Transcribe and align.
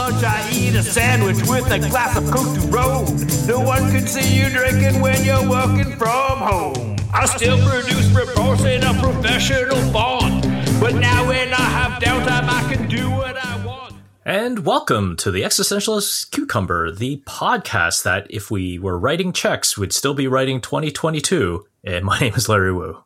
lunch, 0.00 0.24
I 0.24 0.50
eat 0.50 0.74
a 0.74 0.82
sandwich 0.82 1.36
with 1.46 1.70
a 1.70 1.78
glass 1.78 2.16
of 2.16 2.24
Coke 2.30 2.54
to 2.56 2.62
roll. 2.68 3.04
No 3.46 3.60
one 3.60 3.90
can 3.92 4.06
see 4.06 4.38
you 4.38 4.48
drinking 4.48 5.02
when 5.02 5.22
you're 5.24 5.46
working 5.46 5.94
from 5.96 6.38
home. 6.38 6.96
I 7.12 7.26
still 7.26 7.58
produce 7.68 8.08
reports 8.12 8.64
in 8.64 8.82
a 8.82 8.94
professional 8.94 9.76
font. 9.92 10.42
But 10.80 10.94
now 10.94 11.28
when 11.28 11.52
I 11.52 11.66
have 11.76 12.02
downtime, 12.02 12.48
I 12.48 12.72
can 12.72 12.88
do 12.88 13.10
what 13.10 13.36
I 13.36 13.66
want. 13.66 13.94
And 14.24 14.64
welcome 14.64 15.16
to 15.16 15.30
the 15.30 15.42
Existentialist 15.42 16.30
Cucumber, 16.30 16.90
the 16.90 17.22
podcast 17.26 18.02
that 18.04 18.26
if 18.30 18.50
we 18.50 18.78
were 18.78 18.98
writing 18.98 19.34
checks, 19.34 19.76
would 19.76 19.92
still 19.92 20.14
be 20.14 20.26
writing 20.26 20.62
2022. 20.62 21.66
And 21.84 22.06
my 22.06 22.18
name 22.20 22.34
is 22.34 22.48
Larry 22.48 22.72
Wu. 22.72 22.96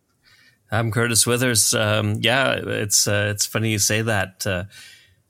I'm 0.71 0.93
Curtis 0.93 1.27
Withers. 1.27 1.75
Um, 1.75 2.19
yeah, 2.21 2.53
it's 2.53 3.09
uh, 3.09 3.31
it's 3.33 3.47
funny 3.47 3.73
you 3.73 3.81
say 3.81 4.03
that. 4.03 4.47
Uh, 4.47 4.65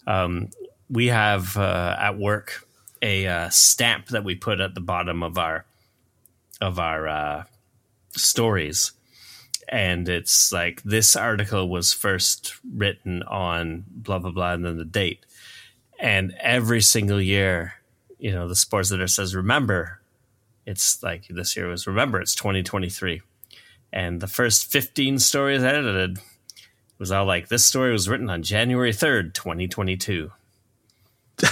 um, 0.06 0.50
we 0.90 1.08
have 1.08 1.56
uh, 1.56 1.96
at 1.98 2.18
work 2.18 2.66
a 3.02 3.26
uh, 3.26 3.48
stamp 3.50 4.08
that 4.08 4.24
we 4.24 4.34
put 4.34 4.60
at 4.60 4.74
the 4.74 4.80
bottom 4.80 5.22
of 5.22 5.38
our 5.38 5.66
of 6.60 6.78
our 6.78 7.06
uh, 7.08 7.44
stories, 8.10 8.92
and 9.68 10.08
it's 10.08 10.52
like 10.52 10.82
this 10.82 11.16
article 11.16 11.68
was 11.68 11.92
first 11.92 12.54
written 12.74 13.22
on 13.24 13.84
blah 13.88 14.18
blah 14.18 14.30
blah, 14.30 14.52
and 14.52 14.64
then 14.64 14.78
the 14.78 14.84
date. 14.84 15.24
And 15.98 16.34
every 16.40 16.80
single 16.80 17.20
year, 17.20 17.74
you 18.18 18.32
know, 18.32 18.48
the 18.48 18.56
sports 18.56 18.90
editor 18.90 19.06
says, 19.06 19.34
"Remember, 19.34 20.00
it's 20.66 21.02
like 21.02 21.26
this 21.28 21.56
year 21.56 21.68
was 21.68 21.86
remember 21.86 22.20
it's 22.20 22.34
2023." 22.34 23.22
And 23.94 24.20
the 24.20 24.26
first 24.26 24.72
15 24.72 25.20
stories 25.20 25.62
edited 25.62 26.18
was 26.98 27.12
all 27.12 27.24
like, 27.24 27.46
this 27.46 27.64
story 27.64 27.92
was 27.92 28.08
written 28.08 28.28
on 28.28 28.42
January 28.42 28.92
3rd, 28.92 29.34
2022. 29.34 30.32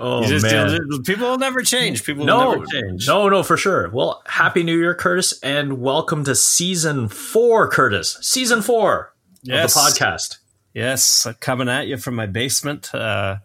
Oh, 0.00 0.24
just- 0.24 0.44
man. 0.44 0.78
people 1.04 1.28
will 1.30 1.38
never 1.38 1.62
change. 1.62 2.04
People 2.04 2.24
No, 2.24 2.50
will 2.50 2.52
never 2.60 2.66
change. 2.66 3.08
no, 3.08 3.28
no, 3.28 3.42
for 3.42 3.56
sure. 3.56 3.88
Well, 3.90 4.22
happy 4.26 4.62
New 4.62 4.78
Year, 4.78 4.94
Curtis, 4.94 5.36
and 5.42 5.80
welcome 5.80 6.22
to 6.24 6.36
season 6.36 7.08
four, 7.08 7.68
Curtis. 7.68 8.16
Season 8.20 8.62
four 8.62 9.12
Yes. 9.42 9.74
of 9.76 9.82
the 9.94 9.98
podcast. 10.00 10.38
Yes, 10.74 11.26
coming 11.40 11.68
at 11.68 11.88
you 11.88 11.96
from 11.96 12.14
my 12.14 12.26
basement. 12.26 12.94
Uh, 12.94 13.38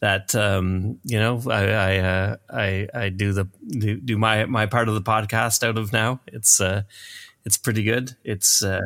that 0.00 0.34
um, 0.34 0.98
you 1.04 1.20
know, 1.20 1.40
I 1.48 1.64
I, 1.68 1.98
uh, 1.98 2.36
I 2.50 2.88
I 2.92 3.08
do 3.10 3.32
the 3.32 3.46
do, 3.68 4.00
do 4.00 4.18
my 4.18 4.46
my 4.46 4.66
part 4.66 4.88
of 4.88 4.94
the 4.94 5.02
podcast 5.02 5.62
out 5.62 5.78
of 5.78 5.92
now. 5.92 6.20
It's 6.26 6.60
uh, 6.60 6.82
it's 7.44 7.56
pretty 7.56 7.84
good. 7.84 8.16
It's 8.24 8.64
uh, 8.64 8.80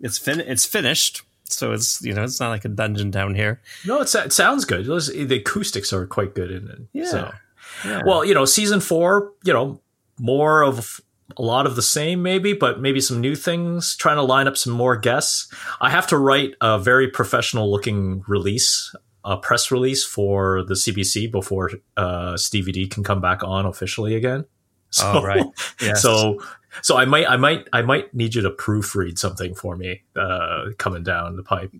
it's 0.00 0.16
fin 0.16 0.40
it's 0.40 0.64
finished. 0.64 1.22
So 1.52 1.72
it's 1.72 2.02
you 2.02 2.12
know 2.14 2.24
it's 2.24 2.40
not 2.40 2.50
like 2.50 2.64
a 2.64 2.68
dungeon 2.68 3.10
down 3.10 3.34
here. 3.34 3.60
No, 3.86 4.00
it's, 4.00 4.14
it 4.14 4.32
sounds 4.32 4.64
good. 4.64 4.86
The 4.86 5.36
acoustics 5.36 5.92
are 5.92 6.06
quite 6.06 6.34
good 6.34 6.50
in 6.50 6.68
it. 6.68 6.78
Yeah. 6.92 7.04
So. 7.04 7.32
Yeah. 7.84 8.02
Well, 8.04 8.24
you 8.24 8.34
know, 8.34 8.44
season 8.44 8.80
four, 8.80 9.32
you 9.44 9.52
know, 9.52 9.80
more 10.18 10.62
of 10.62 11.00
a 11.36 11.42
lot 11.42 11.66
of 11.66 11.76
the 11.76 11.82
same, 11.82 12.22
maybe, 12.22 12.52
but 12.52 12.80
maybe 12.80 13.00
some 13.00 13.20
new 13.20 13.34
things, 13.34 13.96
trying 13.96 14.16
to 14.16 14.22
line 14.22 14.46
up 14.46 14.56
some 14.56 14.72
more 14.72 14.96
guests. 14.96 15.52
I 15.80 15.90
have 15.90 16.06
to 16.08 16.18
write 16.18 16.54
a 16.60 16.78
very 16.78 17.08
professional 17.08 17.70
looking 17.70 18.22
release, 18.28 18.94
a 19.24 19.36
press 19.36 19.70
release 19.70 20.04
for 20.04 20.62
the 20.62 20.74
CBC 20.74 21.30
before 21.30 21.70
uh, 21.96 22.36
Stevie 22.36 22.72
D 22.72 22.86
can 22.86 23.02
come 23.02 23.20
back 23.20 23.42
on 23.42 23.66
officially 23.66 24.14
again. 24.14 24.44
So, 24.90 25.12
Oh, 25.14 25.22
right. 25.22 25.44
Yes. 25.80 26.02
So, 26.02 26.42
so 26.80 26.96
I 26.96 27.04
might, 27.04 27.28
I 27.28 27.36
might, 27.36 27.68
I 27.72 27.82
might 27.82 28.14
need 28.14 28.34
you 28.34 28.42
to 28.42 28.50
proofread 28.50 29.18
something 29.18 29.54
for 29.54 29.76
me 29.76 30.02
uh, 30.16 30.66
coming 30.78 31.02
down 31.02 31.36
the 31.36 31.42
pipe. 31.42 31.72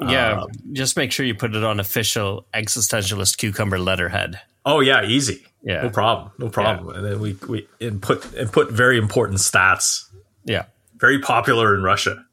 Yeah, 0.00 0.42
Um, 0.42 0.48
just 0.72 0.96
make 0.96 1.10
sure 1.12 1.24
you 1.24 1.34
put 1.34 1.54
it 1.54 1.64
on 1.64 1.80
official 1.80 2.46
existentialist 2.54 3.38
cucumber 3.38 3.78
letterhead. 3.78 4.40
Oh 4.66 4.80
yeah, 4.80 5.04
easy. 5.04 5.46
Yeah. 5.62 5.82
No 5.82 5.90
problem. 5.90 6.30
No 6.38 6.48
problem. 6.50 6.94
And 6.96 7.04
then 7.04 7.20
we 7.20 7.32
we 7.48 7.66
and 7.80 8.02
put 8.02 8.32
and 8.34 8.52
put 8.52 8.70
very 8.70 8.98
important 8.98 9.38
stats. 9.38 10.04
Yeah. 10.44 10.64
Very 10.96 11.18
popular 11.20 11.74
in 11.74 11.82
Russia. 11.82 12.24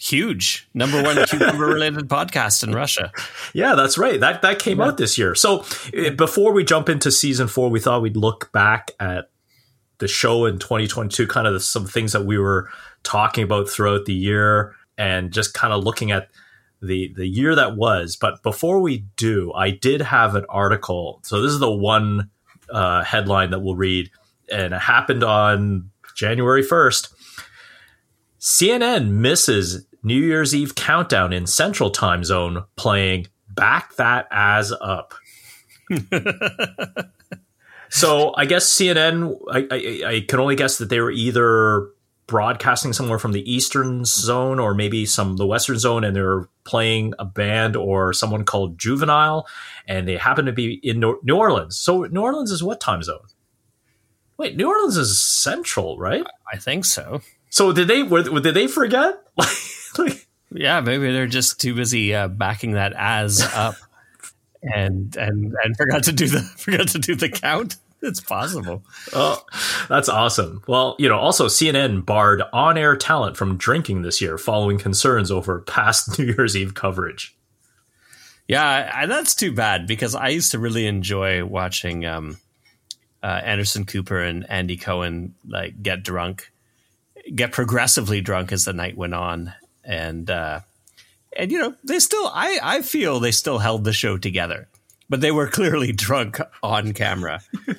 Huge. 0.00 0.68
Number 0.74 1.02
one 1.02 1.16
cucumber 1.26 1.66
related 1.66 2.08
podcast 2.08 2.62
in 2.62 2.72
Russia. 2.72 3.10
Yeah, 3.52 3.74
that's 3.74 3.98
right. 3.98 4.20
That 4.20 4.42
that 4.42 4.60
came 4.60 4.80
out 4.80 4.96
this 4.96 5.18
year. 5.18 5.34
So 5.34 5.64
uh, 5.96 6.10
before 6.10 6.52
we 6.52 6.62
jump 6.64 6.88
into 6.88 7.10
season 7.10 7.48
four, 7.48 7.68
we 7.68 7.80
thought 7.80 8.00
we'd 8.00 8.16
look 8.16 8.50
back 8.52 8.92
at 9.00 9.28
the 9.98 10.08
show 10.08 10.44
in 10.46 10.58
2022, 10.58 11.26
kind 11.26 11.46
of 11.46 11.62
some 11.62 11.86
things 11.86 12.12
that 12.12 12.24
we 12.24 12.38
were 12.38 12.70
talking 13.02 13.44
about 13.44 13.68
throughout 13.68 14.04
the 14.04 14.14
year, 14.14 14.74
and 14.96 15.32
just 15.32 15.54
kind 15.54 15.72
of 15.72 15.84
looking 15.84 16.10
at 16.10 16.28
the 16.80 17.12
the 17.14 17.26
year 17.26 17.54
that 17.54 17.76
was. 17.76 18.16
But 18.16 18.42
before 18.42 18.80
we 18.80 19.04
do, 19.16 19.52
I 19.52 19.70
did 19.70 20.00
have 20.00 20.34
an 20.34 20.46
article. 20.48 21.20
So 21.24 21.42
this 21.42 21.52
is 21.52 21.58
the 21.58 21.70
one 21.70 22.30
uh, 22.70 23.02
headline 23.04 23.50
that 23.50 23.60
we'll 23.60 23.76
read, 23.76 24.10
and 24.50 24.72
it 24.74 24.80
happened 24.80 25.24
on 25.24 25.90
January 26.14 26.62
1st. 26.62 27.12
CNN 28.40 29.10
misses 29.10 29.86
New 30.02 30.20
Year's 30.20 30.54
Eve 30.54 30.74
countdown 30.74 31.32
in 31.32 31.46
Central 31.46 31.90
Time 31.90 32.24
Zone 32.24 32.64
playing 32.76 33.26
Back 33.48 33.96
That 33.96 34.28
As 34.30 34.72
Up. 34.72 35.14
so 37.90 38.34
I 38.36 38.44
guess 38.44 38.72
CNN, 38.72 39.38
I, 39.50 39.66
I, 39.70 40.10
I 40.14 40.20
can 40.26 40.40
only 40.40 40.56
guess 40.56 40.78
that 40.78 40.88
they 40.88 41.00
were 41.00 41.10
either 41.10 41.90
broadcasting 42.26 42.92
somewhere 42.92 43.18
from 43.18 43.32
the 43.32 43.50
Eastern 43.50 44.04
Zone 44.04 44.58
or 44.58 44.74
maybe 44.74 45.06
some 45.06 45.36
the 45.36 45.46
Western 45.46 45.78
Zone, 45.78 46.04
and 46.04 46.14
they're 46.14 46.48
playing 46.64 47.14
a 47.18 47.24
band 47.24 47.74
or 47.74 48.12
someone 48.12 48.44
called 48.44 48.78
Juvenile, 48.78 49.48
and 49.86 50.06
they 50.06 50.16
happen 50.16 50.46
to 50.46 50.52
be 50.52 50.74
in 50.82 51.00
New 51.00 51.36
Orleans. 51.36 51.76
So 51.76 52.04
New 52.04 52.20
Orleans 52.20 52.52
is 52.52 52.62
what 52.62 52.80
time 52.80 53.02
zone? 53.02 53.26
Wait, 54.36 54.56
New 54.56 54.68
Orleans 54.68 54.96
is 54.96 55.20
Central, 55.20 55.98
right? 55.98 56.24
I 56.52 56.58
think 56.58 56.84
so. 56.84 57.22
So 57.50 57.72
did 57.72 57.88
they? 57.88 58.04
Were, 58.04 58.22
did 58.22 58.54
they 58.54 58.68
forget? 58.68 59.20
like, 59.98 60.28
Yeah, 60.50 60.80
maybe 60.80 61.12
they're 61.12 61.26
just 61.26 61.60
too 61.60 61.74
busy 61.74 62.14
uh, 62.14 62.28
backing 62.28 62.72
that 62.72 62.92
as 62.96 63.42
up 63.54 63.74
and 64.62 65.16
and 65.16 65.54
and 65.62 65.76
forgot 65.76 66.04
to 66.04 66.12
do 66.12 66.28
the 66.28 66.40
forgot 66.56 66.88
to 66.88 66.98
do 66.98 67.14
the 67.14 67.28
count. 67.28 67.76
It's 68.00 68.20
possible. 68.20 68.84
oh, 69.12 69.42
that's 69.88 70.08
awesome. 70.08 70.62
Well, 70.68 70.94
you 71.00 71.08
know, 71.08 71.18
also 71.18 71.46
CNN 71.46 72.06
barred 72.06 72.42
on-air 72.52 72.94
talent 72.94 73.36
from 73.36 73.56
drinking 73.56 74.02
this 74.02 74.20
year 74.20 74.38
following 74.38 74.78
concerns 74.78 75.32
over 75.32 75.60
past 75.62 76.16
New 76.18 76.26
Year's 76.26 76.56
Eve 76.56 76.74
coverage. 76.74 77.36
Yeah, 78.46 78.90
I, 78.94 79.06
that's 79.06 79.34
too 79.34 79.52
bad 79.52 79.86
because 79.88 80.14
I 80.14 80.28
used 80.28 80.52
to 80.52 80.60
really 80.60 80.86
enjoy 80.86 81.44
watching 81.44 82.06
um, 82.06 82.38
uh, 83.22 83.40
Anderson 83.44 83.84
Cooper 83.84 84.20
and 84.20 84.48
Andy 84.48 84.76
Cohen 84.76 85.34
like 85.46 85.82
get 85.82 86.04
drunk, 86.04 86.52
get 87.34 87.52
progressively 87.52 88.20
drunk 88.20 88.52
as 88.52 88.64
the 88.64 88.72
night 88.72 88.96
went 88.96 89.14
on, 89.14 89.52
and 89.84 90.30
uh, 90.30 90.60
and 91.38 91.50
you 91.50 91.58
know 91.58 91.74
they 91.84 91.98
still 91.98 92.30
I 92.34 92.58
I 92.62 92.82
feel 92.82 93.20
they 93.20 93.30
still 93.30 93.58
held 93.58 93.84
the 93.84 93.92
show 93.92 94.18
together, 94.18 94.68
but 95.08 95.20
they 95.22 95.30
were 95.30 95.46
clearly 95.48 95.92
drunk 95.92 96.40
on 96.62 96.92
camera. 96.92 97.40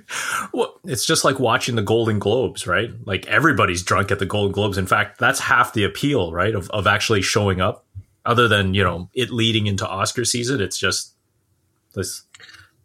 Well, 0.52 0.80
it's 0.86 1.06
just 1.06 1.24
like 1.24 1.40
watching 1.40 1.76
the 1.76 1.84
Golden 1.84 2.18
Globes, 2.18 2.66
right? 2.66 2.90
Like 3.06 3.28
everybody's 3.28 3.84
drunk 3.84 4.10
at 4.12 4.18
the 4.18 4.26
Golden 4.26 4.52
Globes. 4.52 4.80
In 4.80 4.88
fact, 4.88 5.20
that's 5.20 5.40
half 5.40 5.74
the 5.74 5.84
appeal, 5.84 6.34
right? 6.34 6.56
Of 6.56 6.68
of 6.72 6.88
actually 6.88 7.22
showing 7.22 7.62
up. 7.62 7.86
Other 8.26 8.48
than 8.48 8.74
you 8.74 8.84
know 8.84 9.10
it 9.14 9.30
leading 9.30 9.68
into 9.68 9.88
Oscar 9.88 10.26
season, 10.26 10.62
it's 10.62 10.78
just 10.80 11.14
this. 11.94 12.24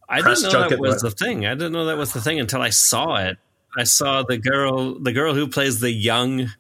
I 0.09 0.21
Press 0.21 0.43
didn't 0.43 0.53
know 0.53 0.69
that 0.69 0.79
was 0.79 1.03
but- 1.03 1.11
the 1.11 1.25
thing. 1.25 1.47
I 1.47 1.55
didn't 1.55 1.73
know 1.73 1.87
that 1.87 1.97
was 1.97 2.13
the 2.13 2.21
thing 2.21 2.39
until 2.39 2.61
I 2.61 2.71
saw 2.71 3.17
it. 3.17 3.39
I 3.77 3.85
saw 3.85 4.23
the 4.23 4.37
girl, 4.37 4.99
the 4.99 5.13
girl 5.13 5.35
who 5.35 5.49
plays 5.49 5.81
the 5.81 5.91
young 5.91 6.51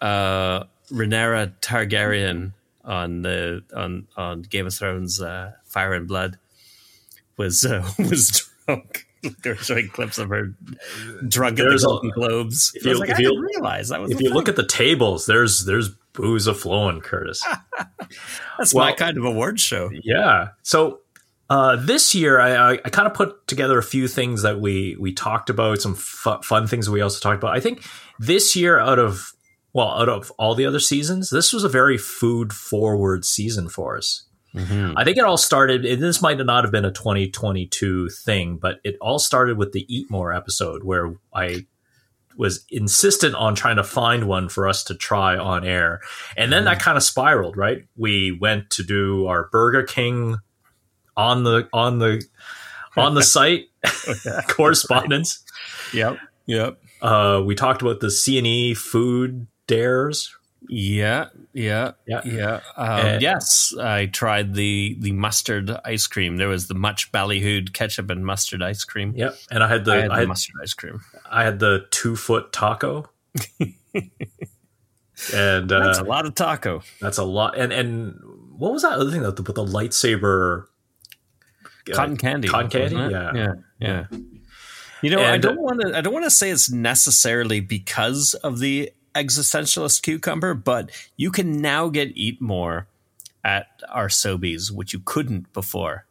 uh, 0.00 0.64
Rhaenyra 0.92 1.54
Targaryen 1.60 2.52
on 2.84 3.22
the 3.22 3.62
on 3.74 4.06
on 4.16 4.42
Game 4.42 4.66
of 4.66 4.74
Thrones, 4.74 5.20
uh, 5.20 5.52
Fire 5.64 5.94
and 5.94 6.06
Blood, 6.08 6.38
was 7.36 7.64
uh, 7.64 7.88
was 7.98 8.48
drunk. 8.66 9.06
they 9.42 9.50
were 9.50 9.56
showing 9.56 9.88
clips 9.88 10.18
of 10.18 10.28
her 10.28 10.54
drunk 11.26 11.58
at 11.58 11.62
the 11.64 11.68
There's 11.70 11.84
Golden 11.84 12.10
Globes. 12.10 12.72
if 12.74 12.84
you- 12.84 12.98
like, 12.98 13.08
if 13.10 13.18
you- 13.18 13.30
didn't 13.30 13.40
realize 13.42 13.88
that 13.88 14.00
was. 14.00 14.10
If 14.10 14.20
you 14.20 14.30
look 14.30 14.48
at 14.48 14.56
the 14.56 14.66
tables, 14.66 15.24
there's 15.26 15.64
there's 15.64 15.88
booze 16.12 16.46
a 16.46 16.54
flowing, 16.54 17.00
Curtis. 17.00 17.42
that's 18.58 18.74
my 18.74 18.86
well- 18.88 18.96
kind 18.96 19.16
of 19.16 19.24
award 19.24 19.58
show. 19.60 19.90
Yeah. 20.02 20.48
So 20.62 21.00
uh, 21.50 21.76
this 21.76 22.14
year, 22.14 22.40
I, 22.40 22.54
I, 22.54 22.72
I 22.84 22.90
kind 22.90 23.06
of 23.06 23.14
put 23.14 23.46
together 23.46 23.78
a 23.78 23.82
few 23.82 24.08
things 24.08 24.42
that 24.42 24.60
we 24.60 24.96
we 24.98 25.12
talked 25.12 25.50
about, 25.50 25.80
some 25.80 25.94
fu- 25.94 26.40
fun 26.42 26.66
things 26.66 26.88
we 26.88 27.00
also 27.00 27.20
talked 27.20 27.42
about. 27.42 27.56
I 27.56 27.60
think 27.60 27.84
this 28.18 28.54
year, 28.56 28.78
out 28.78 28.98
of 28.98 29.32
well, 29.74 29.90
out 29.90 30.08
of 30.08 30.30
all 30.38 30.54
the 30.54 30.64
other 30.64 30.80
seasons, 30.80 31.28
this 31.28 31.52
was 31.52 31.64
a 31.64 31.68
very 31.68 31.98
food 31.98 32.52
forward 32.52 33.24
season 33.24 33.68
for 33.68 33.98
us. 33.98 34.24
Mhm. 34.54 34.94
I 34.96 35.02
think 35.02 35.18
it 35.18 35.24
all 35.24 35.36
started, 35.36 35.84
and 35.84 36.00
this 36.00 36.22
might 36.22 36.38
not 36.38 36.62
have 36.62 36.70
been 36.70 36.84
a 36.84 36.92
2022 36.92 38.08
thing, 38.08 38.56
but 38.56 38.78
it 38.84 38.96
all 39.00 39.18
started 39.18 39.58
with 39.58 39.72
the 39.72 39.84
Eat 39.94 40.08
More 40.08 40.32
episode 40.32 40.84
where 40.84 41.14
I 41.34 41.66
was 42.36 42.64
insistent 42.70 43.34
on 43.34 43.54
trying 43.56 43.76
to 43.76 43.84
find 43.84 44.28
one 44.28 44.48
for 44.48 44.68
us 44.68 44.84
to 44.84 44.94
try 44.94 45.36
on 45.36 45.64
air. 45.64 46.00
And 46.36 46.52
then 46.52 46.64
that 46.64 46.80
kind 46.80 46.96
of 46.96 47.02
spiraled, 47.02 47.56
right? 47.56 47.84
We 47.96 48.30
went 48.40 48.70
to 48.70 48.84
do 48.84 49.26
our 49.26 49.48
Burger 49.50 49.82
King 49.82 50.36
on 51.16 51.42
the 51.44 51.68
on 51.72 51.98
the 51.98 52.24
on 52.96 53.14
the 53.14 53.22
site 53.34 53.66
correspondence. 54.48 55.42
Yep. 55.92 56.18
Yep. 56.46 56.78
Uh, 57.02 57.42
we 57.44 57.54
talked 57.54 57.82
about 57.82 58.00
the 58.00 58.10
C 58.10 58.38
and 58.38 58.46
E 58.46 58.74
food 58.74 59.46
dares. 59.66 60.34
Yeah, 60.68 61.28
yeah, 61.52 61.92
Yeah. 62.06 62.22
yeah. 62.24 62.60
Um, 62.76 63.06
Uh, 63.06 63.18
yes, 63.20 63.74
I 63.78 64.06
tried 64.06 64.54
the 64.54 64.96
the 64.98 65.12
mustard 65.12 65.70
ice 65.84 66.06
cream. 66.06 66.38
There 66.38 66.48
was 66.48 66.68
the 66.68 66.74
much 66.74 67.12
ballyhooed 67.12 67.74
ketchup 67.74 68.08
and 68.10 68.24
mustard 68.24 68.62
ice 68.62 68.84
cream. 68.84 69.12
Yep. 69.14 69.36
And 69.50 69.62
I 69.62 69.68
had 69.68 69.84
the 69.84 69.92
I 69.92 69.96
had 69.96 70.10
I 70.10 70.14
the 70.14 70.20
had, 70.20 70.28
mustard 70.28 70.54
ice 70.62 70.72
cream. 70.72 71.00
I 71.30 71.44
had 71.44 71.58
the 71.58 71.86
two 71.90 72.16
foot 72.16 72.52
taco. 72.52 73.10
and 75.34 75.70
uh, 75.70 75.84
That's 75.84 75.98
a 75.98 76.04
lot 76.04 76.24
of 76.24 76.34
taco. 76.34 76.82
That's 77.00 77.18
a 77.18 77.24
lot. 77.24 77.58
And 77.58 77.72
and 77.72 78.18
what 78.56 78.72
was 78.72 78.82
that 78.82 78.92
other 78.92 79.10
thing 79.10 79.22
that 79.22 79.36
with 79.38 79.56
the 79.56 79.64
lightsaber 79.64 80.64
uh, 81.90 81.94
Cotton 81.94 82.16
candy. 82.16 82.48
Cotton 82.48 82.70
candy, 82.70 82.96
yeah. 82.96 83.32
yeah, 83.34 83.52
yeah. 83.78 84.06
You 85.02 85.10
know, 85.10 85.22
I 85.22 85.36
don't 85.36 85.60
want 85.60 85.82
to. 85.82 85.96
I 85.96 86.00
don't 86.00 86.14
want 86.14 86.24
to 86.24 86.30
say 86.30 86.48
it's 86.48 86.70
necessarily 86.70 87.60
because 87.60 88.32
of 88.34 88.58
the 88.58 88.90
existentialist 89.14 90.02
cucumber, 90.02 90.54
but 90.54 90.90
you 91.16 91.30
can 91.30 91.60
now 91.60 91.88
get 91.88 92.12
eat 92.14 92.40
more 92.40 92.86
at 93.44 93.66
our 93.90 94.08
Sobeys, 94.08 94.70
which 94.70 94.92
you 94.92 95.00
couldn't 95.04 95.52
before. 95.52 96.06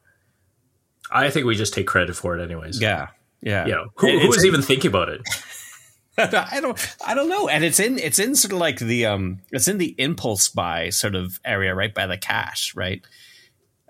I 1.11 1.29
think 1.29 1.45
we 1.45 1.55
just 1.55 1.73
take 1.73 1.87
credit 1.87 2.15
for 2.15 2.37
it, 2.37 2.43
anyways. 2.43 2.81
Yeah, 2.81 3.07
yeah. 3.41 3.65
You 3.65 3.71
know, 3.73 3.85
who, 3.95 4.07
It- 4.07 4.21
who 4.21 4.27
was 4.29 4.45
even 4.45 4.61
thinking 4.61 4.89
about 4.89 5.09
it? 5.09 5.21
I 6.17 6.59
don't 6.61 6.95
I 7.03 7.15
don't 7.15 7.27
know. 7.27 7.47
And 7.47 7.63
it's 7.63 7.79
in 7.79 7.97
it's 7.97 8.19
in 8.19 8.35
sort 8.35 8.53
of 8.53 8.59
like 8.59 8.77
the 8.77 9.07
um 9.07 9.39
it's 9.51 9.67
in 9.67 9.79
the 9.79 9.95
impulse 9.97 10.47
buy 10.47 10.89
sort 10.91 11.15
of 11.15 11.39
area 11.43 11.73
right 11.73 11.91
by 11.91 12.05
the 12.05 12.19
cash, 12.19 12.75
right? 12.75 13.03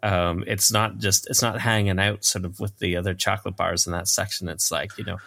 Um 0.01 0.45
it's 0.47 0.71
not 0.71 0.99
just 0.99 1.29
it's 1.29 1.41
not 1.41 1.59
hanging 1.59 1.99
out 1.99 2.23
sort 2.23 2.45
of 2.45 2.61
with 2.61 2.77
the 2.79 2.95
other 2.95 3.13
chocolate 3.13 3.57
bars 3.57 3.87
in 3.87 3.91
that 3.91 4.07
section. 4.07 4.47
It's 4.47 4.71
like, 4.71 4.97
you 4.97 5.03
know, 5.03 5.17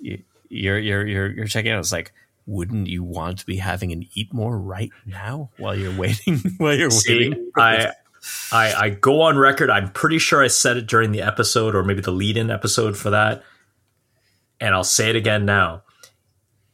you, 0.00 0.22
you're 0.48 0.78
you're 0.78 1.06
you're 1.06 1.30
you're 1.30 1.46
checking 1.46 1.72
out 1.72 1.80
it's 1.80 1.92
like 1.92 2.14
wouldn't 2.46 2.88
you 2.88 3.02
want 3.02 3.38
to 3.38 3.46
be 3.46 3.56
having 3.56 3.92
an 3.92 4.06
eat 4.14 4.32
more 4.32 4.58
right 4.58 4.90
now 5.06 5.50
while 5.56 5.76
you're 5.76 5.96
waiting 5.96 6.38
while 6.58 6.74
you're 6.74 6.90
See, 6.90 7.30
waiting? 7.30 7.50
I, 7.56 7.92
I 8.52 8.74
I 8.74 8.90
go 8.90 9.22
on 9.22 9.38
record. 9.38 9.70
I'm 9.70 9.90
pretty 9.90 10.18
sure 10.18 10.42
I 10.42 10.48
said 10.48 10.76
it 10.76 10.86
during 10.86 11.12
the 11.12 11.22
episode, 11.22 11.74
or 11.74 11.82
maybe 11.82 12.00
the 12.00 12.10
lead-in 12.12 12.50
episode 12.50 12.96
for 12.96 13.10
that, 13.10 13.42
and 14.60 14.74
I'll 14.74 14.84
say 14.84 15.10
it 15.10 15.16
again 15.16 15.44
now. 15.44 15.82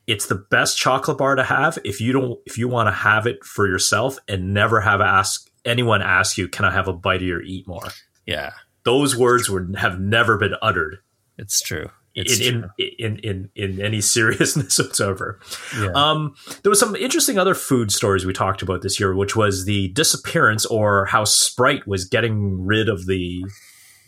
It's 0.07 0.27
the 0.27 0.35
best 0.35 0.77
chocolate 0.77 1.19
bar 1.19 1.37
to 1.37 1.45
have 1.45 1.79
if 1.85 2.01
you 2.01 2.13
don't 2.13 2.39
if 2.47 2.59
you 2.59 2.69
want 2.69 2.89
to 2.89 2.93
have 2.93 3.27
it 3.27 3.45
for 3.45 3.67
yourself 3.69 4.19
and 4.27 4.53
never 4.53 4.81
have 4.81 5.01
ask 5.01 5.49
anyone 5.65 6.03
ask 6.03 6.37
you, 6.37 6.49
"Can 6.49 6.65
I 6.65 6.73
have 6.73 6.89
a 6.89 6.93
bite 6.93 7.23
of 7.23 7.29
your 7.29 7.43
eat 7.43 7.69
more?" 7.69 7.89
Yeah, 8.27 8.53
Those 8.85 9.17
words 9.17 9.49
would 9.51 9.77
have 9.77 10.01
never 10.01 10.37
been 10.37 10.55
uttered 10.63 10.99
it's 11.41 11.63
true. 11.63 11.91
In, 12.13 12.71
in, 12.99 13.19
in 13.19 13.51
in 13.55 13.81
any 13.81 14.01
seriousness 14.17 14.79
whatsoever. 14.79 15.39
Yeah. 15.79 15.91
Um, 15.95 16.35
there 16.63 16.71
was 16.71 16.81
some 16.81 16.97
interesting 16.97 17.39
other 17.39 17.55
food 17.55 17.93
stories 17.93 18.27
we 18.27 18.33
talked 18.33 18.63
about 18.63 18.83
this 18.83 18.99
year, 18.99 19.15
which 19.15 19.37
was 19.37 19.65
the 19.65 19.89
disappearance 19.89 20.67
or 20.67 21.07
how 21.07 21.23
Sprite 21.25 21.87
was 21.87 22.05
getting 22.05 22.67
rid 22.67 22.89
of 22.89 23.07
the 23.07 23.45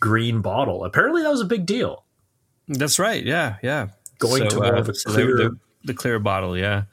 green 0.01 0.41
bottle. 0.41 0.83
Apparently, 0.83 1.21
that 1.23 1.29
was 1.31 1.39
a 1.41 1.45
big 1.45 1.65
deal. 1.65 2.03
That's 2.67 2.99
right. 2.99 3.23
Yeah, 3.23 3.55
yeah. 3.63 3.87
Going 4.19 4.49
to 4.49 4.55
more 4.57 4.75
of 4.75 4.89
a 4.89 4.91
the- 4.91 5.03
clear- 5.05 5.37
the, 5.37 5.59
the 5.85 5.93
clear 5.93 6.19
bottle, 6.19 6.57
yeah. 6.57 6.83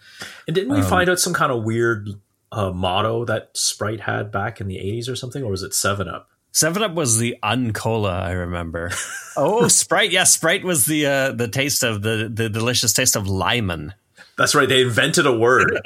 And 0.46 0.54
didn't 0.54 0.70
Um, 0.72 0.80
we 0.80 0.86
find 0.86 1.10
out 1.10 1.18
some 1.18 1.34
kind 1.34 1.50
of 1.50 1.64
weird 1.64 2.08
uh, 2.52 2.70
motto 2.70 3.24
that 3.24 3.50
Sprite 3.54 4.00
had 4.00 4.30
back 4.30 4.60
in 4.60 4.68
the 4.68 4.76
'80s 4.76 5.08
or 5.08 5.16
something, 5.16 5.42
or 5.42 5.50
was 5.50 5.62
it 5.64 5.74
Seven 5.74 6.08
Up? 6.08 6.29
Seven 6.52 6.82
Up 6.82 6.94
was 6.94 7.18
the 7.18 7.36
uncola, 7.42 8.22
I 8.22 8.32
remember. 8.32 8.90
oh, 9.36 9.68
Sprite, 9.68 10.10
yeah, 10.10 10.24
Sprite 10.24 10.64
was 10.64 10.86
the 10.86 11.06
uh, 11.06 11.32
the 11.32 11.48
taste 11.48 11.82
of 11.82 12.02
the 12.02 12.30
the 12.32 12.48
delicious 12.48 12.92
taste 12.92 13.16
of 13.16 13.28
lemon. 13.28 13.94
That's 14.36 14.54
right. 14.54 14.68
They 14.68 14.82
invented 14.82 15.26
a 15.26 15.36
word. 15.36 15.80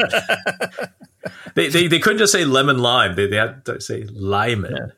they, 1.54 1.68
they 1.68 1.88
they 1.88 1.98
couldn't 1.98 2.18
just 2.18 2.32
say 2.32 2.44
lemon 2.44 2.78
lime. 2.78 3.14
They 3.14 3.26
they 3.26 3.36
had 3.36 3.64
to 3.66 3.80
say 3.80 4.04
limon. 4.04 4.92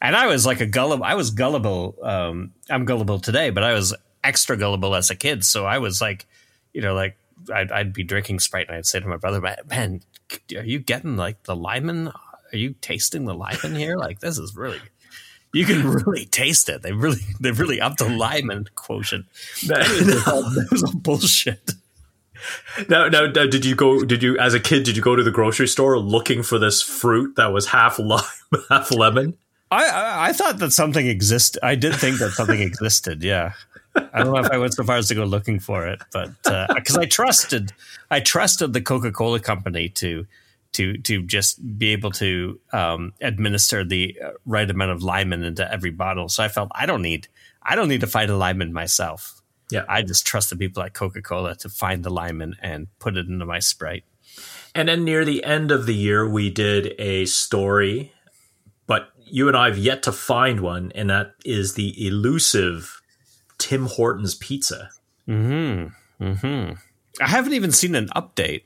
And 0.00 0.16
I 0.16 0.26
was 0.26 0.46
like 0.46 0.60
a 0.60 0.66
gullible. 0.66 1.04
I 1.04 1.14
was 1.14 1.30
gullible. 1.30 1.96
Um, 2.02 2.52
I'm 2.70 2.84
gullible 2.84 3.20
today, 3.20 3.50
but 3.50 3.62
I 3.62 3.72
was 3.72 3.94
extra 4.24 4.56
gullible 4.56 4.94
as 4.94 5.10
a 5.10 5.14
kid. 5.14 5.44
So 5.44 5.64
I 5.66 5.78
was 5.78 6.00
like, 6.00 6.26
you 6.72 6.80
know, 6.80 6.94
like 6.94 7.16
I'd, 7.52 7.70
I'd 7.70 7.92
be 7.92 8.02
drinking 8.02 8.40
Sprite, 8.40 8.68
and 8.68 8.76
I'd 8.76 8.86
say 8.86 9.00
to 9.00 9.06
my 9.06 9.16
brother, 9.16 9.40
"Man, 9.68 10.00
are 10.56 10.64
you 10.64 10.78
getting 10.78 11.16
like 11.16 11.42
the 11.42 11.56
lemon? 11.56 12.08
Are 12.08 12.56
you 12.56 12.74
tasting 12.80 13.26
the 13.26 13.34
lemon 13.34 13.74
here? 13.74 13.96
Like 13.96 14.20
this 14.20 14.38
is 14.38 14.56
really." 14.56 14.80
You 15.52 15.66
can 15.66 15.86
really 15.86 16.24
taste 16.24 16.68
it. 16.68 16.82
They 16.82 16.92
really, 16.92 17.20
they 17.40 17.50
really 17.50 17.80
upped 17.80 17.98
the 17.98 18.08
lemon 18.08 18.68
quotient. 18.74 19.26
That, 19.66 19.88
was 19.88 20.26
all, 20.26 20.42
was 20.70 20.82
all 20.82 20.94
bullshit. 20.94 21.72
Now, 22.88 23.08
now, 23.08 23.26
now, 23.26 23.46
did 23.46 23.64
you 23.64 23.74
go? 23.74 24.04
Did 24.04 24.22
you, 24.22 24.38
as 24.38 24.54
a 24.54 24.60
kid, 24.60 24.84
did 24.84 24.96
you 24.96 25.02
go 25.02 25.14
to 25.14 25.22
the 25.22 25.30
grocery 25.30 25.68
store 25.68 25.98
looking 25.98 26.42
for 26.42 26.58
this 26.58 26.82
fruit 26.82 27.36
that 27.36 27.52
was 27.52 27.66
half 27.66 27.98
lime, 27.98 28.22
half 28.68 28.90
lemon? 28.90 29.34
I, 29.70 29.86
I 29.86 30.28
I 30.28 30.32
thought 30.32 30.58
that 30.58 30.72
something 30.72 31.06
existed. 31.06 31.60
I 31.62 31.76
did 31.76 31.94
think 31.94 32.18
that 32.18 32.32
something 32.32 32.60
existed. 32.70 33.22
Yeah, 33.22 33.52
I 33.94 34.22
don't 34.22 34.32
know 34.32 34.40
if 34.40 34.50
I 34.50 34.58
went 34.58 34.74
so 34.74 34.84
far 34.84 34.96
as 34.96 35.08
to 35.08 35.14
go 35.14 35.24
looking 35.24 35.60
for 35.60 35.86
it, 35.86 36.02
but 36.12 36.30
uh, 36.46 36.66
because 36.74 36.96
I 36.96 37.04
trusted, 37.04 37.72
I 38.10 38.20
trusted 38.20 38.72
the 38.72 38.80
Coca 38.80 39.12
Cola 39.12 39.38
company 39.38 39.88
to 39.90 40.26
to 40.72 40.96
to 40.98 41.22
just 41.22 41.78
be 41.78 41.88
able 41.92 42.10
to 42.12 42.60
um, 42.72 43.12
administer 43.20 43.84
the 43.84 44.18
uh, 44.24 44.30
right 44.46 44.68
amount 44.68 44.90
of 44.90 45.02
lemon 45.02 45.44
into 45.44 45.70
every 45.70 45.90
bottle. 45.90 46.28
So 46.28 46.42
I 46.42 46.48
felt 46.48 46.70
I 46.74 46.86
don't 46.86 47.02
need 47.02 47.28
I 47.62 47.74
don't 47.76 47.88
need 47.88 48.00
to 48.00 48.06
find 48.06 48.30
a 48.30 48.36
lemon 48.36 48.72
myself. 48.72 49.40
Yeah. 49.70 49.84
I 49.88 50.02
just 50.02 50.26
trust 50.26 50.50
the 50.50 50.56
people 50.56 50.82
at 50.82 50.92
Coca 50.92 51.22
Cola 51.22 51.54
to 51.56 51.68
find 51.68 52.04
the 52.04 52.10
lemon 52.10 52.56
and 52.60 52.88
put 52.98 53.16
it 53.16 53.26
into 53.26 53.46
my 53.46 53.58
Sprite. 53.58 54.04
And 54.74 54.88
then 54.88 55.04
near 55.04 55.24
the 55.24 55.44
end 55.44 55.70
of 55.70 55.86
the 55.86 55.94
year, 55.94 56.28
we 56.28 56.50
did 56.50 56.94
a 56.98 57.24
story, 57.26 58.12
but 58.86 59.08
you 59.18 59.48
and 59.48 59.56
I 59.56 59.68
have 59.68 59.78
yet 59.78 60.02
to 60.04 60.12
find 60.12 60.60
one, 60.60 60.92
and 60.94 61.10
that 61.10 61.34
is 61.44 61.74
the 61.74 62.06
elusive 62.06 63.00
Tim 63.58 63.86
Hortons 63.86 64.34
pizza. 64.34 64.90
Hmm. 65.26 65.86
Hmm. 66.18 66.72
I 67.20 67.28
haven't 67.28 67.52
even 67.52 67.72
seen 67.72 67.94
an 67.94 68.08
update. 68.08 68.62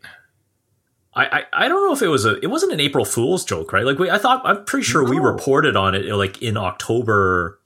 I, 1.17 1.25
I, 1.39 1.65
I 1.65 1.69
don't 1.69 1.85
know 1.87 1.95
if 1.95 2.03
it 2.03 2.09
was 2.09 2.25
a 2.27 2.39
it 2.41 2.49
wasn't 2.49 2.73
an 2.73 2.81
April 2.81 3.05
Fool's 3.05 3.45
joke, 3.45 3.73
right? 3.73 3.85
Like 3.85 3.99
we, 3.99 4.11
I 4.11 4.19
thought 4.19 4.43
I'm 4.45 4.65
pretty 4.67 4.85
sure 4.85 5.03
we 5.03 5.19
reported 5.19 5.75
on 5.75 5.95
it 5.95 6.05
like 6.15 6.43
in 6.43 6.57
October 6.57 7.59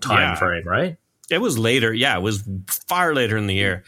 time 0.00 0.20
Yeah. 0.20 0.34
frame, 0.36 0.66
right? 0.66 0.96
it 1.30 1.38
was 1.38 1.58
later 1.58 1.90
yeah 1.90 2.14
it 2.18 2.20
was 2.20 2.44
far 2.86 3.14
later 3.14 3.34
in 3.38 3.46
the 3.46 3.54
year 3.54 3.82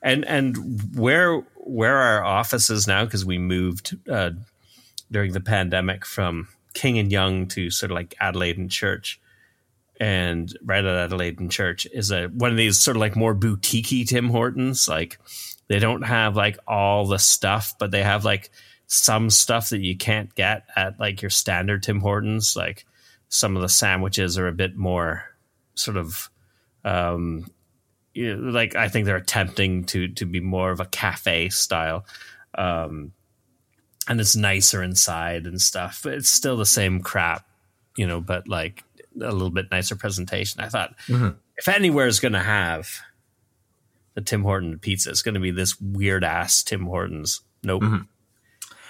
and 0.00 0.24
and 0.24 0.56
where 0.96 1.36
where 1.56 1.96
our 1.98 2.24
office 2.24 2.70
is 2.70 2.86
now 2.86 3.04
because 3.04 3.26
we 3.26 3.36
moved 3.36 3.94
uh, 4.10 4.30
during 5.10 5.32
the 5.32 5.40
pandemic 5.40 6.06
from 6.06 6.48
king 6.72 6.98
and 6.98 7.12
Yonge 7.12 7.52
to 7.52 7.70
sort 7.70 7.90
of 7.90 7.94
like 7.94 8.14
adelaide 8.20 8.56
and 8.56 8.70
church 8.70 9.20
and 10.00 10.56
right 10.64 10.82
at 10.82 10.94
adelaide 10.96 11.38
and 11.40 11.50
church 11.52 11.86
is 11.92 12.10
a 12.10 12.28
one 12.28 12.50
of 12.50 12.56
these 12.56 12.78
sort 12.82 12.96
of 12.96 13.02
like 13.02 13.14
more 13.14 13.34
boutiquey 13.34 14.08
tim 14.08 14.30
hortons 14.30 14.88
like 14.88 15.18
they 15.68 15.78
don't 15.78 16.02
have 16.02 16.34
like 16.36 16.58
all 16.66 17.06
the 17.06 17.18
stuff 17.18 17.74
but 17.78 17.90
they 17.90 18.02
have 18.02 18.24
like 18.24 18.50
some 18.86 19.28
stuff 19.30 19.68
that 19.70 19.80
you 19.80 19.96
can't 19.96 20.34
get 20.34 20.64
at 20.74 20.98
like 20.98 21.20
your 21.22 21.30
standard 21.30 21.82
tim 21.82 22.00
hortons 22.00 22.54
like 22.56 22.84
some 23.28 23.54
of 23.56 23.62
the 23.62 23.68
sandwiches 23.68 24.38
are 24.38 24.48
a 24.48 24.52
bit 24.52 24.76
more 24.76 25.24
sort 25.74 25.96
of 25.96 26.30
um 26.84 27.46
you 28.14 28.34
know, 28.34 28.50
like 28.50 28.74
I 28.74 28.88
think 28.88 29.04
they're 29.06 29.16
attempting 29.16 29.84
to 29.84 30.08
to 30.08 30.24
be 30.26 30.40
more 30.40 30.70
of 30.70 30.80
a 30.80 30.86
cafe 30.86 31.50
style 31.50 32.04
um 32.56 33.12
and 34.08 34.18
it's 34.20 34.34
nicer 34.34 34.82
inside 34.82 35.46
and 35.46 35.60
stuff 35.60 36.00
but 36.02 36.14
it's 36.14 36.30
still 36.30 36.56
the 36.56 36.64
same 36.66 37.00
crap 37.00 37.46
you 37.96 38.06
know 38.06 38.20
but 38.20 38.48
like 38.48 38.82
a 39.20 39.30
little 39.32 39.50
bit 39.50 39.70
nicer 39.70 39.96
presentation 39.96 40.60
I 40.62 40.68
thought 40.68 40.94
Mhm. 41.08 41.36
if 41.56 41.68
anywhere 41.68 42.06
is 42.06 42.20
going 42.20 42.32
to 42.32 42.38
have 42.40 42.88
the 44.18 44.24
Tim 44.24 44.42
Horton 44.42 44.80
pizza. 44.80 45.10
It's 45.10 45.22
going 45.22 45.34
to 45.34 45.40
be 45.40 45.52
this 45.52 45.80
weird 45.80 46.24
ass 46.24 46.64
Tim 46.64 46.86
Hortons. 46.86 47.40
Nope. 47.62 47.82
Mhm. 47.82 48.06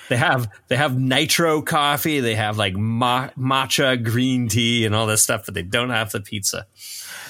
They 0.09 0.17
have 0.17 0.49
they 0.69 0.77
have 0.77 0.99
nitro 0.99 1.61
coffee, 1.61 2.21
they 2.21 2.35
have 2.35 2.57
like 2.57 2.75
ma- 2.75 3.29
matcha 3.37 4.03
green 4.03 4.49
tea 4.49 4.87
and 4.87 4.95
all 4.95 5.07
this 5.07 5.21
stuff, 5.23 5.43
but 5.45 5.53
they 5.53 5.63
don't 5.63 5.91
have 5.91 6.11
the 6.13 6.21
pizza. 6.23 6.67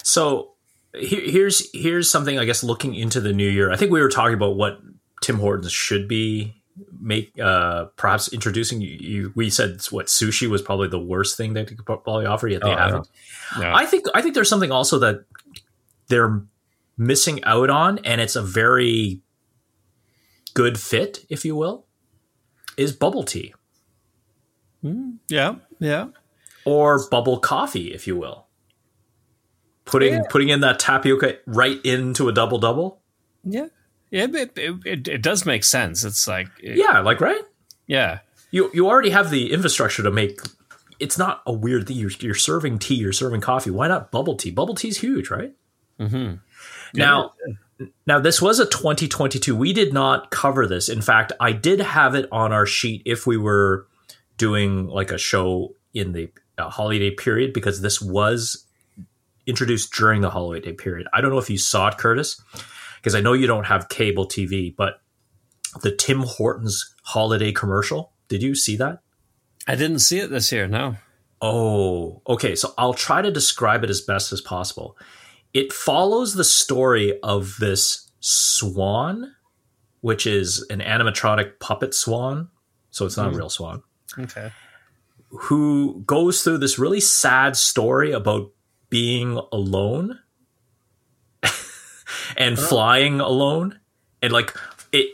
So 0.04 0.52
here, 0.94 1.20
here's 1.24 1.68
here's 1.72 2.08
something 2.08 2.38
I 2.38 2.44
guess 2.44 2.62
looking 2.62 2.94
into 2.94 3.20
the 3.20 3.32
new 3.32 3.48
year. 3.48 3.72
I 3.72 3.76
think 3.76 3.90
we 3.90 4.00
were 4.00 4.08
talking 4.08 4.34
about 4.34 4.54
what 4.56 4.78
Tim 5.22 5.38
Hortons 5.40 5.72
should 5.72 6.06
be 6.06 6.54
make 7.00 7.32
uh 7.40 7.86
perhaps 7.96 8.32
introducing. 8.32 8.80
You, 8.80 8.96
you 9.00 9.32
we 9.34 9.50
said 9.50 9.80
what 9.90 10.06
sushi 10.06 10.48
was 10.48 10.62
probably 10.62 10.86
the 10.86 11.00
worst 11.00 11.36
thing 11.36 11.54
they 11.54 11.64
could 11.64 11.84
probably 11.84 12.26
offer 12.26 12.46
yet 12.46 12.62
they 12.62 12.70
Oh, 12.72 12.76
haven't. 12.76 13.08
i 13.56 13.84
think 13.86 14.06
i 14.14 14.22
think 14.22 14.34
there's 14.36 14.48
something 14.48 14.70
also 14.70 15.00
that 15.00 15.24
they're 16.06 16.40
missing 16.98 17.42
out 17.44 17.70
on 17.70 17.98
and 18.04 18.20
it's 18.20 18.36
a 18.36 18.42
very 18.42 19.22
good 20.54 20.78
fit, 20.78 21.24
if 21.30 21.44
you 21.44 21.54
will, 21.56 21.86
is 22.76 22.92
bubble 22.92 23.22
tea 23.24 23.54
Yeah, 25.28 25.56
yeah. 25.78 26.08
or 26.64 27.08
bubble 27.08 27.38
coffee, 27.38 27.92
if 27.94 28.06
you 28.06 28.16
will. 28.16 28.46
Putting 29.84 30.14
Yeah. 30.14 30.22
putting 30.28 30.48
in 30.50 30.60
that 30.60 30.78
tapioca 30.78 31.38
right 31.46 31.80
into 31.84 32.28
a 32.28 32.32
double 32.32 32.58
double. 32.58 33.00
Yeah. 33.44 33.66
Yeah, 34.10 34.24
it, 34.24 34.34
it, 34.58 34.74
it, 34.86 35.08
it 35.08 35.22
does 35.22 35.44
make 35.46 35.64
sense. 35.64 36.04
It's 36.04 36.26
like, 36.26 36.48
Yeah, 36.62 37.00
like 37.00 37.20
right. 37.20 37.42
yeah. 37.86 38.20
You 38.50 38.70
you 38.72 38.88
already 38.88 39.10
have 39.10 39.30
the 39.30 39.52
infrastructure 39.52 40.02
to 40.02 40.10
make. 40.10 40.40
It's 40.98 41.18
not 41.18 41.42
a 41.46 41.52
weird 41.52 41.86
thing. 41.86 41.96
You're, 41.98 42.10
you're 42.20 42.34
serving 42.34 42.78
tea. 42.78 42.94
You're 42.96 43.12
serving 43.12 43.40
coffee. 43.42 43.70
Why 43.70 43.88
not 43.88 44.10
bubble 44.10 44.36
tea? 44.36 44.50
Bubble 44.50 44.74
tea's 44.74 44.98
huge, 44.98 45.30
right? 45.30 45.52
Mm-hmm. 46.00 46.36
Now, 46.94 47.32
now 48.06 48.20
this 48.20 48.40
was 48.42 48.58
a 48.58 48.66
2022. 48.66 49.54
We 49.54 49.72
did 49.72 49.92
not 49.92 50.30
cover 50.30 50.66
this. 50.66 50.88
In 50.88 51.00
fact, 51.00 51.32
I 51.40 51.52
did 51.52 51.80
have 51.80 52.14
it 52.14 52.28
on 52.32 52.52
our 52.52 52.66
sheet 52.66 53.02
if 53.04 53.26
we 53.26 53.36
were 53.36 53.86
doing 54.36 54.86
like 54.86 55.10
a 55.10 55.18
show 55.18 55.74
in 55.94 56.12
the 56.12 56.30
uh, 56.56 56.70
holiday 56.70 57.10
period 57.10 57.52
because 57.52 57.80
this 57.80 58.00
was 58.00 58.64
introduced 59.46 59.92
during 59.92 60.20
the 60.20 60.30
holiday 60.30 60.72
period. 60.72 61.08
I 61.12 61.20
don't 61.20 61.30
know 61.30 61.38
if 61.38 61.50
you 61.50 61.58
saw 61.58 61.88
it, 61.88 61.98
Curtis, 61.98 62.40
because 62.96 63.14
I 63.14 63.20
know 63.20 63.32
you 63.32 63.46
don't 63.46 63.66
have 63.66 63.88
cable 63.88 64.26
TV, 64.26 64.74
but 64.74 65.00
the 65.82 65.94
Tim 65.94 66.22
Hortons 66.22 66.94
holiday 67.02 67.52
commercial. 67.52 68.12
Did 68.28 68.42
you 68.42 68.54
see 68.54 68.76
that? 68.76 69.00
I 69.66 69.74
didn't 69.74 70.00
see 70.00 70.18
it 70.18 70.30
this 70.30 70.52
year, 70.52 70.66
no. 70.66 70.96
Oh, 71.40 72.22
okay. 72.26 72.54
So 72.54 72.74
I'll 72.76 72.94
try 72.94 73.22
to 73.22 73.30
describe 73.30 73.84
it 73.84 73.90
as 73.90 74.00
best 74.00 74.32
as 74.32 74.40
possible. 74.40 74.96
It 75.54 75.72
follows 75.72 76.34
the 76.34 76.44
story 76.44 77.18
of 77.22 77.56
this 77.58 78.10
swan, 78.20 79.34
which 80.00 80.26
is 80.26 80.64
an 80.70 80.80
animatronic 80.80 81.58
puppet 81.60 81.94
swan. 81.94 82.48
So 82.90 83.06
it's 83.06 83.16
not 83.16 83.28
a 83.28 83.30
hmm. 83.30 83.36
real 83.36 83.50
swan, 83.50 83.82
Okay. 84.18 84.50
who 85.30 86.02
goes 86.06 86.42
through 86.42 86.58
this 86.58 86.78
really 86.78 87.00
sad 87.00 87.56
story 87.56 88.12
about 88.12 88.50
being 88.90 89.40
alone 89.52 90.18
and 92.36 92.58
oh. 92.58 92.62
flying 92.62 93.20
alone. 93.20 93.78
And 94.22 94.32
like 94.32 94.54
it 94.92 95.10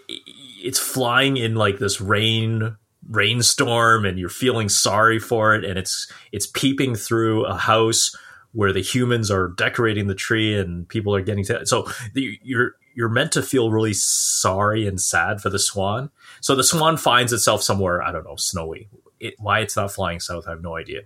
it's 0.62 0.78
flying 0.78 1.36
in 1.36 1.54
like 1.54 1.78
this 1.78 2.00
rain 2.00 2.76
rainstorm 3.10 4.04
and 4.04 4.18
you're 4.18 4.30
feeling 4.30 4.68
sorry 4.68 5.18
for 5.18 5.54
it 5.54 5.62
and 5.62 5.78
it's 5.78 6.10
it's 6.32 6.46
peeping 6.46 6.94
through 6.94 7.44
a 7.44 7.54
house 7.54 8.16
where 8.54 8.72
the 8.72 8.80
humans 8.80 9.30
are 9.30 9.48
decorating 9.56 10.06
the 10.06 10.14
tree 10.14 10.56
and 10.58 10.88
people 10.88 11.14
are 11.14 11.20
getting 11.20 11.44
to 11.44 11.66
so 11.66 11.86
the, 12.14 12.38
you're 12.42 12.72
you're 12.96 13.08
meant 13.08 13.32
to 13.32 13.42
feel 13.42 13.70
really 13.70 13.92
sorry 13.92 14.86
and 14.86 15.00
sad 15.00 15.40
for 15.40 15.50
the 15.50 15.58
swan. 15.58 16.10
So 16.40 16.54
the 16.54 16.62
swan 16.62 16.96
finds 16.96 17.32
itself 17.32 17.62
somewhere 17.62 18.02
i 18.02 18.10
don't 18.12 18.24
know 18.24 18.36
snowy. 18.36 18.88
It, 19.20 19.34
why 19.38 19.60
it's 19.60 19.76
not 19.76 19.92
flying 19.92 20.20
south 20.20 20.46
i 20.46 20.50
have 20.50 20.62
no 20.62 20.76
idea. 20.76 21.02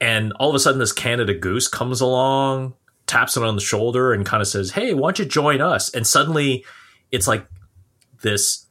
And 0.00 0.32
all 0.34 0.48
of 0.48 0.54
a 0.54 0.58
sudden 0.58 0.78
this 0.78 0.92
canada 0.92 1.34
goose 1.34 1.68
comes 1.68 2.00
along 2.00 2.74
taps 3.06 3.36
it 3.36 3.42
on 3.42 3.54
the 3.54 3.60
shoulder 3.60 4.12
and 4.12 4.26
kind 4.26 4.40
of 4.40 4.48
says 4.48 4.72
hey 4.72 4.94
why 4.94 5.08
don't 5.08 5.18
you 5.20 5.24
join 5.24 5.60
us? 5.60 5.92
And 5.94 6.06
suddenly 6.06 6.64
it's 7.12 7.26
like 7.28 7.46
this 8.22 8.66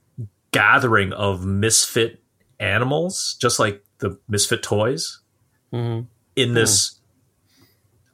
gathering 0.51 1.13
of 1.13 1.45
misfit 1.45 2.21
animals, 2.59 3.37
just 3.39 3.59
like 3.59 3.83
the 3.99 4.19
misfit 4.27 4.63
toys, 4.63 5.19
Mm-hmm. 5.71 6.05
in 6.35 6.53
this 6.55 6.98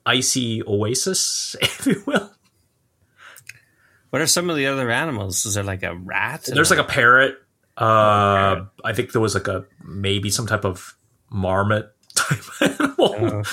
icy 0.06 0.62
oasis, 0.64 1.56
if 1.62 1.86
you 1.86 2.04
will. 2.06 2.32
What 4.12 4.22
are 4.22 4.28
some 4.28 4.50
of 4.50 4.56
the 4.56 4.68
other 4.68 4.90
animals? 4.90 5.46
Is 5.46 5.56
there 5.56 5.64
like 5.64 5.84
a 5.84 5.96
rat? 5.96 6.48
There's 6.48 6.70
like 6.70 6.80
a 6.80 6.84
parrot. 6.86 7.36
Uh, 7.78 8.66
I 8.86 8.94
think 8.94 9.12
there 9.12 9.20
was 9.22 9.34
like 9.34 9.48
a 9.50 9.66
maybe 9.84 10.30
some 10.30 10.48
type 10.48 10.64
of 10.64 10.96
marmot 11.30 11.92
type 12.16 12.40
animal. 12.62 12.96
Oh. 13.00 13.44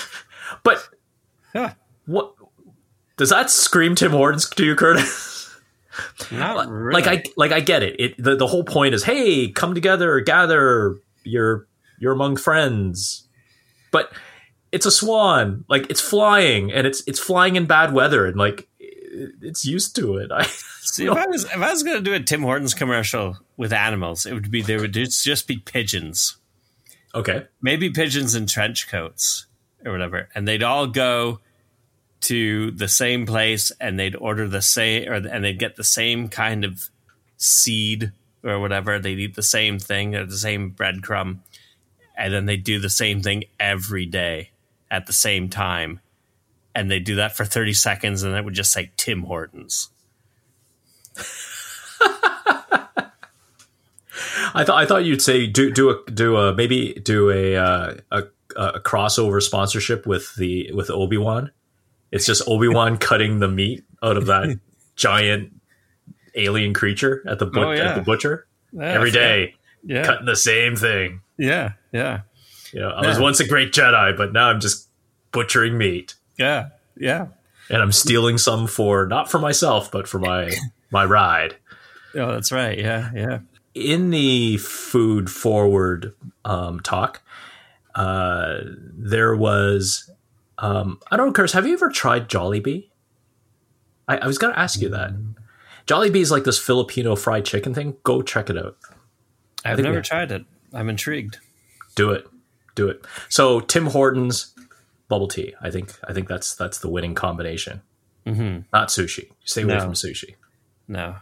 But 0.63 0.87
Huh. 1.51 1.73
what 2.05 2.33
does 3.17 3.29
that 3.29 3.51
scream 3.51 3.95
Tim 3.95 4.11
Hortons 4.11 4.49
to 4.51 4.63
you, 4.65 4.75
Curtis? 4.75 5.53
Not 6.31 6.67
really. 6.69 6.93
like 7.01 7.07
I 7.07 7.23
like 7.37 7.51
I 7.51 7.59
get 7.59 7.83
it. 7.83 7.99
It 7.99 8.23
the, 8.23 8.35
the 8.35 8.47
whole 8.47 8.63
point 8.63 8.95
is, 8.95 9.03
hey, 9.03 9.49
come 9.49 9.75
together, 9.75 10.19
gather. 10.21 10.95
You're 11.23 11.67
you're 11.99 12.13
among 12.13 12.37
friends, 12.37 13.27
but 13.91 14.11
it's 14.73 14.87
a 14.87 14.91
swan. 14.91 15.63
Like 15.69 15.89
it's 15.89 16.01
flying, 16.01 16.73
and 16.73 16.85
it's 16.85 17.03
it's 17.07 17.19
flying 17.19 17.55
in 17.55 17.65
bad 17.67 17.93
weather, 17.93 18.25
and 18.25 18.35
like 18.35 18.67
it's 18.81 19.63
used 19.63 19.95
to 19.97 20.17
it. 20.17 20.31
I 20.31 20.43
See, 20.43 21.05
if 21.05 21.13
I 21.13 21.27
was 21.27 21.45
if 21.45 21.57
I 21.57 21.71
was 21.71 21.83
going 21.83 21.97
to 21.97 22.03
do 22.03 22.13
a 22.13 22.19
Tim 22.19 22.41
Hortons 22.41 22.73
commercial 22.73 23.37
with 23.55 23.71
animals, 23.71 24.25
it 24.25 24.33
would 24.33 24.51
be 24.51 24.61
there 24.61 24.81
would 24.81 24.93
just 24.93 25.47
be 25.47 25.57
pigeons, 25.57 26.37
okay. 27.15 27.45
maybe 27.61 27.89
pigeons 27.91 28.35
in 28.35 28.47
trench 28.47 28.89
coats 28.89 29.45
or 29.85 29.91
whatever, 29.91 30.27
and 30.35 30.47
they'd 30.47 30.63
all 30.63 30.87
go 30.87 31.39
to 32.21 32.71
the 32.71 32.87
same 32.87 33.25
place 33.25 33.71
and 33.79 33.99
they'd 33.99 34.15
order 34.15 34.47
the 34.47 34.61
same 34.61 35.07
or 35.07 35.15
and 35.15 35.43
they'd 35.43 35.59
get 35.59 35.75
the 35.75 35.83
same 35.83 36.29
kind 36.29 36.65
of 36.65 36.89
seed 37.37 38.11
or 38.43 38.59
whatever. 38.59 38.97
They'd 38.97 39.19
eat 39.19 39.35
the 39.35 39.43
same 39.43 39.77
thing 39.77 40.15
or 40.15 40.25
the 40.25 40.37
same 40.37 40.71
breadcrumb, 40.71 41.39
and 42.17 42.33
then 42.33 42.47
they 42.47 42.57
do 42.57 42.79
the 42.79 42.89
same 42.89 43.21
thing 43.21 43.43
every 43.59 44.07
day 44.07 44.49
at 44.93 45.07
the 45.07 45.13
same 45.13 45.49
time. 45.49 45.99
And 46.75 46.89
they 46.89 46.99
do 46.99 47.15
that 47.15 47.35
for 47.35 47.43
30 47.45 47.73
seconds, 47.73 48.23
and 48.23 48.35
it 48.35 48.45
would 48.45 48.53
just 48.53 48.71
say 48.71 48.91
Tim 48.97 49.23
Hortons. 49.23 49.89
I 54.55 54.63
thought 54.63 54.77
I 54.77 54.85
thought 54.85 55.03
you'd 55.05 55.21
say 55.21 55.47
do 55.47 55.71
do 55.71 55.89
a 55.89 56.11
do 56.11 56.37
a 56.37 56.53
maybe 56.53 56.93
do 56.93 57.31
a 57.31 57.55
uh, 57.55 57.95
a, 58.11 58.23
a 58.55 58.79
crossover 58.79 59.41
sponsorship 59.41 60.05
with 60.05 60.35
the 60.35 60.71
with 60.73 60.89
Obi 60.91 61.17
Wan. 61.17 61.51
It's 62.11 62.25
just 62.25 62.47
Obi 62.47 62.67
Wan 62.67 62.97
cutting 63.09 63.39
the 63.39 63.47
meat 63.47 63.83
out 64.03 64.17
of 64.17 64.27
that 64.27 64.59
giant 64.95 65.53
alien 66.35 66.73
creature 66.73 67.23
at 67.27 67.39
the 67.39 67.45
but- 67.47 67.63
Oh, 67.63 67.71
yeah. 67.71 67.89
at 67.89 67.95
the 67.95 68.01
butcher 68.01 68.45
Yeah, 68.71 68.83
every 68.93 69.11
day, 69.11 69.55
Yeah. 69.83 70.03
cutting 70.05 70.25
the 70.25 70.35
same 70.35 70.75
thing. 70.75 71.21
Yeah. 71.37 71.73
Yeah. 71.91 72.21
You 72.73 72.79
know, 72.81 72.89
I 72.89 73.07
was 73.07 73.17
Yeah. 73.17 73.23
once 73.23 73.39
a 73.39 73.47
great 73.47 73.71
Jedi, 73.71 74.15
but 74.17 74.33
now 74.33 74.49
I'm 74.49 74.59
just 74.59 74.87
butchering 75.31 75.77
meat, 75.77 76.15
Yeah. 76.37 76.69
Yeah. 76.97 77.27
and 77.69 77.81
I'm 77.81 77.91
stealing 77.91 78.37
some 78.37 78.67
for 78.67 79.05
not 79.05 79.29
for 79.31 79.39
myself, 79.39 79.91
but 79.91 80.07
for 80.07 80.19
my 80.19 80.51
my 80.91 81.05
ride. 81.05 81.55
Oh, 82.15 82.31
that's 82.31 82.51
right. 82.51 82.77
Yeah. 82.77 83.11
Yeah. 83.15 83.39
in 83.75 84.11
the 84.11 84.57
food 84.57 85.29
forward 85.31 86.13
um, 86.45 86.79
talk, 86.81 87.21
uh, 87.95 88.57
there 88.95 89.35
was 89.35 90.09
um, 90.59 90.99
I 91.11 91.17
don't 91.17 91.27
know, 91.27 91.33
Curse. 91.33 91.53
Have 91.53 91.65
you 91.67 91.73
ever 91.73 91.89
tried 91.89 92.29
Jollibee? 92.29 92.89
I, 94.07 94.17
I 94.17 94.27
was 94.27 94.37
going 94.37 94.53
to 94.53 94.59
ask 94.59 94.79
you 94.81 94.89
that. 94.89 95.11
Jollibee 95.87 96.21
is 96.21 96.29
like 96.31 96.43
this 96.43 96.59
Filipino 96.59 97.15
fried 97.15 97.45
chicken 97.45 97.73
thing. 97.73 97.95
Go 98.03 98.21
check 98.21 98.49
it 98.49 98.57
out. 98.57 98.77
I've 99.65 99.79
never 99.79 100.01
tried 100.01 100.31
it. 100.31 100.45
I'm 100.73 100.89
intrigued. 100.89 101.39
Do 101.95 102.11
it. 102.11 102.27
Do 102.75 102.87
it. 102.89 103.05
So 103.29 103.59
Tim 103.59 103.85
Hortons 103.87 104.53
bubble 105.07 105.27
tea. 105.27 105.53
I 105.61 105.69
think 105.71 105.93
I 106.07 106.13
think 106.13 106.27
that's 106.27 106.55
that's 106.55 106.79
the 106.79 106.89
winning 106.89 107.13
combination. 107.15 107.81
hmm 108.25 108.59
Not 108.71 108.89
sushi. 108.89 109.29
Stay 109.45 109.61
away 109.63 109.75
No. 109.75 109.79
from 109.81 109.93
sushi. 109.93 110.35
No. 110.87 111.15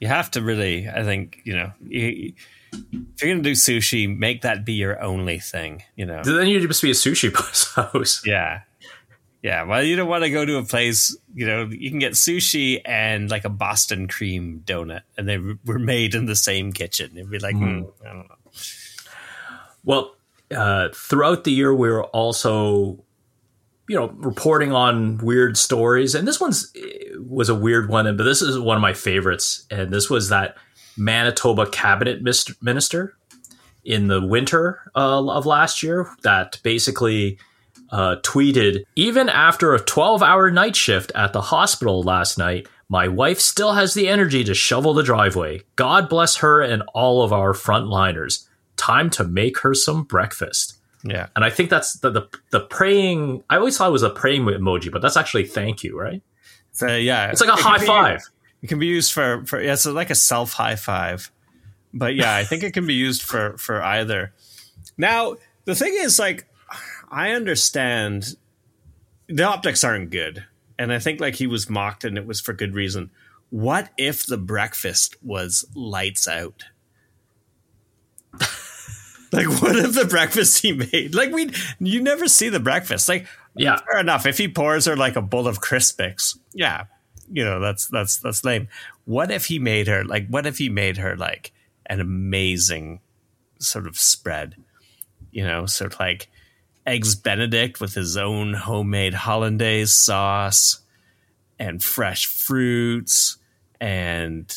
You 0.00 0.06
have 0.06 0.30
to 0.32 0.42
really, 0.42 0.88
I 0.88 1.02
think, 1.02 1.40
you 1.44 1.56
know, 1.56 1.72
you, 1.84 2.32
if 2.72 3.20
you're 3.22 3.32
going 3.34 3.42
to 3.42 3.50
do 3.50 3.52
sushi, 3.56 4.06
make 4.16 4.42
that 4.42 4.64
be 4.64 4.74
your 4.74 5.02
only 5.02 5.40
thing, 5.40 5.82
you 5.96 6.06
know? 6.06 6.22
Then 6.22 6.46
you 6.46 6.64
just 6.64 6.82
be 6.82 6.90
a 6.92 6.94
sushi 6.94 7.34
house. 7.74 8.22
Yeah. 8.24 8.60
Yeah. 9.42 9.64
Well, 9.64 9.82
you 9.82 9.96
don't 9.96 10.08
want 10.08 10.22
to 10.22 10.30
go 10.30 10.44
to 10.44 10.56
a 10.58 10.64
place, 10.64 11.16
you 11.34 11.46
know, 11.48 11.64
you 11.70 11.90
can 11.90 11.98
get 11.98 12.12
sushi 12.12 12.80
and 12.84 13.28
like 13.28 13.44
a 13.44 13.48
Boston 13.48 14.06
cream 14.06 14.62
donut, 14.64 15.02
and 15.16 15.28
they 15.28 15.38
were 15.38 15.80
made 15.80 16.14
in 16.14 16.26
the 16.26 16.36
same 16.36 16.72
kitchen. 16.72 17.10
It'd 17.16 17.28
be 17.30 17.40
like, 17.40 17.56
hmm, 17.56 17.82
I 18.04 18.12
don't 18.12 18.28
know. 18.28 18.36
Well, 19.84 20.14
uh, 20.54 20.88
throughout 20.94 21.44
the 21.44 21.52
year, 21.52 21.74
we 21.74 21.88
were 21.88 22.04
also, 22.04 23.04
you 23.88 23.96
know, 23.96 24.08
reporting 24.16 24.72
on 24.72 25.18
weird 25.18 25.56
stories, 25.56 26.14
and 26.14 26.26
this 26.26 26.40
one's 26.40 26.72
eh, 26.76 27.14
was 27.18 27.48
a 27.48 27.54
weird 27.54 27.88
one, 27.88 28.16
but 28.16 28.24
this 28.24 28.42
is 28.42 28.58
one 28.58 28.76
of 28.76 28.82
my 28.82 28.94
favorites. 28.94 29.66
And 29.70 29.92
this 29.92 30.08
was 30.08 30.28
that 30.28 30.56
Manitoba 30.96 31.66
cabinet 31.70 32.22
minister 32.62 33.16
in 33.84 34.08
the 34.08 34.24
winter 34.24 34.90
uh, 34.94 35.26
of 35.26 35.46
last 35.46 35.82
year 35.82 36.10
that 36.22 36.58
basically 36.62 37.38
uh, 37.90 38.16
tweeted, 38.22 38.84
even 38.96 39.28
after 39.28 39.74
a 39.74 39.80
12 39.80 40.22
hour 40.22 40.50
night 40.50 40.76
shift 40.76 41.12
at 41.14 41.32
the 41.32 41.40
hospital 41.40 42.02
last 42.02 42.38
night, 42.38 42.68
my 42.88 43.08
wife 43.08 43.38
still 43.38 43.72
has 43.74 43.94
the 43.94 44.08
energy 44.08 44.44
to 44.44 44.54
shovel 44.54 44.94
the 44.94 45.02
driveway. 45.02 45.62
God 45.76 46.08
bless 46.08 46.36
her 46.36 46.60
and 46.60 46.82
all 46.94 47.22
of 47.22 47.32
our 47.32 47.52
frontliners. 47.52 48.47
Time 48.78 49.10
to 49.10 49.24
make 49.24 49.58
her 49.58 49.74
some 49.74 50.04
breakfast. 50.04 50.78
Yeah. 51.04 51.26
And 51.36 51.44
I 51.44 51.50
think 51.50 51.68
that's 51.68 51.94
the, 51.94 52.10
the 52.10 52.28
the 52.50 52.60
praying. 52.60 53.44
I 53.50 53.56
always 53.56 53.76
thought 53.76 53.88
it 53.88 53.92
was 53.92 54.02
a 54.02 54.10
praying 54.10 54.44
emoji, 54.44 54.90
but 54.90 55.02
that's 55.02 55.16
actually 55.16 55.44
thank 55.44 55.84
you, 55.84 55.98
right? 55.98 56.22
So, 56.72 56.86
yeah. 56.96 57.30
It's 57.30 57.40
like 57.40 57.50
a 57.50 57.58
It 57.58 57.60
high 57.60 57.78
five. 57.78 58.22
It 58.62 58.68
can 58.68 58.78
be 58.78 58.86
used 58.86 59.12
for 59.12 59.44
for 59.44 59.60
yeah, 59.60 59.74
it's 59.74 59.84
like 59.84 60.10
a 60.10 60.14
self 60.14 60.52
high 60.52 60.76
five. 60.76 61.30
But 61.92 62.14
yeah, 62.14 62.34
I 62.34 62.44
think 62.44 62.62
it 62.62 62.72
can 62.72 62.86
be 62.86 62.94
used 62.94 63.22
for 63.22 63.56
for 63.58 63.82
either. 63.82 64.32
Now 64.96 65.36
the 65.64 65.74
thing 65.74 65.94
is, 65.96 66.18
like, 66.18 66.46
I 67.10 67.30
understand 67.30 68.36
the 69.28 69.44
optics 69.44 69.84
aren't 69.84 70.10
good, 70.10 70.44
and 70.78 70.92
I 70.92 70.98
think 70.98 71.20
like 71.20 71.36
he 71.36 71.46
was 71.46 71.68
mocked, 71.68 72.04
and 72.04 72.16
it 72.16 72.26
was 72.26 72.40
for 72.40 72.52
good 72.52 72.74
reason. 72.74 73.10
What 73.50 73.90
if 73.96 74.26
the 74.26 74.38
breakfast 74.38 75.16
was 75.22 75.64
lights 75.74 76.26
out? 76.28 76.64
Like, 79.32 79.46
what 79.60 79.76
if 79.76 79.94
the 79.94 80.04
breakfast 80.04 80.62
he 80.62 80.72
made? 80.72 81.14
Like, 81.14 81.30
we 81.32 81.50
you 81.78 82.00
never 82.02 82.28
see 82.28 82.48
the 82.48 82.60
breakfast. 82.60 83.08
Like, 83.08 83.26
Yeah. 83.54 83.76
fair 83.90 84.00
enough. 84.00 84.26
If 84.26 84.38
he 84.38 84.48
pours 84.48 84.84
her 84.86 84.96
like 84.96 85.16
a 85.16 85.22
bowl 85.22 85.46
of 85.48 85.60
Crispix, 85.60 86.38
yeah, 86.54 86.84
you 87.30 87.44
know 87.44 87.60
that's 87.60 87.86
that's 87.88 88.16
that's 88.18 88.44
lame. 88.44 88.68
What 89.04 89.30
if 89.30 89.46
he 89.46 89.58
made 89.58 89.86
her 89.88 90.04
like? 90.04 90.28
What 90.28 90.46
if 90.46 90.58
he 90.58 90.68
made 90.68 90.96
her 90.98 91.16
like 91.16 91.52
an 91.86 92.00
amazing 92.00 93.00
sort 93.58 93.86
of 93.86 93.98
spread? 93.98 94.54
You 95.30 95.44
know, 95.44 95.66
sort 95.66 95.94
of 95.94 96.00
like 96.00 96.28
eggs 96.86 97.14
Benedict 97.14 97.80
with 97.80 97.94
his 97.94 98.16
own 98.16 98.54
homemade 98.54 99.12
hollandaise 99.14 99.92
sauce 99.92 100.80
and 101.58 101.82
fresh 101.82 102.24
fruits 102.26 103.36
and 103.80 104.56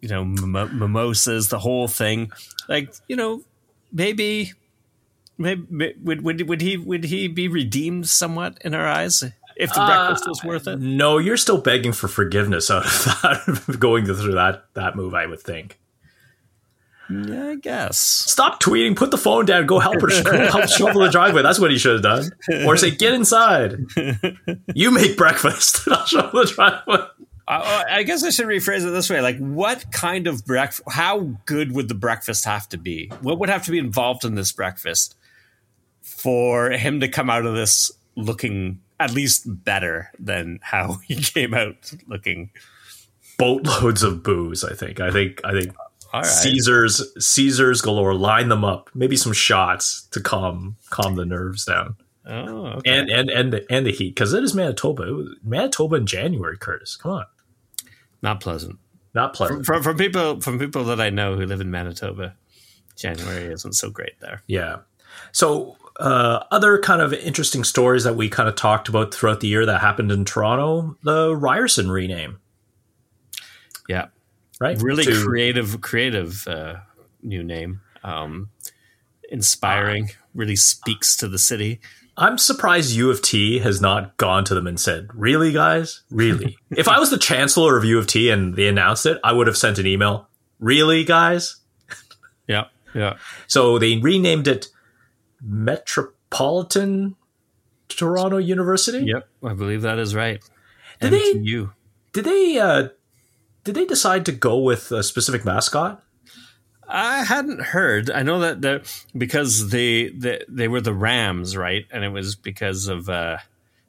you 0.00 0.08
know 0.08 0.24
mimo- 0.24 0.72
mimosas, 0.72 1.48
the 1.48 1.58
whole 1.58 1.86
thing. 1.88 2.32
Like 2.68 2.92
you 3.06 3.16
know, 3.16 3.42
maybe. 3.92 4.52
Maybe 5.40 5.94
would, 6.02 6.22
would 6.22 6.48
would 6.48 6.60
he 6.60 6.76
would 6.76 7.04
he 7.04 7.28
be 7.28 7.46
redeemed 7.46 8.08
somewhat 8.08 8.58
in 8.64 8.74
our 8.74 8.86
eyes 8.86 9.22
if 9.56 9.72
the 9.72 9.80
uh, 9.80 9.86
breakfast 9.86 10.28
was 10.28 10.42
worth 10.42 10.66
it? 10.66 10.80
No, 10.80 11.18
you're 11.18 11.36
still 11.36 11.58
begging 11.60 11.92
for 11.92 12.08
forgiveness 12.08 12.70
out 12.72 12.84
of 12.86 13.04
that, 13.22 13.76
going 13.78 14.04
through 14.06 14.32
that 14.34 14.64
that 14.74 14.96
move. 14.96 15.14
I 15.14 15.26
would 15.26 15.40
think. 15.40 15.78
Yeah, 17.10 17.50
I 17.50 17.54
guess. 17.54 17.98
Stop 17.98 18.60
tweeting. 18.60 18.94
Put 18.96 19.10
the 19.12 19.16
phone 19.16 19.46
down. 19.46 19.64
Go 19.66 19.78
help 19.78 20.00
her. 20.02 20.08
Go 20.08 20.46
help 20.46 20.68
shovel 20.68 21.02
the 21.02 21.08
driveway. 21.08 21.42
That's 21.42 21.58
what 21.58 21.70
he 21.70 21.78
should 21.78 21.94
have 21.94 22.02
done. 22.02 22.30
Or 22.66 22.76
say, 22.76 22.90
"Get 22.90 23.14
inside. 23.14 23.76
You 24.74 24.90
make 24.90 25.16
breakfast. 25.16 25.86
and 25.86 25.94
I'll 25.94 26.04
shovel 26.06 26.44
the 26.44 26.52
driveway." 26.52 27.06
I, 27.48 27.84
I 27.90 28.02
guess 28.02 28.22
I 28.22 28.30
should 28.30 28.46
rephrase 28.46 28.86
it 28.86 28.90
this 28.90 29.08
way: 29.08 29.22
like, 29.22 29.38
what 29.38 29.90
kind 29.90 30.26
of 30.26 30.44
breakfast? 30.44 30.82
How 30.90 31.20
good 31.46 31.72
would 31.72 31.88
the 31.88 31.94
breakfast 31.94 32.44
have 32.44 32.68
to 32.70 32.76
be? 32.76 33.10
What 33.22 33.38
would 33.38 33.48
have 33.48 33.64
to 33.64 33.70
be 33.70 33.78
involved 33.78 34.24
in 34.24 34.34
this 34.34 34.52
breakfast 34.52 35.16
for 36.02 36.70
him 36.70 37.00
to 37.00 37.08
come 37.08 37.30
out 37.30 37.46
of 37.46 37.54
this 37.54 37.90
looking 38.16 38.80
at 39.00 39.12
least 39.12 39.44
better 39.46 40.10
than 40.18 40.58
how 40.62 40.94
he 41.06 41.16
came 41.16 41.54
out 41.54 41.92
looking? 42.06 42.50
Boatloads 43.38 44.02
of 44.02 44.22
booze. 44.22 44.62
I 44.62 44.74
think. 44.74 45.00
I 45.00 45.10
think. 45.10 45.40
I 45.44 45.52
think. 45.52 45.74
All 46.12 46.20
right. 46.20 46.26
Caesars, 46.26 47.02
Caesars 47.18 47.80
galore. 47.80 48.14
Line 48.14 48.48
them 48.48 48.64
up. 48.64 48.90
Maybe 48.94 49.16
some 49.16 49.32
shots 49.32 50.02
to 50.10 50.20
calm 50.20 50.76
calm 50.90 51.16
the 51.16 51.24
nerves 51.24 51.64
down. 51.64 51.96
Oh, 52.26 52.66
okay. 52.66 52.98
And 52.98 53.08
and 53.08 53.30
and 53.30 53.52
the, 53.54 53.72
and 53.72 53.86
the 53.86 53.92
heat 53.92 54.14
because 54.14 54.34
it 54.34 54.44
is 54.44 54.54
Manitoba. 54.54 55.08
It 55.08 55.12
was 55.12 55.28
Manitoba 55.42 55.96
in 55.96 56.06
January. 56.06 56.58
Curtis, 56.58 56.96
come 56.96 57.12
on, 57.12 57.24
not 58.22 58.40
pleasant. 58.40 58.78
not 59.14 59.34
pleasant. 59.34 59.64
From, 59.66 59.82
from 59.82 59.96
people 59.96 60.40
from 60.40 60.58
people 60.58 60.84
that 60.84 61.00
I 61.00 61.10
know 61.10 61.36
who 61.36 61.46
live 61.46 61.60
in 61.60 61.70
Manitoba, 61.70 62.34
January 62.96 63.52
isn't 63.52 63.74
so 63.74 63.90
great 63.90 64.18
there. 64.20 64.42
Yeah. 64.46 64.78
So, 65.32 65.76
uh, 66.00 66.44
other 66.50 66.78
kind 66.78 67.02
of 67.02 67.12
interesting 67.12 67.64
stories 67.64 68.04
that 68.04 68.14
we 68.16 68.28
kind 68.28 68.48
of 68.48 68.54
talked 68.54 68.88
about 68.88 69.12
throughout 69.12 69.40
the 69.40 69.48
year 69.48 69.66
that 69.66 69.80
happened 69.80 70.12
in 70.12 70.24
Toronto, 70.24 70.96
the 71.02 71.34
Ryerson 71.34 71.90
rename, 71.90 72.38
Yeah, 73.88 74.06
right? 74.60 74.80
really 74.80 75.04
To- 75.04 75.24
creative 75.24 75.80
creative 75.80 76.46
uh, 76.46 76.76
new 77.22 77.42
name 77.42 77.80
um 78.04 78.50
inspiring 79.30 80.10
really 80.38 80.56
speaks 80.56 81.16
to 81.18 81.28
the 81.28 81.38
city 81.38 81.80
I'm 82.20 82.36
surprised 82.36 82.96
U 82.96 83.10
of 83.10 83.22
T 83.22 83.60
has 83.60 83.80
not 83.80 84.16
gone 84.16 84.42
to 84.46 84.54
them 84.56 84.66
and 84.66 84.80
said, 84.80 85.06
"Really, 85.14 85.52
guys? 85.52 86.02
Really?" 86.10 86.56
if 86.70 86.88
I 86.88 86.98
was 86.98 87.10
the 87.10 87.16
chancellor 87.16 87.76
of 87.76 87.84
U 87.84 87.96
of 87.96 88.08
T 88.08 88.28
and 88.30 88.56
they 88.56 88.66
announced 88.66 89.06
it, 89.06 89.20
I 89.22 89.32
would 89.32 89.46
have 89.46 89.56
sent 89.56 89.78
an 89.78 89.86
email. 89.86 90.26
Really, 90.58 91.04
guys? 91.04 91.60
yeah 92.48 92.64
yeah 92.92 93.18
So 93.46 93.78
they 93.78 93.98
renamed 93.98 94.48
it 94.48 94.66
Metropolitan 95.40 97.14
Toronto 97.88 98.36
University. 98.38 99.04
yep 99.06 99.28
i 99.44 99.54
believe 99.54 99.82
that 99.82 99.98
is 99.98 100.14
right 100.14 100.42
Did 101.00 101.12
they- 101.12 101.68
Did 102.12 102.24
they? 102.24 102.58
Uh, 102.58 102.88
did 103.64 103.74
they 103.76 103.84
decide 103.84 104.26
to 104.26 104.32
go 104.32 104.58
with 104.58 104.90
a 104.90 105.02
specific 105.04 105.44
mascot? 105.44 106.02
I 106.88 107.22
hadn't 107.22 107.60
heard 107.60 108.10
i 108.10 108.22
know 108.22 108.40
that 108.40 108.60
the 108.60 108.90
because 109.16 109.70
they, 109.70 110.08
they 110.08 110.42
they 110.48 110.68
were 110.68 110.80
the 110.80 110.94
rams 110.94 111.56
right 111.56 111.86
and 111.90 112.02
it 112.04 112.08
was 112.10 112.34
because 112.34 112.88
of 112.88 113.08
uh 113.08 113.36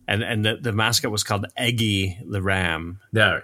and 0.07 0.21
and 0.23 0.45
the, 0.45 0.57
the 0.57 0.73
mascot 0.73 1.11
was 1.11 1.23
called 1.23 1.45
eggy 1.55 2.17
the 2.25 2.41
ram 2.41 2.99
Yeah, 3.11 3.39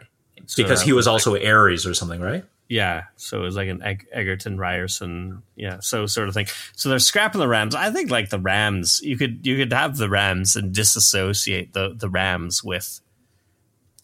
So 0.46 0.62
because 0.64 0.82
he 0.82 0.94
was 0.94 1.08
also 1.08 1.34
Aries 1.36 1.86
or 1.86 1.94
something, 1.94 2.22
right? 2.22 2.44
Yeah, 2.68 3.04
so 3.16 3.40
it 3.40 3.44
was 3.44 3.56
like 3.56 3.70
an 3.70 3.84
Eg- 3.84 4.08
Egerton 4.12 4.58
Ryerson, 4.58 5.44
yeah, 5.56 5.80
so 5.82 6.08
sort 6.08 6.28
of 6.28 6.34
thing. 6.34 6.48
So 6.76 6.90
they're 6.90 6.98
scrapping 6.98 7.40
the 7.40 7.48
Rams. 7.48 7.76
I 7.76 7.92
think 7.92 8.10
like 8.10 8.30
the 8.30 8.40
Rams, 8.40 9.02
you 9.04 9.18
could 9.18 9.46
you 9.46 9.56
could 9.58 9.72
have 9.72 9.98
the 9.98 10.10
Rams 10.10 10.56
and 10.56 10.74
disassociate 10.74 11.74
the 11.74 11.94
the 11.96 12.10
Rams 12.10 12.64
with 12.64 13.02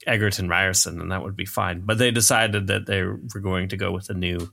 Egerton 0.05 0.47
Ryerson, 0.47 1.01
and 1.01 1.11
that 1.11 1.23
would 1.23 1.35
be 1.35 1.45
fine. 1.45 1.81
But 1.81 1.97
they 1.97 2.11
decided 2.11 2.67
that 2.67 2.85
they 2.85 3.01
were 3.01 3.17
going 3.41 3.69
to 3.69 3.77
go 3.77 3.91
with 3.91 4.09
a 4.09 4.13
new. 4.13 4.51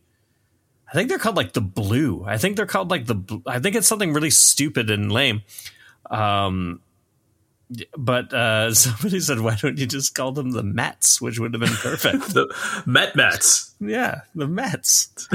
I 0.88 0.94
think 0.94 1.08
they're 1.08 1.18
called 1.18 1.36
like 1.36 1.52
the 1.52 1.60
Blue. 1.60 2.24
I 2.26 2.38
think 2.38 2.56
they're 2.56 2.66
called 2.66 2.90
like 2.90 3.06
the. 3.06 3.42
I 3.46 3.58
think 3.58 3.76
it's 3.76 3.86
something 3.86 4.12
really 4.12 4.30
stupid 4.30 4.90
and 4.90 5.12
lame. 5.12 5.42
Um, 6.10 6.80
but 7.96 8.32
uh, 8.32 8.72
somebody 8.74 9.20
said, 9.20 9.40
"Why 9.40 9.56
don't 9.56 9.78
you 9.78 9.86
just 9.86 10.14
call 10.14 10.32
them 10.32 10.52
the 10.52 10.62
Mets?" 10.62 11.20
Which 11.20 11.38
would 11.38 11.54
have 11.54 11.60
been 11.60 11.68
perfect. 11.70 12.28
The 12.34 12.82
Met 12.86 13.16
Mets. 13.16 13.74
Yeah, 13.80 14.22
the 14.34 14.48
Mets. 14.48 15.28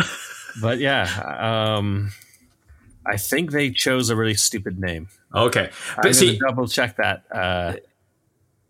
but 0.61 0.79
yeah, 0.79 1.75
um, 1.77 2.11
I 3.05 3.17
think 3.17 3.51
they 3.51 3.69
chose 3.69 4.09
a 4.09 4.15
really 4.15 4.35
stupid 4.35 4.79
name. 4.79 5.09
Okay, 5.33 5.69
I'm 5.97 6.13
see, 6.13 6.39
double 6.39 6.67
check 6.67 6.97
that. 6.97 7.23
Uh, 7.31 7.75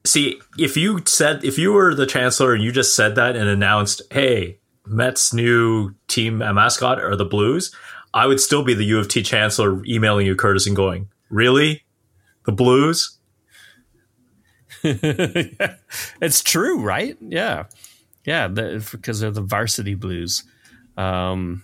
see, 0.03 0.41
if 0.57 0.75
you 0.75 1.01
said 1.05 1.43
if 1.45 1.57
you 1.57 1.71
were 1.73 1.95
the 1.95 2.05
chancellor 2.05 2.53
and 2.53 2.63
you 2.63 2.71
just 2.71 2.95
said 2.95 3.15
that 3.15 3.35
and 3.35 3.47
announced, 3.47 4.01
"Hey, 4.11 4.59
Mets' 4.85 5.33
new 5.33 5.93
team 6.07 6.39
mascot 6.39 6.99
are 6.99 7.15
the 7.15 7.25
Blues," 7.25 7.73
I 8.13 8.27
would 8.27 8.39
still 8.39 8.63
be 8.63 8.73
the 8.73 8.85
U 8.85 8.99
of 8.99 9.07
T 9.07 9.23
chancellor 9.23 9.83
emailing 9.85 10.25
you, 10.25 10.35
Curtis, 10.35 10.67
and 10.67 10.75
going, 10.75 11.09
"Really, 11.29 11.83
the 12.45 12.51
Blues?" 12.51 13.17
it's 14.83 16.43
true, 16.43 16.81
right? 16.81 17.17
Yeah, 17.21 17.65
yeah, 18.25 18.47
the, 18.47 18.87
because 18.91 19.19
they're 19.19 19.31
the 19.31 19.41
varsity 19.41 19.95
blues. 19.95 20.43
Um, 20.97 21.63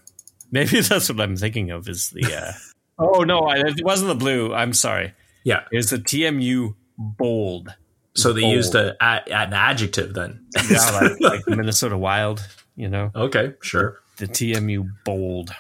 maybe 0.52 0.82
that's 0.82 1.10
what 1.10 1.22
I'm 1.22 1.36
thinking 1.36 1.72
of. 1.72 1.90
Is 1.90 2.10
the 2.12 2.26
uh, 2.34 2.52
oh 3.00 3.24
no, 3.24 3.42
I, 3.42 3.58
it 3.58 3.84
wasn't 3.84 4.10
the 4.10 4.16
blue. 4.16 4.54
I'm 4.54 4.74
sorry. 4.74 5.14
Yeah. 5.44 5.64
It 5.72 5.78
was 5.78 5.90
the 5.90 5.98
TMU 5.98 6.76
bold. 6.98 7.74
So 8.16 8.34
they 8.34 8.42
Bold. 8.42 8.56
used 8.56 8.76
a, 8.76 8.96
a, 9.02 9.34
an 9.34 9.54
adjective 9.54 10.14
then. 10.14 10.46
Yeah, 10.70 10.90
like, 10.92 11.20
like 11.22 11.48
Minnesota 11.48 11.98
Wild. 11.98 12.46
You 12.80 12.88
know, 12.90 13.12
okay, 13.14 13.54
sure. 13.62 14.00
the 14.18 14.28
TMU 14.28 14.90
bold. 15.04 15.52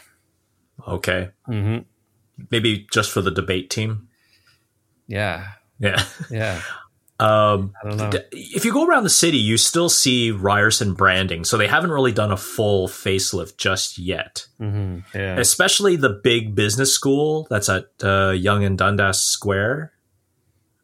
Okay, 0.87 1.29
hmm 1.45 1.79
maybe 2.49 2.87
just 2.93 3.11
for 3.11 3.21
the 3.21 3.31
debate 3.31 3.69
team. 3.69 4.07
Yeah, 5.07 5.49
Yeah. 5.79 6.01
yeah. 6.31 6.61
Um, 7.21 7.73
I 7.83 7.89
don't 7.89 7.97
know. 7.97 8.19
if 8.31 8.63
you 8.63 8.71
go 8.71 8.87
around 8.87 9.03
the 9.03 9.09
city, 9.09 9.35
you 9.39 9.57
still 9.57 9.89
see 9.89 10.31
Ryerson 10.31 10.93
branding. 10.93 11.43
So 11.43 11.57
they 11.57 11.67
haven't 11.67 11.91
really 11.91 12.13
done 12.13 12.31
a 12.31 12.37
full 12.37 12.87
facelift 12.87 13.57
just 13.57 13.97
yet. 13.99 14.47
hmm 14.57 14.99
Yeah. 15.13 15.37
Especially 15.37 15.97
the 15.97 16.11
big 16.23 16.55
business 16.55 16.93
school 16.93 17.45
that's 17.49 17.67
at 17.67 17.87
uh, 18.01 18.29
Yonge 18.29 18.63
and 18.63 18.77
Dundas 18.77 19.19
Square. 19.19 19.91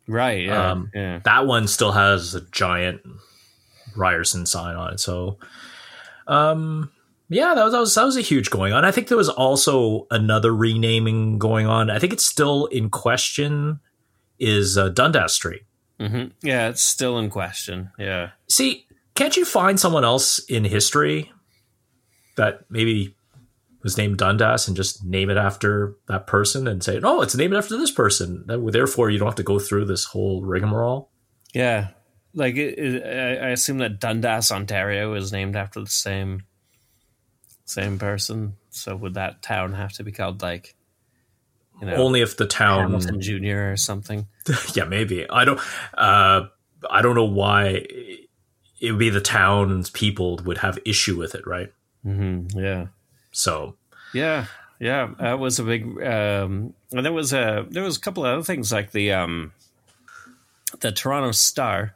Right. 0.10 0.44
Yeah. 0.48 0.72
Um, 0.72 0.92
yeah. 0.94 1.22
That 1.24 1.48
one 1.48 1.70
still 1.70 1.94
has 1.94 2.36
a 2.36 2.42
giant 2.52 3.00
Ryerson 3.96 4.46
sign 4.46 4.76
on 4.76 4.96
it. 4.96 5.00
So, 5.00 5.38
um, 6.28 6.92
yeah, 7.30 7.54
that 7.56 7.64
was, 7.64 7.74
that 7.74 7.80
was 7.80 7.96
that 7.96 8.04
was 8.06 8.18
a 8.18 8.22
huge 8.22 8.50
going 8.50 8.72
on. 8.74 8.86
I 8.86 8.92
think 8.92 9.08
there 9.08 9.18
was 9.18 9.30
also 9.30 10.08
another 10.12 10.54
renaming 10.56 11.40
going 11.40 11.66
on. 11.68 11.90
I 11.90 12.00
think 12.00 12.14
it's 12.14 12.26
still 12.26 12.66
in 12.68 12.90
question. 12.90 13.80
Is 14.38 14.78
uh, 14.78 14.90
Dundas 14.90 15.34
Street? 15.34 15.62
hmm 16.00 16.26
Yeah. 16.44 16.68
It's 16.70 16.82
still 16.84 17.18
in 17.20 17.30
question. 17.30 17.90
Yeah. 17.98 18.32
See, 18.50 18.86
can't 19.16 19.38
you 19.38 19.46
find 19.46 19.80
someone 19.80 20.04
else 20.04 20.40
in 20.40 20.66
history 20.66 21.32
that 22.36 22.66
maybe 22.70 23.16
was 23.82 23.98
named 23.98 24.18
Dundas 24.18 24.68
and 24.68 24.76
just 24.76 25.06
name 25.06 25.30
it 25.30 25.38
after 25.38 25.96
that 26.08 26.28
person 26.28 26.68
and 26.68 26.84
say, 26.84 27.00
"Oh, 27.02 27.22
it's 27.22 27.36
named 27.36 27.54
after 27.54 27.78
this 27.78 27.92
person." 27.92 28.44
That- 28.48 28.72
Therefore, 28.72 29.10
you 29.10 29.18
don't 29.20 29.28
have 29.28 29.36
to 29.36 29.44
go 29.44 29.58
through 29.58 29.86
this 29.86 30.04
whole 30.06 30.42
rigmarole. 30.44 31.10
Yeah. 31.54 31.90
Like 32.36 32.56
it, 32.56 32.78
it, 32.78 33.42
I 33.42 33.50
assume 33.50 33.80
that 33.80 34.00
Dundas, 34.00 34.52
Ontario, 34.52 35.14
is 35.14 35.32
named 35.32 35.56
after 35.56 35.80
the 35.80 35.90
same 35.90 36.44
same 37.66 37.98
person. 37.98 38.56
So 38.70 38.96
would 38.96 39.16
that 39.16 39.42
town 39.42 39.74
have 39.74 39.94
to 39.94 40.04
be 40.04 40.12
called 40.12 40.42
like 40.42 40.76
you 41.82 41.88
know, 41.88 41.96
only 41.96 42.22
if 42.22 42.38
the 42.38 42.46
town 42.46 42.82
Hamilton 42.82 43.22
Junior 43.22 43.72
or 43.72 43.78
something? 43.78 44.28
yeah, 44.74 44.84
maybe. 44.84 45.28
I 45.30 45.46
don't. 45.46 45.60
Uh, 45.94 46.48
I 46.90 47.02
don't 47.02 47.16
know 47.16 47.26
why 47.26 47.86
it 48.80 48.92
would 48.92 49.00
be 49.00 49.10
the 49.10 49.22
town's 49.22 49.90
people 49.90 50.40
would 50.46 50.60
have 50.60 50.78
issue 50.86 51.18
with 51.18 51.34
it, 51.36 51.48
right? 51.48 51.72
Mm-hmm. 52.06 52.60
Yeah. 52.60 52.88
So. 53.32 53.76
Yeah, 54.14 54.46
yeah, 54.80 55.12
that 55.20 55.40
was 55.40 55.60
a 55.60 55.64
big. 55.64 55.84
Um, 56.04 56.74
and 56.92 57.06
there 57.06 57.14
was 57.14 57.34
a 57.34 57.66
there 57.70 57.84
was 57.84 57.98
a 57.98 58.00
couple 58.00 58.26
of 58.26 58.34
other 58.34 58.44
things 58.44 58.72
like 58.72 58.92
the 58.92 59.14
um, 59.14 59.54
the 60.80 60.92
Toronto 60.92 61.32
Star, 61.32 61.95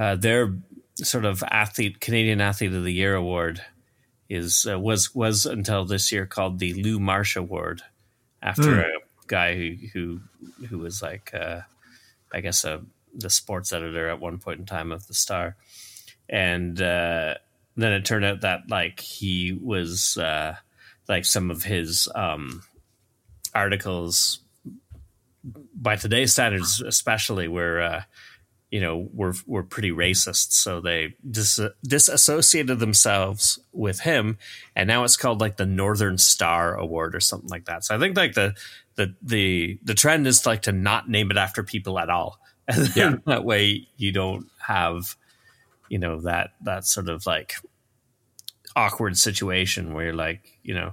uh, 0.00 0.16
their 0.16 0.54
sort 0.96 1.26
of 1.26 1.44
athlete 1.50 2.00
Canadian 2.00 2.40
Athlete 2.40 2.72
of 2.72 2.84
the 2.84 2.92
Year 2.92 3.14
award 3.14 3.60
is 4.30 4.66
uh, 4.68 4.80
was 4.80 5.14
was 5.14 5.44
until 5.44 5.84
this 5.84 6.10
year 6.10 6.24
called 6.24 6.58
the 6.58 6.72
Lou 6.82 6.98
Marsh 6.98 7.36
Award 7.36 7.82
after 8.42 8.62
mm. 8.62 8.80
a 8.80 8.92
guy 9.26 9.56
who 9.56 9.76
who 9.92 10.20
who 10.68 10.78
was 10.78 11.02
like 11.02 11.34
uh, 11.34 11.60
I 12.32 12.40
guess 12.40 12.64
a 12.64 12.80
the 13.12 13.28
sports 13.28 13.74
editor 13.74 14.08
at 14.08 14.20
one 14.20 14.38
point 14.38 14.60
in 14.60 14.64
time 14.64 14.90
of 14.90 15.06
the 15.06 15.12
Star, 15.12 15.56
and 16.30 16.80
uh, 16.80 17.34
then 17.76 17.92
it 17.92 18.06
turned 18.06 18.24
out 18.24 18.40
that 18.40 18.70
like 18.70 19.00
he 19.00 19.52
was 19.52 20.16
uh, 20.16 20.56
like 21.08 21.26
some 21.26 21.50
of 21.50 21.62
his 21.62 22.08
um, 22.14 22.62
articles 23.54 24.40
by 25.74 25.96
today's 25.96 26.32
standards, 26.32 26.80
especially 26.80 27.48
were 27.48 27.82
uh, 27.82 28.02
you 28.70 28.80
know 28.80 29.08
were 29.12 29.34
were 29.46 29.62
pretty 29.62 29.90
racist. 29.90 30.52
So 30.52 30.80
they 30.80 31.14
dis- 31.28 31.60
disassociated 31.82 32.78
themselves 32.78 33.58
with 33.72 34.00
him, 34.00 34.38
and 34.76 34.86
now 34.86 35.04
it's 35.04 35.16
called 35.16 35.40
like 35.40 35.56
the 35.56 35.66
Northern 35.66 36.18
Star 36.18 36.76
Award 36.76 37.14
or 37.14 37.20
something 37.20 37.50
like 37.50 37.64
that. 37.66 37.84
So 37.84 37.94
I 37.94 37.98
think 37.98 38.16
like 38.16 38.34
the 38.34 38.54
the 38.94 39.14
the 39.22 39.78
the 39.82 39.94
trend 39.94 40.26
is 40.26 40.46
like 40.46 40.62
to 40.62 40.72
not 40.72 41.08
name 41.08 41.30
it 41.30 41.36
after 41.36 41.62
people 41.62 41.98
at 41.98 42.10
all, 42.10 42.38
and 42.68 42.94
yeah. 42.96 43.16
that 43.26 43.44
way 43.44 43.88
you 43.96 44.12
don't 44.12 44.46
have 44.58 45.16
you 45.88 45.98
know 45.98 46.20
that 46.20 46.50
that 46.62 46.86
sort 46.86 47.08
of 47.08 47.26
like 47.26 47.54
awkward 48.76 49.18
situation 49.18 49.92
where 49.92 50.06
you're 50.06 50.14
like 50.14 50.58
you 50.62 50.74
know 50.74 50.92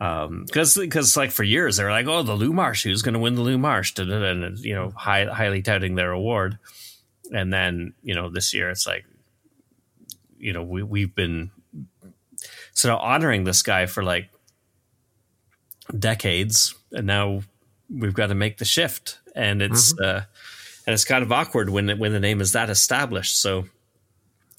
because 0.00 0.78
um, 0.78 0.82
because 0.82 1.14
like 1.14 1.30
for 1.30 1.42
years 1.42 1.76
they 1.76 1.84
were 1.84 1.90
like, 1.90 2.06
oh, 2.06 2.22
the 2.22 2.34
Lou 2.34 2.54
Marsh, 2.54 2.84
who's 2.84 3.02
going 3.02 3.12
to 3.12 3.20
win 3.20 3.34
the 3.34 3.42
Lou 3.42 3.58
Marsh, 3.58 3.98
and 3.98 4.58
you 4.60 4.74
know, 4.74 4.90
high, 4.96 5.26
highly 5.26 5.60
touting 5.60 5.94
their 5.94 6.10
award, 6.10 6.58
and 7.30 7.52
then 7.52 7.92
you 8.02 8.14
know 8.14 8.30
this 8.30 8.54
year 8.54 8.70
it's 8.70 8.86
like, 8.86 9.04
you 10.38 10.54
know, 10.54 10.62
we 10.62 10.82
we've 10.82 11.14
been 11.14 11.50
sort 12.72 12.94
of 12.94 13.00
honoring 13.02 13.44
this 13.44 13.62
guy 13.62 13.84
for 13.84 14.02
like 14.02 14.30
decades, 15.96 16.74
and 16.92 17.06
now 17.06 17.42
we've 17.90 18.14
got 18.14 18.28
to 18.28 18.34
make 18.34 18.56
the 18.56 18.64
shift, 18.64 19.18
and 19.34 19.60
it's 19.60 19.92
mm-hmm. 19.92 20.02
uh, 20.02 20.22
and 20.86 20.94
it's 20.94 21.04
kind 21.04 21.22
of 21.22 21.30
awkward 21.30 21.68
when 21.68 21.98
when 21.98 22.12
the 22.12 22.20
name 22.20 22.40
is 22.40 22.52
that 22.52 22.70
established, 22.70 23.38
so 23.38 23.66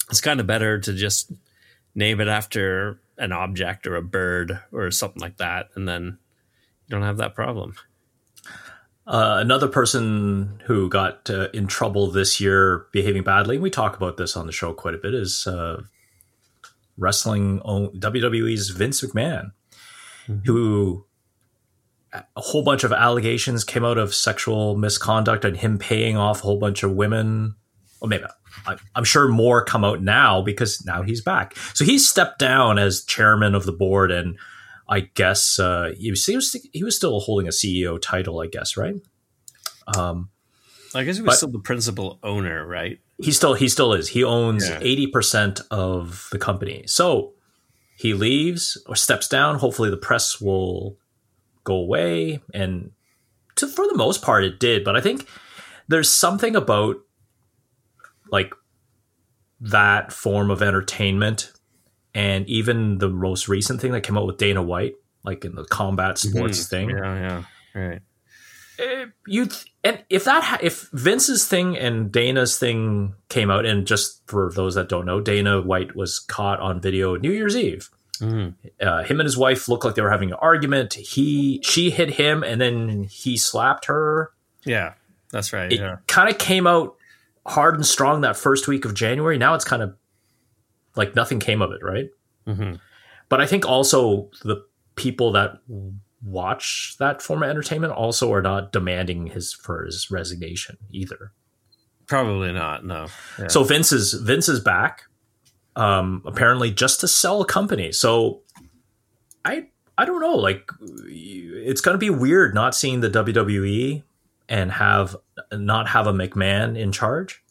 it's 0.08 0.20
kind 0.20 0.38
of 0.38 0.46
better 0.46 0.78
to 0.78 0.92
just 0.92 1.32
name 1.96 2.20
it 2.20 2.28
after 2.28 3.00
an 3.22 3.32
object 3.32 3.86
or 3.86 3.96
a 3.96 4.02
bird 4.02 4.58
or 4.72 4.90
something 4.90 5.20
like 5.20 5.38
that, 5.38 5.68
and 5.74 5.88
then 5.88 6.18
you 6.86 6.90
don't 6.90 7.02
have 7.02 7.18
that 7.18 7.34
problem. 7.34 7.74
Uh, 9.06 9.38
another 9.40 9.68
person 9.68 10.60
who 10.66 10.88
got 10.88 11.30
uh, 11.30 11.48
in 11.54 11.66
trouble 11.66 12.10
this 12.10 12.40
year 12.40 12.86
behaving 12.92 13.22
badly, 13.22 13.58
we 13.58 13.70
talk 13.70 13.96
about 13.96 14.16
this 14.16 14.36
on 14.36 14.46
the 14.46 14.52
show 14.52 14.72
quite 14.72 14.94
a 14.94 14.98
bit, 14.98 15.14
is 15.14 15.46
uh, 15.46 15.82
wrestling 16.98 17.60
WWE's 17.60 18.70
Vince 18.70 19.00
McMahon, 19.02 19.52
mm-hmm. 20.28 20.38
who 20.44 21.06
a 22.12 22.24
whole 22.36 22.62
bunch 22.62 22.84
of 22.84 22.92
allegations 22.92 23.64
came 23.64 23.84
out 23.84 23.98
of 23.98 24.14
sexual 24.14 24.76
misconduct 24.76 25.44
and 25.44 25.56
him 25.56 25.78
paying 25.78 26.16
off 26.16 26.40
a 26.40 26.42
whole 26.42 26.58
bunch 26.58 26.82
of 26.82 26.92
women. 26.92 27.54
Well, 28.00 28.08
maybe 28.08 28.24
I, 28.24 28.30
am 28.96 29.04
sure 29.04 29.28
more 29.28 29.64
come 29.64 29.84
out 29.84 30.02
now 30.02 30.42
because 30.42 30.84
now 30.84 31.02
he's 31.02 31.20
back. 31.20 31.56
So 31.74 31.84
he 31.84 31.98
stepped 31.98 32.38
down 32.38 32.78
as 32.78 33.04
chairman 33.04 33.54
of 33.54 33.64
the 33.64 33.72
board, 33.72 34.10
and 34.10 34.38
I 34.88 35.00
guess 35.00 35.58
uh, 35.58 35.92
he, 35.96 36.10
was, 36.10 36.24
he 36.24 36.36
was 36.36 36.56
he 36.72 36.84
was 36.84 36.96
still 36.96 37.20
holding 37.20 37.46
a 37.46 37.50
CEO 37.50 38.00
title. 38.00 38.40
I 38.40 38.46
guess 38.46 38.76
right. 38.76 38.96
Um, 39.96 40.30
I 40.94 41.04
guess 41.04 41.16
he 41.16 41.22
was 41.22 41.38
still 41.38 41.50
the 41.50 41.58
principal 41.58 42.18
owner, 42.22 42.66
right? 42.66 43.00
He 43.18 43.32
still 43.32 43.54
he 43.54 43.68
still 43.68 43.92
is. 43.92 44.08
He 44.08 44.24
owns 44.24 44.68
eighty 44.80 45.02
yeah. 45.02 45.12
percent 45.12 45.60
of 45.70 46.28
the 46.32 46.38
company. 46.38 46.84
So 46.86 47.34
he 47.96 48.14
leaves 48.14 48.82
or 48.86 48.96
steps 48.96 49.28
down. 49.28 49.58
Hopefully, 49.58 49.90
the 49.90 49.96
press 49.96 50.40
will 50.40 50.96
go 51.64 51.74
away, 51.74 52.40
and 52.52 52.90
to, 53.56 53.68
for 53.68 53.86
the 53.86 53.96
most 53.96 54.22
part, 54.22 54.44
it 54.44 54.58
did. 54.58 54.84
But 54.84 54.96
I 54.96 55.00
think 55.00 55.28
there's 55.88 56.10
something 56.10 56.56
about 56.56 56.96
like 58.32 58.54
that 59.60 60.12
form 60.12 60.50
of 60.50 60.62
entertainment 60.62 61.52
and 62.14 62.48
even 62.48 62.98
the 62.98 63.08
most 63.08 63.48
recent 63.48 63.80
thing 63.80 63.92
that 63.92 64.02
came 64.02 64.18
out 64.18 64.26
with 64.26 64.38
Dana 64.38 64.62
White, 64.62 64.94
like 65.22 65.44
in 65.44 65.54
the 65.54 65.64
combat 65.64 66.16
mm-hmm. 66.16 66.36
sports 66.36 66.64
mm-hmm. 66.64 66.68
thing. 66.68 66.90
Yeah, 66.90 67.44
yeah, 67.74 67.80
right. 67.80 68.00
Eh, 68.78 69.06
you 69.26 69.48
and 69.84 70.02
if 70.10 70.24
that 70.24 70.42
ha- 70.42 70.58
if 70.60 70.88
Vince's 70.92 71.46
thing 71.46 71.76
and 71.76 72.10
Dana's 72.10 72.58
thing 72.58 73.14
came 73.28 73.50
out, 73.50 73.64
and 73.64 73.86
just 73.86 74.22
for 74.26 74.50
those 74.54 74.74
that 74.74 74.88
don't 74.88 75.06
know, 75.06 75.20
Dana 75.20 75.60
White 75.60 75.94
was 75.94 76.18
caught 76.18 76.60
on 76.60 76.80
video 76.80 77.16
New 77.16 77.30
Year's 77.30 77.56
Eve. 77.56 77.90
Mm-hmm. 78.18 78.68
Uh, 78.80 79.02
him 79.04 79.20
and 79.20 79.26
his 79.26 79.36
wife 79.36 79.68
looked 79.68 79.84
like 79.84 79.94
they 79.94 80.02
were 80.02 80.10
having 80.10 80.30
an 80.30 80.38
argument. 80.40 80.94
He 80.94 81.60
she 81.62 81.90
hit 81.90 82.14
him, 82.14 82.42
and 82.42 82.60
then 82.60 83.04
he 83.04 83.36
slapped 83.36 83.86
her. 83.86 84.32
Yeah, 84.64 84.94
that's 85.30 85.52
right. 85.52 85.72
It 85.72 85.80
yeah. 85.80 85.96
kind 86.06 86.28
of 86.28 86.38
came 86.38 86.66
out 86.66 86.96
hard 87.46 87.74
and 87.74 87.86
strong 87.86 88.20
that 88.22 88.36
first 88.36 88.68
week 88.68 88.84
of 88.84 88.94
January. 88.94 89.38
Now 89.38 89.54
it's 89.54 89.64
kind 89.64 89.82
of 89.82 89.96
like 90.96 91.14
nothing 91.16 91.40
came 91.40 91.62
of 91.62 91.72
it, 91.72 91.82
right? 91.82 92.10
Mm-hmm. 92.46 92.74
But 93.28 93.40
I 93.40 93.46
think 93.46 93.66
also 93.66 94.30
the 94.42 94.64
people 94.94 95.32
that 95.32 95.58
watch 96.24 96.96
that 96.98 97.22
form 97.22 97.42
of 97.42 97.48
entertainment 97.48 97.92
also 97.92 98.32
are 98.32 98.42
not 98.42 98.72
demanding 98.72 99.28
his 99.28 99.52
for 99.52 99.84
his 99.84 100.10
resignation 100.10 100.76
either. 100.90 101.32
Probably 102.06 102.52
not. 102.52 102.84
No. 102.84 103.06
Yeah. 103.38 103.48
So 103.48 103.64
Vince 103.64 103.92
is 103.92 104.12
Vince 104.12 104.48
is 104.48 104.60
back, 104.60 105.04
um, 105.76 106.22
apparently 106.26 106.70
just 106.70 107.00
to 107.00 107.08
sell 107.08 107.40
a 107.40 107.46
company. 107.46 107.92
So 107.92 108.42
I 109.44 109.68
I 109.96 110.04
don't 110.04 110.20
know. 110.20 110.36
Like 110.36 110.70
it's 111.06 111.80
going 111.80 111.94
to 111.94 111.98
be 111.98 112.10
weird 112.10 112.54
not 112.54 112.74
seeing 112.74 113.00
the 113.00 113.10
WWE 113.10 114.02
and 114.52 114.70
have 114.70 115.16
not 115.50 115.88
have 115.88 116.06
a 116.06 116.12
McMahon 116.12 116.78
in 116.78 116.92
charge? 116.92 117.42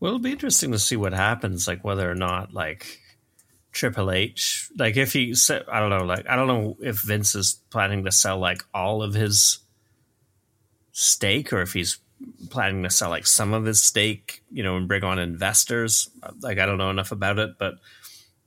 Well, 0.00 0.08
it'll 0.08 0.18
be 0.18 0.32
interesting 0.32 0.72
to 0.72 0.78
see 0.78 0.96
what 0.96 1.12
happens, 1.12 1.68
like 1.68 1.84
whether 1.84 2.10
or 2.10 2.14
not 2.14 2.54
like 2.54 3.00
Triple 3.70 4.10
H, 4.10 4.70
like 4.78 4.96
if 4.96 5.12
he 5.12 5.34
I 5.70 5.78
don't 5.78 5.90
know, 5.90 6.06
like 6.06 6.26
I 6.26 6.36
don't 6.36 6.48
know 6.48 6.78
if 6.80 7.02
Vince 7.02 7.34
is 7.34 7.60
planning 7.68 8.06
to 8.06 8.12
sell 8.12 8.38
like 8.38 8.64
all 8.72 9.02
of 9.02 9.12
his 9.12 9.58
stake 10.92 11.52
or 11.52 11.60
if 11.60 11.74
he's 11.74 11.98
planning 12.48 12.82
to 12.84 12.90
sell 12.90 13.10
like 13.10 13.26
some 13.26 13.52
of 13.52 13.66
his 13.66 13.82
stake, 13.82 14.42
you 14.50 14.62
know, 14.62 14.78
and 14.78 14.88
bring 14.88 15.04
on 15.04 15.18
investors. 15.18 16.08
Like 16.40 16.58
I 16.58 16.64
don't 16.64 16.78
know 16.78 16.90
enough 16.90 17.12
about 17.12 17.38
it, 17.38 17.58
but 17.58 17.74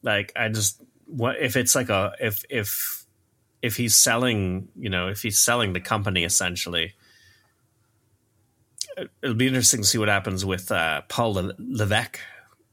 like 0.02 0.34
I 0.36 0.50
just 0.50 0.82
what 1.06 1.36
if 1.40 1.56
it's 1.56 1.76
like 1.76 1.90
a 1.90 2.14
if 2.20 2.44
if 2.50 2.97
if 3.68 3.76
he's 3.76 3.94
selling, 3.94 4.70
you 4.76 4.90
know, 4.90 5.10
if 5.10 5.22
he's 5.22 5.38
selling 5.38 5.74
the 5.74 5.80
company 5.80 6.24
essentially, 6.24 6.94
it'll 9.22 9.36
be 9.36 9.48
interesting 9.48 9.82
to 9.82 9.88
see 9.88 9.98
what 9.98 10.08
happens 10.08 10.44
with 10.44 10.72
uh, 10.72 11.02
Paul 11.08 11.34
Le- 11.34 11.54
Levesque, 11.60 12.20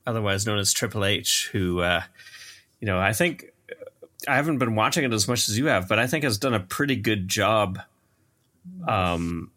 otherwise 0.06 0.46
known 0.46 0.58
as 0.58 0.72
Triple 0.72 1.04
H, 1.04 1.50
who, 1.52 1.80
uh, 1.80 2.02
you 2.80 2.86
know, 2.86 2.98
I 2.98 3.12
think 3.12 3.52
I 4.26 4.36
haven't 4.36 4.58
been 4.58 4.74
watching 4.74 5.04
it 5.04 5.12
as 5.12 5.28
much 5.28 5.48
as 5.48 5.58
you 5.58 5.66
have, 5.66 5.88
but 5.88 5.98
I 5.98 6.06
think 6.06 6.24
has 6.24 6.38
done 6.38 6.54
a 6.54 6.60
pretty 6.60 6.96
good 6.96 7.28
job, 7.28 7.80
um, 8.88 9.50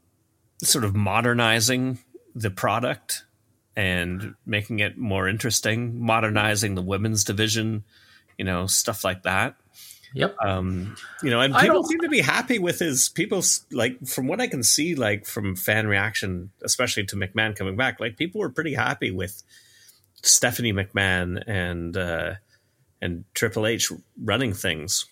sort 0.62 0.84
of 0.84 0.96
modernizing 0.96 2.00
the 2.36 2.50
product 2.50 3.24
and 3.76 4.34
making 4.46 4.80
it 4.80 4.98
more 4.98 5.30
interesting, 5.30 6.02
modernizing 6.02 6.76
the 6.76 6.82
women's 6.82 7.24
division, 7.24 7.84
you 8.38 8.44
know, 8.44 8.66
stuff 8.66 9.04
like 9.04 9.24
that. 9.24 9.56
Yep. 10.18 10.36
Um, 10.44 10.96
you 11.22 11.30
know, 11.30 11.42
and 11.42 11.56
people 11.56 11.84
seem 11.84 12.00
to 12.02 12.10
be 12.10 12.22
happy 12.22 12.60
with 12.60 12.80
his 12.80 13.10
people. 13.10 13.44
Like 13.72 14.06
from 14.06 14.28
what 14.28 14.42
I 14.42 14.48
can 14.48 14.64
see, 14.64 14.96
like 14.96 15.26
from 15.26 15.56
fan 15.56 15.88
reaction, 15.88 16.52
especially 16.64 17.06
to 17.06 17.16
McMahon 17.16 17.56
coming 17.56 17.76
back, 17.76 18.00
like 18.00 18.18
people 18.18 18.40
were 18.40 18.50
pretty 18.50 18.74
happy 18.74 19.12
with 19.12 19.44
Stephanie 20.24 20.74
McMahon 20.74 21.44
and 21.48 21.96
uh, 21.96 22.34
and 23.02 23.26
Triple 23.34 23.68
H 23.68 23.92
running 24.22 24.54
things. 24.54 25.06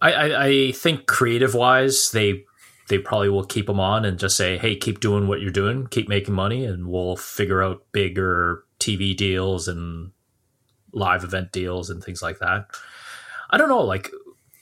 I, 0.00 0.12
I, 0.12 0.44
I 0.46 0.72
think 0.72 1.06
creative 1.06 1.54
wise, 1.54 2.10
they 2.10 2.44
they 2.88 2.98
probably 2.98 3.28
will 3.28 3.44
keep 3.44 3.68
him 3.68 3.78
on 3.78 4.04
and 4.04 4.18
just 4.18 4.36
say, 4.36 4.58
"Hey, 4.58 4.74
keep 4.74 5.00
doing 5.00 5.28
what 5.28 5.40
you're 5.40 5.50
doing, 5.50 5.86
keep 5.86 6.08
making 6.08 6.34
money, 6.34 6.64
and 6.64 6.88
we'll 6.88 7.16
figure 7.16 7.62
out 7.62 7.86
bigger 7.92 8.64
TV 8.80 9.16
deals 9.16 9.68
and 9.68 10.12
live 10.92 11.24
event 11.24 11.52
deals 11.52 11.90
and 11.90 12.02
things 12.02 12.22
like 12.22 12.38
that." 12.40 12.66
I 13.52 13.58
don't 13.58 13.68
know. 13.68 13.82
Like, 13.82 14.10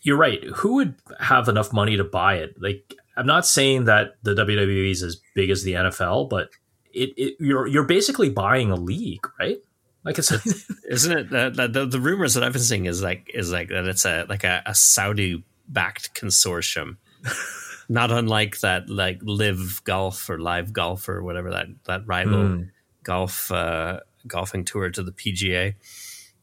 you're 0.02 0.18
right. 0.18 0.42
Who 0.56 0.74
would 0.74 0.94
have 1.18 1.48
enough 1.48 1.72
money 1.72 1.96
to 1.96 2.04
buy 2.04 2.36
it? 2.36 2.60
Like, 2.60 2.94
I'm 3.16 3.26
not 3.26 3.46
saying 3.46 3.84
that 3.84 4.16
the 4.22 4.34
WWE 4.34 4.90
is 4.90 5.02
as 5.02 5.20
big 5.34 5.50
as 5.50 5.62
the 5.62 5.74
NFL, 5.74 6.28
but 6.28 6.50
it, 6.92 7.10
it 7.16 7.36
you're 7.38 7.66
you're 7.66 7.84
basically 7.84 8.30
buying 8.30 8.70
a 8.70 8.76
league, 8.76 9.26
right? 9.38 9.58
Like 10.04 10.18
it's 10.18 10.32
a, 10.32 10.40
isn't 10.88 11.18
it 11.18 11.30
the, 11.30 11.68
the, 11.68 11.86
the 11.86 12.00
rumors 12.00 12.34
that 12.34 12.42
I've 12.42 12.52
been 12.52 12.62
seeing 12.62 12.86
is 12.86 13.02
like 13.02 13.30
is 13.34 13.52
like 13.52 13.68
that 13.68 13.86
it's 13.86 14.04
a 14.04 14.26
like 14.28 14.44
a, 14.44 14.62
a 14.66 14.74
Saudi 14.74 15.44
backed 15.68 16.14
consortium, 16.14 16.96
not 17.88 18.10
unlike 18.10 18.60
that 18.60 18.88
like 18.88 19.20
LIV 19.22 19.82
golf 19.84 20.28
or 20.30 20.40
LIV 20.40 20.72
golf 20.72 21.08
or 21.08 21.22
whatever 21.22 21.50
that 21.50 21.66
that 21.84 22.06
rival 22.06 22.38
mm. 22.38 22.70
golf 23.02 23.52
uh, 23.52 24.00
golfing 24.26 24.64
tour 24.64 24.90
to 24.90 25.02
the 25.02 25.12
PGA. 25.12 25.74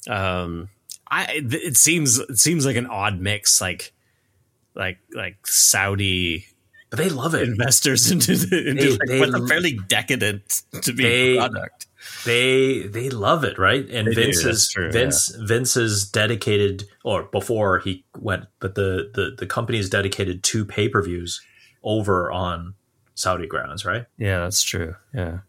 Um, 0.07 0.69
I 1.09 1.41
it 1.43 1.77
seems 1.77 2.19
it 2.19 2.37
seems 2.37 2.65
like 2.65 2.75
an 2.75 2.87
odd 2.87 3.19
mix, 3.19 3.61
like 3.61 3.93
like 4.75 4.99
like 5.13 5.45
Saudi 5.45 6.45
but 6.89 6.99
they 6.99 7.09
love 7.09 7.33
it. 7.33 7.43
Investors 7.43 8.11
into, 8.11 8.35
the, 8.35 8.69
into 8.69 8.97
they, 9.05 9.19
like, 9.21 9.31
they, 9.31 9.37
a 9.37 9.47
fairly 9.47 9.79
decadent 9.87 10.63
to 10.81 10.93
be 10.93 11.03
they, 11.03 11.35
product. 11.35 11.87
They 12.25 12.83
they 12.83 13.09
love 13.09 13.43
it, 13.43 13.57
right? 13.57 13.87
And 13.89 14.07
they 14.07 14.13
Vince 14.13 14.45
is 14.45 14.69
true, 14.69 14.91
Vince 14.91 15.35
yeah. 15.37 15.45
Vince 15.45 15.75
is 15.75 16.09
dedicated, 16.09 16.85
or 17.03 17.23
before 17.23 17.79
he 17.79 18.05
went, 18.17 18.45
but 18.59 18.75
the 18.75 19.11
the 19.13 19.35
the 19.37 19.45
company 19.45 19.77
is 19.77 19.89
dedicated 19.89 20.43
to 20.43 20.63
pay 20.63 20.87
per 20.87 21.01
views 21.01 21.41
over 21.83 22.31
on 22.31 22.75
Saudi 23.15 23.45
grounds, 23.45 23.83
right? 23.83 24.05
Yeah, 24.17 24.39
that's 24.39 24.63
true. 24.63 24.95
Yeah, 25.13 25.39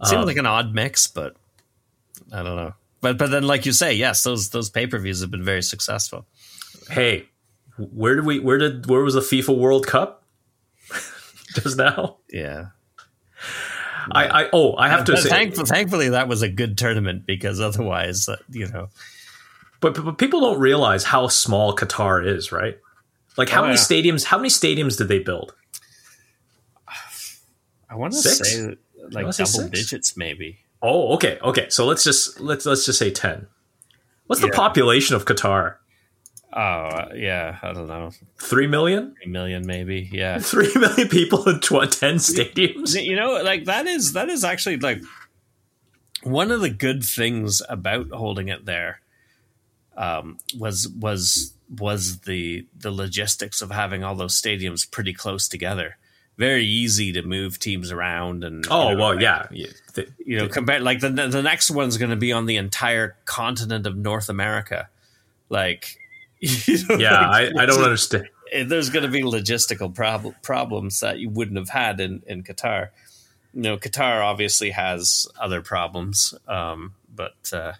it 0.00 0.06
seems 0.06 0.20
um, 0.20 0.26
like 0.26 0.38
an 0.38 0.46
odd 0.46 0.72
mix, 0.72 1.06
but 1.08 1.36
I 2.32 2.42
don't 2.42 2.56
know. 2.56 2.74
But 3.00 3.18
but 3.18 3.30
then, 3.30 3.44
like 3.44 3.66
you 3.66 3.72
say, 3.72 3.94
yes, 3.94 4.22
those 4.22 4.50
those 4.50 4.70
pay 4.70 4.86
per 4.86 4.98
views 4.98 5.20
have 5.20 5.30
been 5.30 5.44
very 5.44 5.62
successful. 5.62 6.26
Hey, 6.90 7.28
where 7.76 8.16
did 8.16 8.24
we? 8.24 8.40
Where 8.40 8.58
did? 8.58 8.86
Where 8.86 9.02
was 9.02 9.14
the 9.14 9.20
FIFA 9.20 9.56
World 9.56 9.86
Cup? 9.86 10.24
just 11.54 11.76
now. 11.76 12.16
Yeah. 12.30 12.68
I, 14.10 14.44
I 14.44 14.48
oh 14.52 14.74
I 14.76 14.88
have 14.88 15.04
to 15.04 15.16
say 15.16 15.28
thankfully, 15.28 15.66
thankfully 15.66 16.08
that 16.10 16.28
was 16.28 16.42
a 16.42 16.48
good 16.48 16.78
tournament 16.78 17.26
because 17.26 17.60
otherwise 17.60 18.28
uh, 18.28 18.36
you 18.50 18.66
know 18.68 18.88
but, 19.80 19.94
but, 19.94 20.04
but 20.04 20.18
people 20.18 20.40
don't 20.40 20.58
realize 20.58 21.04
how 21.04 21.28
small 21.28 21.76
Qatar 21.76 22.26
is 22.26 22.50
right 22.50 22.78
like 23.36 23.48
how 23.48 23.60
oh, 23.60 23.66
many 23.66 23.74
yeah. 23.74 23.82
stadiums 23.82 24.24
how 24.24 24.38
many 24.38 24.48
stadiums 24.48 24.96
did 24.96 25.08
they 25.08 25.18
build 25.18 25.54
I 27.90 27.96
want 27.96 28.14
to 28.14 28.18
say 28.18 28.76
like 29.10 29.24
double 29.26 29.32
say 29.32 29.68
digits 29.68 30.16
maybe 30.16 30.58
oh 30.82 31.14
okay 31.14 31.38
okay 31.42 31.68
so 31.68 31.86
let's 31.86 32.04
just 32.04 32.40
let's 32.40 32.66
let's 32.66 32.86
just 32.86 32.98
say 32.98 33.10
10 33.10 33.46
what's 34.26 34.40
yeah. 34.40 34.48
the 34.48 34.52
population 34.52 35.16
of 35.16 35.24
Qatar 35.24 35.76
Oh 36.50 37.08
yeah, 37.14 37.58
I 37.62 37.72
don't 37.74 37.88
know. 37.88 38.10
Three 38.38 38.66
million? 38.66 39.14
Three 39.22 39.30
million, 39.30 39.66
maybe. 39.66 40.08
Yeah, 40.10 40.38
three 40.42 40.72
million 40.74 41.08
people 41.08 41.46
in 41.48 41.60
tw- 41.60 41.90
ten 41.90 42.16
stadiums. 42.16 43.00
You 43.00 43.16
know, 43.16 43.42
like 43.42 43.66
that 43.66 43.86
is 43.86 44.14
that 44.14 44.28
is 44.30 44.44
actually 44.44 44.78
like 44.78 45.02
one 46.22 46.50
of 46.50 46.60
the 46.60 46.70
good 46.70 47.04
things 47.04 47.62
about 47.68 48.10
holding 48.10 48.48
it 48.48 48.64
there. 48.64 49.00
Um, 49.96 50.38
was 50.58 50.88
was 50.88 51.52
was 51.68 52.20
the 52.20 52.66
the 52.76 52.90
logistics 52.92 53.60
of 53.60 53.70
having 53.70 54.02
all 54.02 54.14
those 54.14 54.40
stadiums 54.40 54.90
pretty 54.90 55.12
close 55.12 55.48
together. 55.48 55.98
Very 56.38 56.64
easy 56.64 57.12
to 57.12 57.22
move 57.22 57.58
teams 57.58 57.90
around 57.90 58.44
and 58.44 58.64
oh 58.70 58.90
you 58.90 58.94
know, 58.94 59.00
well 59.02 59.14
like, 59.14 59.22
yeah, 59.22 59.46
yeah. 59.50 59.66
The, 59.94 60.06
you 60.24 60.38
know 60.38 60.48
compared 60.48 60.82
like 60.82 61.00
the 61.00 61.10
the 61.10 61.42
next 61.42 61.70
one's 61.70 61.98
going 61.98 62.10
to 62.10 62.16
be 62.16 62.32
on 62.32 62.46
the 62.46 62.56
entire 62.56 63.16
continent 63.24 63.86
of 63.86 63.96
North 63.96 64.28
America 64.28 64.88
like 65.48 65.98
you 66.40 66.78
know, 66.88 66.96
yeah, 66.96 67.28
like, 67.28 67.56
I, 67.56 67.62
I 67.62 67.66
don't 67.66 67.82
understand. 67.82 68.28
There's 68.66 68.90
going 68.90 69.04
to 69.04 69.10
be 69.10 69.22
logistical 69.22 69.92
prob- 69.92 70.34
problems 70.42 71.00
that 71.00 71.18
you 71.18 71.28
wouldn't 71.28 71.58
have 71.58 71.68
had 71.68 72.00
in, 72.00 72.22
in 72.26 72.44
Qatar. 72.44 72.90
You 73.52 73.62
know, 73.62 73.76
Qatar 73.76 74.24
obviously 74.24 74.70
has 74.70 75.26
other 75.38 75.62
problems, 75.62 76.34
um, 76.46 76.94
but 77.12 77.52
uh, 77.52 77.72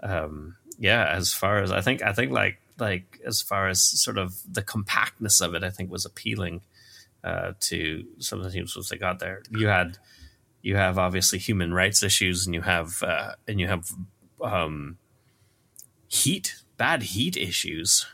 um, 0.00 0.56
yeah, 0.78 1.08
as 1.08 1.32
far 1.32 1.58
as 1.58 1.72
I 1.72 1.80
think, 1.80 2.02
I 2.02 2.12
think 2.12 2.30
like 2.30 2.58
like 2.78 3.20
as 3.26 3.42
far 3.42 3.68
as 3.68 3.82
sort 3.82 4.16
of 4.16 4.40
the 4.50 4.62
compactness 4.62 5.40
of 5.40 5.54
it, 5.54 5.64
I 5.64 5.70
think 5.70 5.90
was 5.90 6.04
appealing 6.04 6.60
uh, 7.24 7.52
to 7.60 8.04
some 8.18 8.38
of 8.38 8.44
the 8.44 8.50
teams 8.50 8.74
once 8.76 8.88
they 8.88 8.96
got 8.96 9.18
there. 9.18 9.42
You 9.50 9.68
had 9.68 9.98
you 10.62 10.76
have 10.76 10.98
obviously 10.98 11.38
human 11.38 11.74
rights 11.74 12.02
issues, 12.02 12.46
and 12.46 12.54
you 12.54 12.62
have 12.62 13.02
uh, 13.02 13.32
and 13.48 13.60
you 13.60 13.66
have 13.68 13.90
um, 14.42 14.98
heat 16.08 16.56
bad 16.76 17.02
heat 17.02 17.36
issues, 17.36 18.06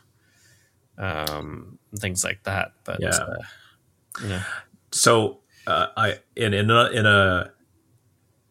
um, 0.97 1.79
things 1.97 2.23
like 2.23 2.43
that. 2.43 2.73
But 2.83 2.99
yeah, 3.01 3.09
uh. 3.09 4.43
So 4.91 5.39
uh, 5.67 5.87
I 5.95 6.19
in 6.35 6.53
in 6.53 6.69
a, 6.69 6.85
in 6.89 7.05
a 7.05 7.51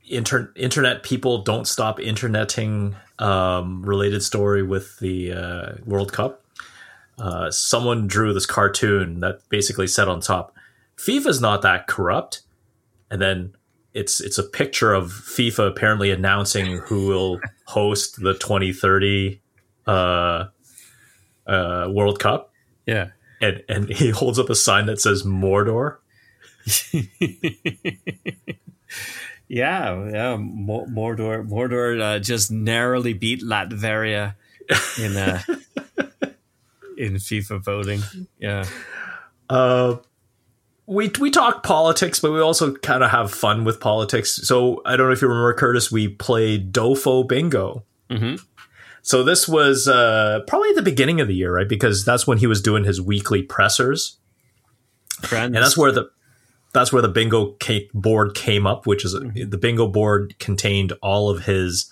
inter- 0.08 0.52
internet 0.56 1.02
people 1.02 1.42
don't 1.42 1.66
stop 1.66 2.00
interneting 2.00 2.96
um, 3.18 3.82
related 3.84 4.22
story 4.22 4.62
with 4.62 4.98
the 4.98 5.32
uh, 5.32 5.72
World 5.84 6.12
Cup. 6.12 6.44
Uh, 7.18 7.50
someone 7.50 8.07
drew 8.07 8.33
this 8.33 8.46
cartoon 8.46 9.20
that 9.20 9.40
basically 9.48 9.87
said 9.87 10.09
on 10.09 10.20
top, 10.20 10.54
"FIFA's 10.96 11.40
not 11.40 11.62
that 11.62 11.87
corrupt," 11.87 12.42
and 13.11 13.20
then 13.20 13.54
it's 13.94 14.20
it's 14.20 14.38
a 14.38 14.44
picture 14.44 14.94
of 14.94 15.11
FIFA 15.11 15.68
apparently 15.68 16.11
announcing 16.11 16.78
who 16.78 17.07
will 17.07 17.40
host 17.66 18.20
the 18.22 18.35
2030 18.35 19.40
uh, 19.87 20.46
uh, 21.46 21.88
World 21.90 22.20
Cup. 22.20 22.52
Yeah, 22.87 23.11
and 23.40 23.62
and 23.68 23.88
he 23.88 24.11
holds 24.11 24.38
up 24.38 24.50
a 24.50 24.54
sign 24.54 24.87
that 24.87 25.00
says 25.00 25.24
Mordor. 25.24 25.96
yeah, 29.48 30.04
yeah, 30.09 30.37
Mordor. 30.37 31.48
Mordor 31.48 32.00
uh, 32.00 32.18
just 32.18 32.50
narrowly 32.50 33.14
beat 33.14 33.42
Latveria 33.42 34.35
in 34.98 35.16
uh, 35.16 35.42
in 36.98 37.14
FIFA 37.14 37.64
voting. 37.64 38.02
Yeah. 38.38 38.64
Uh, 39.48 39.96
we 40.87 41.11
we 41.20 41.30
talk 41.30 41.62
politics, 41.62 42.18
but 42.20 42.32
we 42.32 42.40
also 42.40 42.74
kind 42.76 43.04
of 43.04 43.11
have 43.11 43.30
fun 43.30 43.64
with 43.64 43.78
politics. 43.78 44.34
So 44.46 44.82
I 44.84 44.96
don't 44.96 45.06
know 45.06 45.12
if 45.12 45.22
you 45.22 45.28
remember, 45.28 45.52
Curtis. 45.54 45.92
We 45.92 46.08
played 46.08 46.72
Dofo 46.72 47.26
Bingo. 47.26 47.84
Mm-hmm. 48.11 48.37
So 49.02 49.22
this 49.22 49.46
was 49.48 49.87
uh, 49.87 50.40
probably 50.46 50.72
the 50.72 50.82
beginning 50.82 51.20
of 51.20 51.28
the 51.28 51.34
year, 51.34 51.54
right? 51.54 51.68
Because 51.68 52.04
that's 52.04 52.26
when 52.26 52.38
he 52.38 52.46
was 52.46 52.61
doing 52.61 52.84
his 52.84 53.00
weekly 53.00 53.42
pressers, 53.42 54.18
Friends. 55.20 55.54
and 55.54 55.56
that's 55.56 55.76
where 55.76 55.92
the 55.92 56.11
that's 56.72 56.92
where 56.92 57.02
the 57.02 57.08
bingo 57.08 57.56
board 57.94 58.34
came 58.34 58.66
up, 58.66 58.87
which 58.87 59.04
is 59.04 59.14
mm-hmm. 59.14 59.48
the 59.48 59.58
bingo 59.58 59.88
board 59.88 60.38
contained 60.38 60.92
all 61.02 61.30
of 61.30 61.44
his 61.44 61.90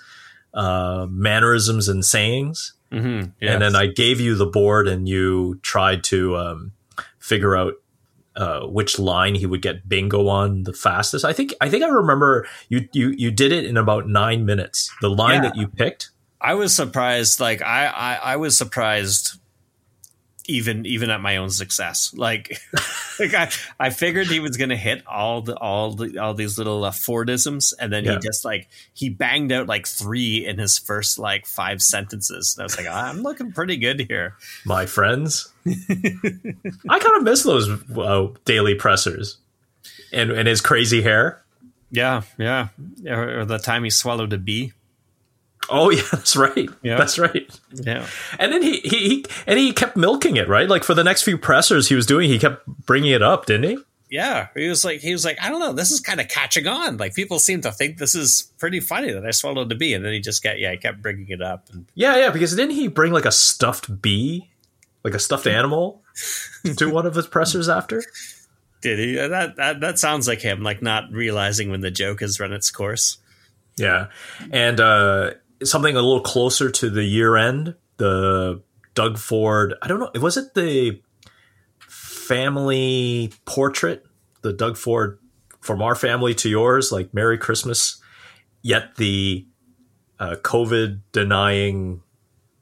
uh, 0.55 1.07
mannerisms 1.11 1.89
and 1.89 2.05
sayings. 2.05 2.75
Mm-hmm. 2.93 3.31
Yes. 3.41 3.53
And 3.53 3.63
then 3.63 3.77
I 3.77 3.87
gave 3.87 4.21
you 4.21 4.35
the 4.35 4.47
board, 4.47 4.89
and 4.89 5.09
you 5.09 5.59
tried 5.63 6.05
to 6.05 6.37
um, 6.37 6.73
figure 7.19 7.57
out 7.57 7.75
uh, 8.37 8.67
which 8.67 8.99
line 8.99 9.35
he 9.35 9.47
would 9.47 9.63
get 9.63 9.89
bingo 9.89 10.29
on 10.29 10.65
the 10.65 10.73
fastest. 10.73 11.25
I 11.25 11.33
think 11.33 11.55
I 11.61 11.69
think 11.69 11.85
I 11.85 11.89
remember 11.89 12.47
you 12.69 12.89
you 12.93 13.09
you 13.17 13.31
did 13.31 13.53
it 13.53 13.65
in 13.65 13.77
about 13.77 14.09
nine 14.09 14.45
minutes. 14.45 14.95
The 15.01 15.11
line 15.11 15.43
yeah. 15.43 15.49
that 15.49 15.57
you 15.57 15.69
picked 15.69 16.11
I 16.41 16.55
was 16.55 16.75
surprised. 16.75 17.41
Like 17.41 17.63
I, 17.63 17.87
I, 17.87 18.15
I 18.15 18.37
was 18.37 18.57
surprised 18.57 19.41
even 20.49 20.87
even 20.87 21.11
at 21.11 21.21
my 21.21 21.37
own 21.37 21.51
success. 21.51 22.13
Like, 22.17 22.61
like 23.21 23.35
I, 23.35 23.51
I 23.79 23.91
figured 23.91 24.27
he 24.27 24.41
was 24.41 24.57
going 24.57 24.71
to 24.71 24.77
hit 24.77 25.07
all 25.07 25.43
the 25.43 25.57
all 25.57 25.93
the 25.93 26.19
all 26.19 26.35
these 26.35 26.59
little 26.59 26.85
uh, 26.85 26.91
Fordisms, 26.91 27.75
and 27.79 27.93
then 27.93 28.05
yeah. 28.05 28.13
he 28.13 28.19
just 28.19 28.45
like 28.45 28.69
he 28.95 29.09
banged 29.09 29.53
out 29.53 29.67
like 29.67 29.87
three 29.87 30.47
in 30.47 30.59
his 30.59 30.79
first 30.79 31.19
like 31.19 31.47
five 31.47 31.83
sentences. 31.83 32.55
And 32.57 32.63
I 32.63 32.65
was 32.65 32.77
like, 32.77 32.87
I'm 32.87 33.23
looking 33.23 33.53
pretty 33.53 33.77
good 33.77 34.01
here, 34.01 34.35
my 34.65 34.87
friends. 34.87 35.53
I 35.67 36.99
kind 36.99 37.17
of 37.17 37.23
miss 37.23 37.43
those 37.43 37.69
uh, 37.97 38.29
daily 38.45 38.75
pressers, 38.75 39.39
and 40.13 40.31
and 40.31 40.49
his 40.49 40.61
crazy 40.61 41.03
hair. 41.03 41.43
Yeah, 41.91 42.23
yeah, 42.37 42.69
or, 43.07 43.41
or 43.41 43.45
the 43.45 43.59
time 43.59 43.85
he 43.85 43.91
swallowed 43.91 44.33
a 44.33 44.39
bee. 44.39 44.73
Oh 45.69 45.91
yeah, 45.91 46.03
that's 46.13 46.37
right. 46.37 46.69
Yeah. 46.83 46.97
That's 46.97 47.19
right. 47.19 47.61
Yeah. 47.73 48.07
And 48.39 48.53
then 48.53 48.63
he, 48.63 48.81
he, 48.81 49.09
he 49.09 49.27
and 49.47 49.59
he 49.59 49.73
kept 49.73 49.97
milking 49.97 50.37
it, 50.37 50.49
right? 50.49 50.69
Like 50.69 50.85
for 50.85 50.95
the 50.95 51.05
next 51.05 51.23
few 51.23 51.39
pressers 51.39 51.89
he 51.89 51.95
was 51.95 52.07
doing, 52.07 52.29
he 52.29 52.39
kept 52.39 52.67
bringing 52.67 53.13
it 53.13 53.23
up, 53.23 53.47
didn't 53.47 53.71
he? 53.71 53.79
Yeah, 54.09 54.49
he 54.55 54.69
was 54.69 54.85
like 54.85 55.01
he 55.01 55.13
was 55.13 55.25
like 55.25 55.39
I 55.43 55.49
don't 55.49 55.59
know, 55.59 55.73
this 55.73 55.91
is 55.91 56.01
kind 56.01 56.21
of 56.21 56.29
catching 56.29 56.67
on. 56.69 56.97
Like 56.97 57.15
people 57.15 57.39
seem 57.39 57.61
to 57.63 57.73
think 57.73 57.99
this 57.99 58.15
is 58.15 58.53
pretty 58.59 58.79
funny 58.79 59.13
that 59.13 59.27
I 59.27 59.33
swallowed 59.33 59.71
a 59.73 59.75
bee, 59.75 59.95
and 59.95 60.05
then 60.05 60.13
he 60.13 60.21
just 60.21 60.43
got 60.43 60.61
yeah, 60.61 60.71
he 60.71 60.77
kept 60.77 61.03
bringing 61.03 61.29
it 61.29 61.43
up. 61.43 61.69
And, 61.73 61.87
yeah, 61.95 62.17
yeah, 62.17 62.31
because 62.31 62.55
didn't 62.55 62.77
he 62.77 62.87
bring 62.87 63.13
like 63.13 63.25
a 63.25 63.33
stuffed 63.33 64.01
bee, 64.01 64.49
like 65.03 65.15
a 65.15 65.19
stuffed 65.19 65.49
animal, 65.49 66.03
to 66.77 66.89
one 66.93 67.05
of 67.05 67.17
his 67.17 67.27
pressers 67.27 67.69
after? 67.69 68.03
Did 68.81 69.01
he? 69.01 69.17
That, 69.17 69.57
that 69.57 69.81
that 69.81 69.99
sounds 69.99 70.29
like 70.29 70.41
him, 70.41 70.63
like 70.63 70.83
not 70.83 71.11
realizing 71.11 71.71
when 71.71 71.81
the 71.81 71.91
joke 71.91 72.21
has 72.21 72.39
run 72.39 72.53
its 72.53 72.71
course. 72.71 73.19
Yeah, 73.77 74.07
and 74.53 74.79
uh, 74.79 75.33
something 75.65 75.97
a 75.97 76.03
little 76.03 76.21
closer 76.21 76.71
to 76.71 76.91
the 76.91 77.05
year 77.05 77.37
end, 77.37 77.75
the 77.97 78.63
Doug 78.95 79.19
Ford. 79.19 79.75
I 79.83 79.89
don't 79.89 80.01
know. 80.01 80.11
It 80.15 80.21
was 80.21 80.37
it 80.37 80.55
the 80.55 81.01
family 81.79 83.33
portrait? 83.45 84.05
The 84.43 84.53
Doug 84.53 84.77
Ford 84.77 85.19
from 85.61 85.83
our 85.83 85.95
family 85.95 86.35
to 86.35 86.49
yours, 86.49 86.93
like 86.93 87.13
Merry 87.13 87.39
Christmas. 87.39 88.01
Yet 88.63 88.97
the 88.97 89.47
uh, 90.19 90.37
COVID 90.43 91.01
denying 91.13 92.03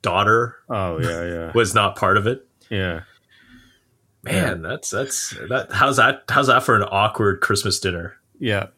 daughter. 0.03 0.57
Oh 0.69 1.01
yeah, 1.01 1.25
yeah, 1.25 1.53
was 1.55 1.75
not 1.75 1.97
part 1.97 2.17
of 2.17 2.27
it. 2.27 2.47
Yeah, 2.71 3.03
man, 4.23 4.63
yeah. 4.63 4.69
that's 4.69 4.91
that's 4.91 5.31
that. 5.49 5.73
How's 5.73 5.97
that? 5.97 6.25
How's 6.29 6.49
that 6.49 6.63
for 6.63 6.77
an 6.77 6.83
awkward 6.83 7.41
Christmas 7.41 7.79
dinner? 7.81 8.17
Yeah. 8.39 8.69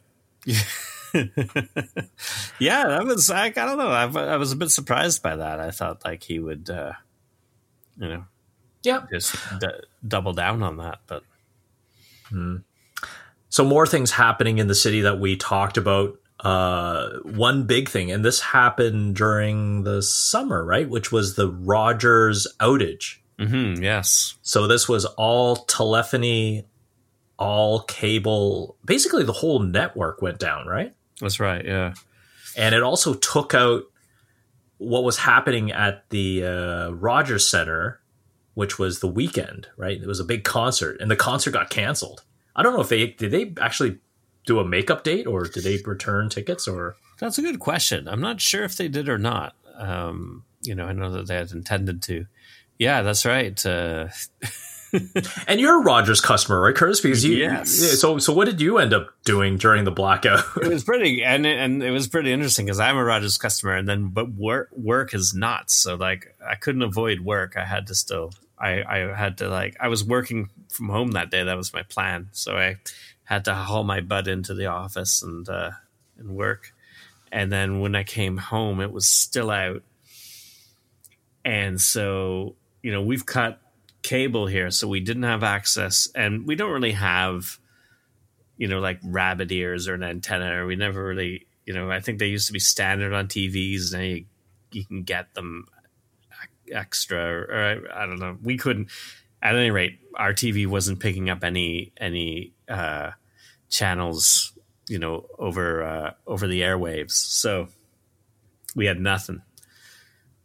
Yeah. 0.44 0.61
yeah, 2.59 2.88
that 2.88 3.05
was 3.05 3.31
I, 3.31 3.46
I 3.46 3.50
don't 3.50 3.79
know. 3.79 3.88
I, 3.88 4.05
I, 4.05 4.37
was 4.37 4.52
a 4.52 4.57
bit 4.57 4.70
surprised 4.70 5.22
by 5.22 5.37
that. 5.37 5.61
I 5.61 5.70
thought 5.70 6.05
like 6.05 6.22
he 6.22 6.38
would, 6.38 6.68
uh, 6.68 6.92
you 7.98 8.09
know, 8.09 8.24
yeah, 8.83 9.02
just 9.11 9.37
d- 9.61 9.68
double 10.07 10.33
down 10.33 10.62
on 10.62 10.76
that. 10.79 11.00
But 11.07 11.22
hmm. 12.29 12.57
so 13.48 13.64
more 13.64 13.87
things 13.87 14.11
happening 14.11 14.59
in 14.59 14.68
the 14.68 14.74
city 14.74 15.02
that 15.02 15.18
we 15.18 15.37
talked 15.37 15.76
about. 15.76 16.18
Uh, 16.38 17.18
one 17.22 17.66
big 17.66 17.88
thing, 17.88 18.12
and 18.12 18.22
this 18.22 18.40
happened 18.40 19.16
during 19.16 19.85
the 19.85 20.02
summer, 20.02 20.62
right? 20.62 20.88
Which 20.88 21.11
was 21.11 21.35
the 21.35 21.50
Rogers 21.50 22.46
outage. 22.61 23.16
Mm-hmm, 23.38 23.83
yes. 23.83 24.37
So 24.42 24.66
this 24.66 24.88
was 24.88 25.05
all 25.05 25.57
telephony, 25.57 26.66
all 27.38 27.81
cable. 27.81 28.76
Basically, 28.85 29.24
the 29.24 29.33
whole 29.33 29.61
network 29.61 30.22
went 30.22 30.38
down, 30.38 30.66
right? 30.66 30.94
That's 31.20 31.40
right. 31.40 31.64
Yeah. 31.64 31.94
And 32.57 32.74
it 32.74 32.83
also 32.83 33.14
took 33.14 33.55
out 33.55 33.85
what 34.79 35.05
was 35.05 35.18
happening 35.18 35.72
at 35.72 36.09
the 36.11 36.44
uh, 36.44 36.90
Rogers 36.90 37.48
Center, 37.48 38.00
which 38.55 38.79
was 38.79 39.00
the 39.00 39.11
Weeknd, 39.11 39.66
right? 39.76 40.00
It 40.00 40.07
was 40.07 40.20
a 40.20 40.24
big 40.24 40.44
concert, 40.44 41.00
and 41.00 41.11
the 41.11 41.16
concert 41.16 41.52
got 41.52 41.70
canceled. 41.70 42.22
I 42.55 42.62
don't 42.62 42.74
know 42.74 42.81
if 42.81 42.88
they 42.88 43.09
did 43.09 43.31
they 43.31 43.52
actually 43.61 43.98
do 44.46 44.59
a 44.61 44.64
makeup 44.64 45.05
date 45.05 45.26
or 45.26 45.44
did 45.44 45.64
they 45.64 45.79
return 45.85 46.29
tickets 46.29 46.66
or. 46.66 46.96
That's 47.18 47.38
a 47.38 47.42
good 47.42 47.61
question. 47.61 48.09
I'm 48.09 48.20
not 48.20 48.40
sure 48.40 48.64
if 48.64 48.76
they 48.76 48.88
did 48.88 49.09
or 49.09 49.18
not. 49.18 49.55
Um, 49.74 50.44
you 50.62 50.74
know, 50.74 50.87
I 50.87 50.92
know 50.92 51.11
that 51.12 51.26
they 51.26 51.37
had 51.37 51.52
intended 51.52 52.02
to. 52.05 52.26
Yeah, 52.79 53.02
that's 53.02 53.24
right. 53.24 53.64
Uh, 53.64 54.09
and 55.46 55.61
you're 55.61 55.81
a 55.81 55.85
Rogers 55.85 56.20
customer, 56.20 56.61
right, 56.61 56.75
Curtis? 56.75 57.01
Because 57.01 57.25
you, 57.25 57.37
yes. 57.37 57.70
So, 58.01 58.18
so 58.18 58.33
what 58.33 58.46
did 58.46 58.61
you 58.61 58.79
end 58.79 58.94
up 58.94 59.09
doing 59.25 59.57
during 59.57 59.85
the 59.85 59.90
blackout? 59.90 60.44
it 60.62 60.68
was 60.68 60.85
pretty, 60.85 61.25
and 61.25 61.46
it, 61.46 61.59
and 61.59 61.83
it 61.83 61.90
was 61.90 62.09
pretty 62.09 62.33
interesting 62.33 62.66
because 62.66 62.81
I'm 62.81 62.96
a 62.96 63.05
Rogers 63.05 63.38
customer, 63.38 63.75
and 63.75 63.88
then 63.88 64.09
but 64.09 64.33
work 64.33 64.70
work 64.77 65.14
is 65.14 65.35
not. 65.35 65.70
So 65.70 65.94
like, 65.94 66.35
I 66.46 66.55
couldn't 66.55 66.83
avoid 66.83 67.20
work. 67.20 67.57
I 67.57 67.64
had 67.64 67.87
to 67.88 67.94
still. 67.94 68.33
I 68.59 68.83
I 68.83 69.14
had 69.14 69.38
to 69.38 69.49
like. 69.49 69.77
I 69.81 69.88
was 69.88 70.05
working 70.05 70.51
from 70.68 70.88
home 70.88 71.12
that 71.12 71.31
day. 71.31 71.44
That 71.44 71.57
was 71.57 71.72
my 71.72 71.83
plan. 71.83 72.29
So 72.33 72.57
I 72.57 72.77
had 73.25 73.44
to 73.46 73.55
haul 73.55 73.85
my 73.85 74.01
butt 74.01 74.29
into 74.29 74.55
the 74.55 74.66
office 74.66 75.22
and 75.22 75.49
uh, 75.49 75.72
and 76.18 76.31
work. 76.31 76.72
And 77.33 77.53
then 77.53 77.81
when 77.81 77.94
I 77.94 78.05
came 78.05 78.37
home, 78.37 78.81
it 78.81 78.92
was 78.92 79.07
still 79.07 79.51
out. 79.51 79.83
And 81.44 81.81
so, 81.81 82.57
you 82.83 82.92
know, 82.92 83.03
we've 83.03 83.27
cut 83.27 83.61
cable 84.07 84.47
here, 84.47 84.71
so 84.71 84.87
we 84.87 85.01
didn't 85.01 85.25
have 85.25 85.42
access, 85.42 86.09
and 86.14 86.47
we 86.47 86.55
don't 86.55 86.71
really 86.71 86.92
have, 86.92 87.59
you 88.57 88.69
know, 88.69 88.79
like 88.79 89.01
rabbit 89.03 89.51
ears 89.51 89.88
or 89.88 89.95
an 89.95 90.05
antenna. 90.05 90.62
Or 90.62 90.66
we 90.66 90.77
never 90.77 91.05
really, 91.05 91.47
you 91.64 91.75
know, 91.75 91.90
I 91.90 92.01
think 92.01 92.21
they 92.21 92.29
used 92.29 92.47
to 92.47 92.53
be 92.53 92.61
standard 92.61 93.12
on 93.12 93.27
TVs, 93.27 93.92
and 93.92 94.05
you, 94.05 94.25
you 94.71 94.85
can 94.85 95.03
get 95.03 95.35
them 95.35 95.66
extra, 96.71 97.19
or, 97.19 97.55
I, 97.92 98.03
I 98.03 98.07
don't 98.07 98.21
know. 98.21 98.38
We 98.42 98.57
couldn't. 98.57 98.88
At 99.42 99.57
any 99.57 99.71
rate, 99.71 99.99
our 100.14 100.33
TV 100.33 100.66
wasn't 100.66 101.01
picking 101.01 101.29
up 101.29 101.42
any 101.42 101.92
any 101.97 102.53
uh, 102.69 103.11
channels, 103.69 104.53
you 104.88 105.01
know, 105.01 105.27
over 105.38 105.83
uh, 105.83 106.12
over 106.27 106.47
the 106.47 106.61
airwaves. 106.61 107.12
So 107.12 107.69
we 108.77 108.87
had 108.87 109.01
nothing. 109.01 109.42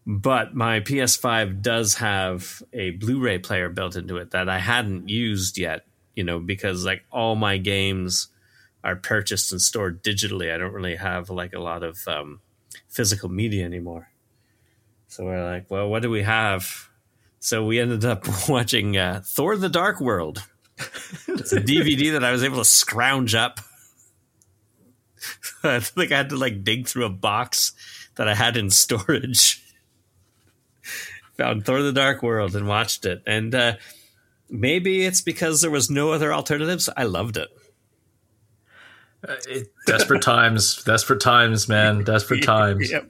But 0.05 0.55
my 0.55 0.79
PS5 0.79 1.61
does 1.61 1.95
have 1.95 2.63
a 2.73 2.91
Blu-ray 2.91 3.37
player 3.39 3.69
built 3.69 3.95
into 3.95 4.17
it 4.17 4.31
that 4.31 4.49
I 4.49 4.57
hadn't 4.57 5.09
used 5.09 5.57
yet, 5.57 5.85
you 6.15 6.23
know, 6.23 6.39
because 6.39 6.85
like 6.85 7.03
all 7.11 7.35
my 7.35 7.57
games 7.57 8.29
are 8.83 8.95
purchased 8.95 9.51
and 9.51 9.61
stored 9.61 10.03
digitally. 10.03 10.53
I 10.53 10.57
don't 10.57 10.73
really 10.73 10.95
have 10.95 11.29
like 11.29 11.53
a 11.53 11.59
lot 11.59 11.83
of 11.83 12.07
um, 12.07 12.41
physical 12.87 13.29
media 13.29 13.63
anymore. 13.63 14.09
So 15.07 15.25
we're 15.25 15.43
like, 15.43 15.69
well, 15.69 15.87
what 15.87 16.01
do 16.01 16.09
we 16.09 16.23
have? 16.23 16.89
So 17.39 17.65
we 17.65 17.79
ended 17.79 18.03
up 18.03 18.25
watching 18.49 18.97
uh, 18.97 19.21
Thor: 19.23 19.55
The 19.55 19.69
Dark 19.69 20.01
World. 20.01 20.43
it's 21.27 21.53
a 21.53 21.61
DVD 21.61 22.13
that 22.13 22.23
I 22.23 22.31
was 22.31 22.43
able 22.43 22.57
to 22.57 22.65
scrounge 22.65 23.35
up. 23.35 23.59
I 25.63 25.79
think 25.79 26.11
I 26.11 26.17
had 26.17 26.29
to 26.29 26.37
like 26.37 26.63
dig 26.63 26.87
through 26.87 27.05
a 27.05 27.09
box 27.09 27.73
that 28.15 28.27
I 28.27 28.33
had 28.33 28.57
in 28.57 28.71
storage 28.71 29.63
found 31.41 31.65
Thor: 31.65 31.81
The 31.81 31.91
Dark 31.91 32.21
World 32.21 32.55
and 32.55 32.67
watched 32.67 33.05
it, 33.05 33.23
and 33.25 33.53
uh, 33.53 33.75
maybe 34.49 35.05
it's 35.05 35.21
because 35.21 35.61
there 35.61 35.71
was 35.71 35.89
no 35.89 36.11
other 36.11 36.33
alternatives. 36.33 36.89
I 36.95 37.03
loved 37.03 37.37
it. 37.37 37.49
Uh, 39.27 39.35
it 39.47 39.67
desperate 39.85 40.21
times, 40.21 40.83
desperate 40.85 41.21
times, 41.21 41.67
man, 41.67 42.03
desperate 42.03 42.43
times. 42.43 42.91
yep. 42.91 43.09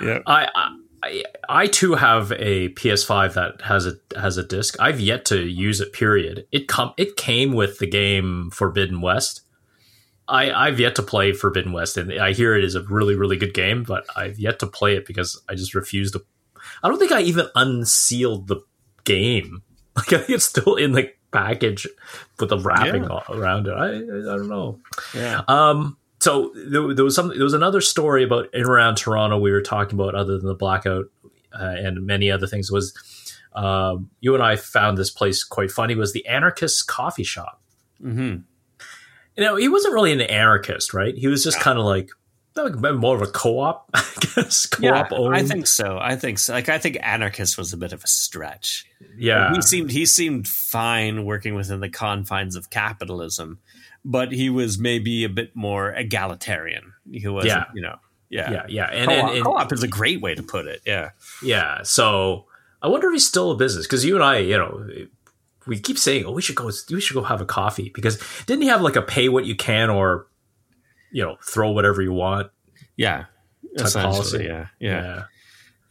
Yep. 0.00 0.22
I, 0.26 0.48
I, 1.02 1.24
I 1.48 1.66
too 1.66 1.94
have 1.94 2.32
a 2.32 2.70
PS5 2.70 3.34
that 3.34 3.62
has 3.62 3.86
a 3.86 3.94
has 4.18 4.36
a 4.36 4.42
disc. 4.42 4.76
I've 4.80 5.00
yet 5.00 5.24
to 5.26 5.40
use 5.40 5.80
it. 5.80 5.92
Period. 5.92 6.46
It 6.50 6.68
come 6.68 6.92
it 6.96 7.16
came 7.16 7.52
with 7.52 7.78
the 7.78 7.86
game 7.86 8.50
Forbidden 8.52 9.00
West. 9.00 9.42
I, 10.28 10.52
I've 10.52 10.78
yet 10.78 10.94
to 10.96 11.02
play 11.02 11.32
Forbidden 11.32 11.72
West, 11.72 11.96
and 11.96 12.12
I 12.12 12.32
hear 12.32 12.56
it 12.56 12.64
is 12.64 12.76
a 12.76 12.82
really, 12.82 13.16
really 13.16 13.36
good 13.36 13.54
game, 13.54 13.82
but 13.82 14.04
I've 14.16 14.38
yet 14.38 14.60
to 14.60 14.66
play 14.66 14.94
it 14.96 15.04
because 15.04 15.42
I 15.48 15.54
just 15.56 15.74
refuse 15.74 16.12
to 16.12 16.24
I 16.82 16.88
don't 16.88 16.98
think 16.98 17.12
I 17.12 17.20
even 17.22 17.46
unsealed 17.54 18.48
the 18.48 18.60
game. 19.04 19.62
Like 19.94 20.10
I 20.14 20.16
think 20.16 20.30
it's 20.30 20.46
still 20.46 20.76
in 20.76 20.92
the 20.92 21.12
package 21.32 21.86
with 22.40 22.48
the 22.48 22.58
wrapping 22.58 23.04
yeah. 23.04 23.18
around 23.28 23.66
it. 23.66 23.74
I, 23.74 23.88
I 23.88 24.36
don't 24.38 24.48
know. 24.48 24.80
Yeah. 25.14 25.42
Um. 25.48 25.98
So 26.18 26.50
there, 26.54 26.94
there 26.94 27.04
was 27.04 27.14
something. 27.14 27.36
There 27.36 27.44
was 27.44 27.52
another 27.52 27.82
story 27.82 28.24
about 28.24 28.46
in 28.54 28.64
around 28.64 28.96
Toronto 28.96 29.38
we 29.38 29.52
were 29.52 29.60
talking 29.60 30.00
about 30.00 30.14
other 30.14 30.38
than 30.38 30.46
the 30.46 30.54
blackout 30.54 31.10
uh, 31.52 31.74
and 31.76 32.06
many 32.06 32.30
other 32.30 32.46
things. 32.46 32.72
Was 32.72 32.94
um, 33.54 34.08
you 34.20 34.32
and 34.32 34.42
I 34.42 34.56
found 34.56 34.96
this 34.96 35.10
place 35.10 35.44
quite 35.44 35.70
funny? 35.70 35.94
Was 35.94 36.14
the 36.14 36.26
anarchist 36.26 36.86
coffee 36.86 37.22
shop? 37.22 37.60
Mm-hmm. 38.02 38.36
You 39.36 39.44
know, 39.44 39.56
he 39.56 39.68
wasn't 39.68 39.94
really 39.94 40.12
an 40.12 40.22
anarchist, 40.22 40.94
right? 40.94 41.14
He 41.14 41.26
was 41.26 41.44
just 41.44 41.60
kind 41.60 41.78
of 41.78 41.84
like 41.84 42.10
more 42.56 43.16
of 43.16 43.22
a 43.22 43.26
co-op, 43.26 43.90
I 43.94 44.04
guess. 44.20 44.66
Co-op 44.66 45.10
yeah, 45.10 45.16
owned. 45.16 45.34
I 45.34 45.42
think 45.42 45.66
so. 45.66 45.98
I 46.00 46.16
think 46.16 46.38
so. 46.38 46.52
Like 46.52 46.68
I 46.68 46.78
think 46.78 46.98
anarchist 47.02 47.56
was 47.56 47.72
a 47.72 47.76
bit 47.76 47.92
of 47.92 48.04
a 48.04 48.06
stretch. 48.06 48.86
Yeah, 49.16 49.52
he 49.54 49.62
seemed 49.62 49.90
he 49.90 50.06
seemed 50.06 50.48
fine 50.48 51.24
working 51.24 51.54
within 51.54 51.80
the 51.80 51.88
confines 51.88 52.56
of 52.56 52.70
capitalism, 52.70 53.58
but 54.04 54.32
he 54.32 54.50
was 54.50 54.78
maybe 54.78 55.24
a 55.24 55.28
bit 55.28 55.54
more 55.54 55.90
egalitarian. 55.90 56.92
He 57.10 57.26
was, 57.28 57.46
yeah. 57.46 57.64
you 57.74 57.82
know, 57.82 57.96
yeah, 58.30 58.50
yeah, 58.50 58.66
yeah. 58.68 58.84
And 58.86 59.08
co-op, 59.08 59.28
and, 59.28 59.36
and 59.36 59.44
co-op 59.44 59.72
is 59.72 59.82
a 59.82 59.88
great 59.88 60.20
way 60.20 60.34
to 60.34 60.42
put 60.42 60.66
it. 60.66 60.80
Yeah, 60.86 61.10
yeah. 61.42 61.82
So 61.82 62.46
I 62.80 62.88
wonder 62.88 63.08
if 63.08 63.14
he's 63.14 63.26
still 63.26 63.50
a 63.50 63.56
business 63.56 63.86
because 63.86 64.04
you 64.04 64.14
and 64.14 64.24
I, 64.24 64.38
you 64.38 64.56
know, 64.56 64.86
we 65.66 65.78
keep 65.78 65.98
saying, 65.98 66.24
"Oh, 66.24 66.32
we 66.32 66.42
should 66.42 66.56
go. 66.56 66.70
We 66.90 67.00
should 67.00 67.14
go 67.14 67.22
have 67.22 67.40
a 67.40 67.46
coffee." 67.46 67.90
Because 67.90 68.18
didn't 68.46 68.62
he 68.62 68.68
have 68.68 68.82
like 68.82 68.96
a 68.96 69.02
pay 69.02 69.28
what 69.28 69.44
you 69.44 69.54
can 69.54 69.90
or 69.90 70.26
you 71.12 71.22
know 71.22 71.36
throw 71.42 71.70
whatever 71.70 72.02
you 72.02 72.12
want. 72.12 72.50
Yeah, 72.96 73.26
essentially. 73.76 74.46
Yeah, 74.46 74.68
yeah, 74.78 75.02
yeah. 75.02 75.24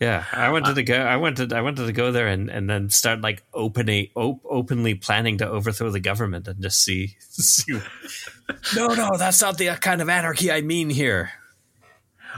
Yeah, 0.01 0.25
I 0.33 0.49
wanted 0.49 0.73
to 0.73 0.83
go. 0.83 0.95
I 0.95 1.17
wanted. 1.17 1.53
I 1.53 1.61
wanted 1.61 1.85
to 1.85 1.93
go 1.93 2.11
there 2.11 2.27
and, 2.27 2.49
and 2.49 2.67
then 2.67 2.89
start 2.89 3.21
like 3.21 3.43
opening, 3.53 4.07
op- 4.15 4.41
openly 4.49 4.95
planning 4.95 5.37
to 5.37 5.47
overthrow 5.47 5.91
the 5.91 5.99
government 5.99 6.47
and 6.47 6.59
just 6.59 6.83
see. 6.83 7.17
see. 7.19 7.79
no, 8.75 8.87
no, 8.87 9.15
that's 9.15 9.39
not 9.43 9.59
the 9.59 9.67
kind 9.79 10.01
of 10.01 10.09
anarchy 10.09 10.51
I 10.51 10.61
mean 10.61 10.89
here. 10.89 11.33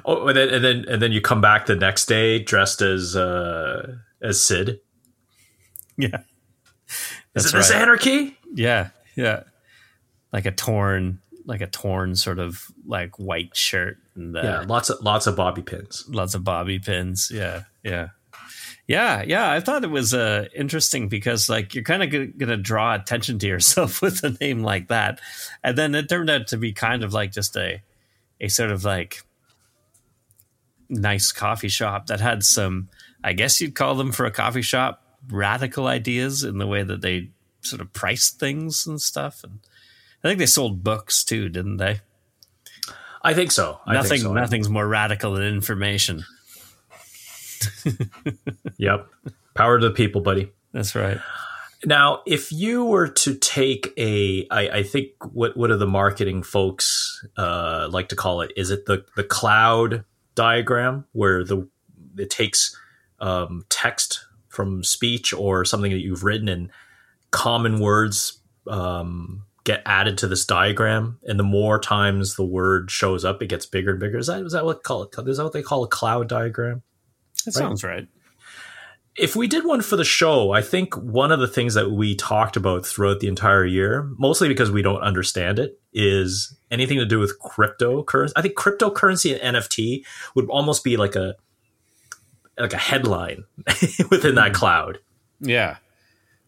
Oh, 0.04 0.28
and 0.28 0.36
then 0.36 0.50
and 0.50 0.66
then 0.66 0.86
and 0.90 1.02
then 1.02 1.14
you 1.14 1.22
come 1.22 1.40
back 1.40 1.66
the 1.66 1.76
next 1.76 2.08
day 2.08 2.38
dressed 2.38 2.82
as 2.82 3.16
uh 3.16 3.96
as 4.22 4.42
Sid. 4.42 4.82
Yeah, 5.98 6.18
is 7.34 7.46
it 7.46 7.54
right. 7.54 7.60
this 7.60 7.72
anarchy? 7.72 8.38
Yeah, 8.54 8.90
yeah, 9.16 9.44
like 10.34 10.46
a 10.46 10.52
torn 10.52 11.22
like 11.46 11.62
a 11.62 11.68
torn 11.68 12.16
sort 12.16 12.40
of 12.40 12.66
like 12.86 13.20
white 13.20 13.56
shirt 13.56 13.98
and 14.16 14.36
uh, 14.38 14.42
yeah, 14.42 14.66
lots 14.68 14.90
of 14.90 15.02
lots 15.04 15.28
of 15.28 15.36
bobby 15.36 15.62
pins, 15.62 16.06
lots 16.08 16.36
of 16.36 16.44
bobby 16.44 16.80
pins. 16.80 17.32
Yeah, 17.34 17.64
yeah, 17.84 18.10
Yeah, 18.88 19.24
yeah, 19.24 19.52
I 19.52 19.60
thought 19.60 19.84
it 19.84 19.90
was 19.90 20.14
uh, 20.14 20.46
interesting 20.56 21.10
because 21.10 21.50
like 21.50 21.74
you're 21.76 21.84
kind 21.84 22.04
of 22.04 22.10
g- 22.12 22.28
going 22.28 22.50
to 22.50 22.58
draw 22.58 22.96
attention 22.96 23.40
to 23.40 23.48
yourself 23.48 24.02
with 24.02 24.24
a 24.24 24.38
name 24.42 24.64
like 24.64 24.88
that, 24.90 25.20
and 25.64 25.78
then 25.78 25.96
it 25.96 26.10
turned 26.10 26.30
out 26.30 26.48
to 26.48 26.58
be 26.58 26.74
kind 26.74 27.04
of 27.04 27.14
like 27.14 27.32
just 27.32 27.56
a 27.56 27.82
a 28.42 28.48
sort 28.48 28.72
of 28.72 28.84
like 28.84 29.24
nice 30.90 31.32
coffee 31.32 31.70
shop 31.70 32.08
that 32.08 32.20
had 32.20 32.44
some, 32.44 32.90
I 33.24 33.34
guess 33.34 33.60
you'd 33.62 33.76
call 33.76 33.96
them 33.96 34.12
for 34.12 34.26
a 34.26 34.32
coffee 34.32 34.62
shop, 34.62 35.02
radical 35.30 35.88
ideas 35.88 36.44
in 36.44 36.58
the 36.58 36.68
way 36.68 36.84
that 36.84 37.02
they 37.02 37.30
sort 37.62 37.82
of 37.82 37.94
priced 37.94 38.40
things 38.40 38.86
and 38.86 39.02
stuff. 39.02 39.44
And 39.44 39.60
I 40.24 40.28
think 40.30 40.40
they 40.40 40.46
sold 40.46 40.84
books 40.84 41.24
too, 41.24 41.50
didn't 41.50 41.78
they? 41.78 42.00
I 43.22 43.34
think 43.34 43.52
so. 43.52 43.80
I 43.86 43.94
Nothing, 43.94 44.10
think 44.10 44.22
so. 44.24 44.34
nothing's 44.34 44.70
more 44.70 44.88
radical 44.88 45.34
than 45.34 45.44
information. 45.44 46.24
Yep. 48.78 49.08
Power 49.54 49.80
to 49.80 49.88
the 49.88 49.94
people, 49.94 50.22
buddy. 50.22 50.52
That's 50.74 50.96
right. 50.96 51.20
Now, 51.86 52.22
if 52.26 52.52
you 52.52 52.86
were 52.86 53.08
to 53.08 53.36
take 53.36 53.94
a, 53.98 54.48
I, 54.50 54.70
I 54.70 54.84
think 54.84 55.12
what 55.32 55.56
what 55.56 55.68
do 55.68 55.78
the 55.78 55.88
marketing 55.88 56.44
folks 56.44 57.26
uh, 57.38 57.88
like 57.92 58.10
to 58.10 58.16
call 58.16 58.42
it? 58.42 58.52
Is 58.58 58.72
it 58.72 58.86
the 58.86 59.06
the 59.16 59.24
cloud 59.24 60.04
diagram 60.36 61.06
where 61.12 61.44
the 61.44 61.68
it 62.18 62.30
takes 62.30 62.76
um, 63.20 63.66
text 63.70 64.26
from 64.50 64.84
speech 64.84 65.34
or 65.34 65.66
something 65.66 65.92
that 65.92 66.00
you've 66.00 66.24
written 66.24 66.48
and 66.48 66.70
common 67.32 67.80
words 67.80 68.40
um, 68.68 69.44
get 69.64 69.82
added 69.86 70.18
to 70.20 70.28
this 70.28 70.46
diagram, 70.46 71.20
and 71.24 71.40
the 71.40 71.44
more 71.44 71.80
times 71.80 72.36
the 72.36 72.46
word 72.46 72.92
shows 72.92 73.24
up, 73.24 73.42
it 73.42 73.48
gets 73.48 73.66
bigger 73.66 73.92
and 73.92 74.00
bigger. 74.00 74.18
Is 74.18 74.28
that 74.28 74.44
is 74.44 74.54
that 74.54 74.66
what 74.66 74.84
call 74.84 75.04
it? 75.04 75.28
Is 75.28 75.38
that 75.38 75.44
what 75.44 75.54
they 75.54 75.62
call 75.62 75.84
a 75.84 75.88
cloud 75.88 76.30
diagram? 76.30 76.84
That 77.46 77.54
sounds 77.54 77.84
right. 77.84 78.08
if 79.16 79.36
we 79.36 79.48
did 79.48 79.66
one 79.66 79.82
for 79.82 79.96
the 79.96 80.04
show, 80.04 80.52
I 80.52 80.62
think 80.62 80.96
one 80.96 81.32
of 81.32 81.40
the 81.40 81.48
things 81.48 81.74
that 81.74 81.92
we 81.92 82.16
talked 82.16 82.56
about 82.56 82.86
throughout 82.86 83.20
the 83.20 83.28
entire 83.28 83.66
year, 83.66 84.10
mostly 84.18 84.48
because 84.48 84.72
we 84.72 84.82
don't 84.82 85.02
understand 85.02 85.60
it, 85.60 85.80
is 85.94 86.56
anything 86.72 86.98
to 86.98 87.06
do 87.06 87.20
with 87.20 87.40
cryptocurrency. 87.40 88.32
I 88.36 88.42
think 88.42 88.56
cryptocurrency 88.56 89.38
and 89.40 89.58
NFT 89.58 90.04
would 90.36 90.50
almost 90.50 90.84
be 90.84 90.98
like 90.98 91.16
a 91.16 91.36
like 92.58 92.74
a 92.74 92.78
headline 92.78 93.46
within 94.10 94.36
that 94.36 94.50
hmm. 94.50 94.56
cloud. 94.56 95.00
Yeah. 95.40 95.78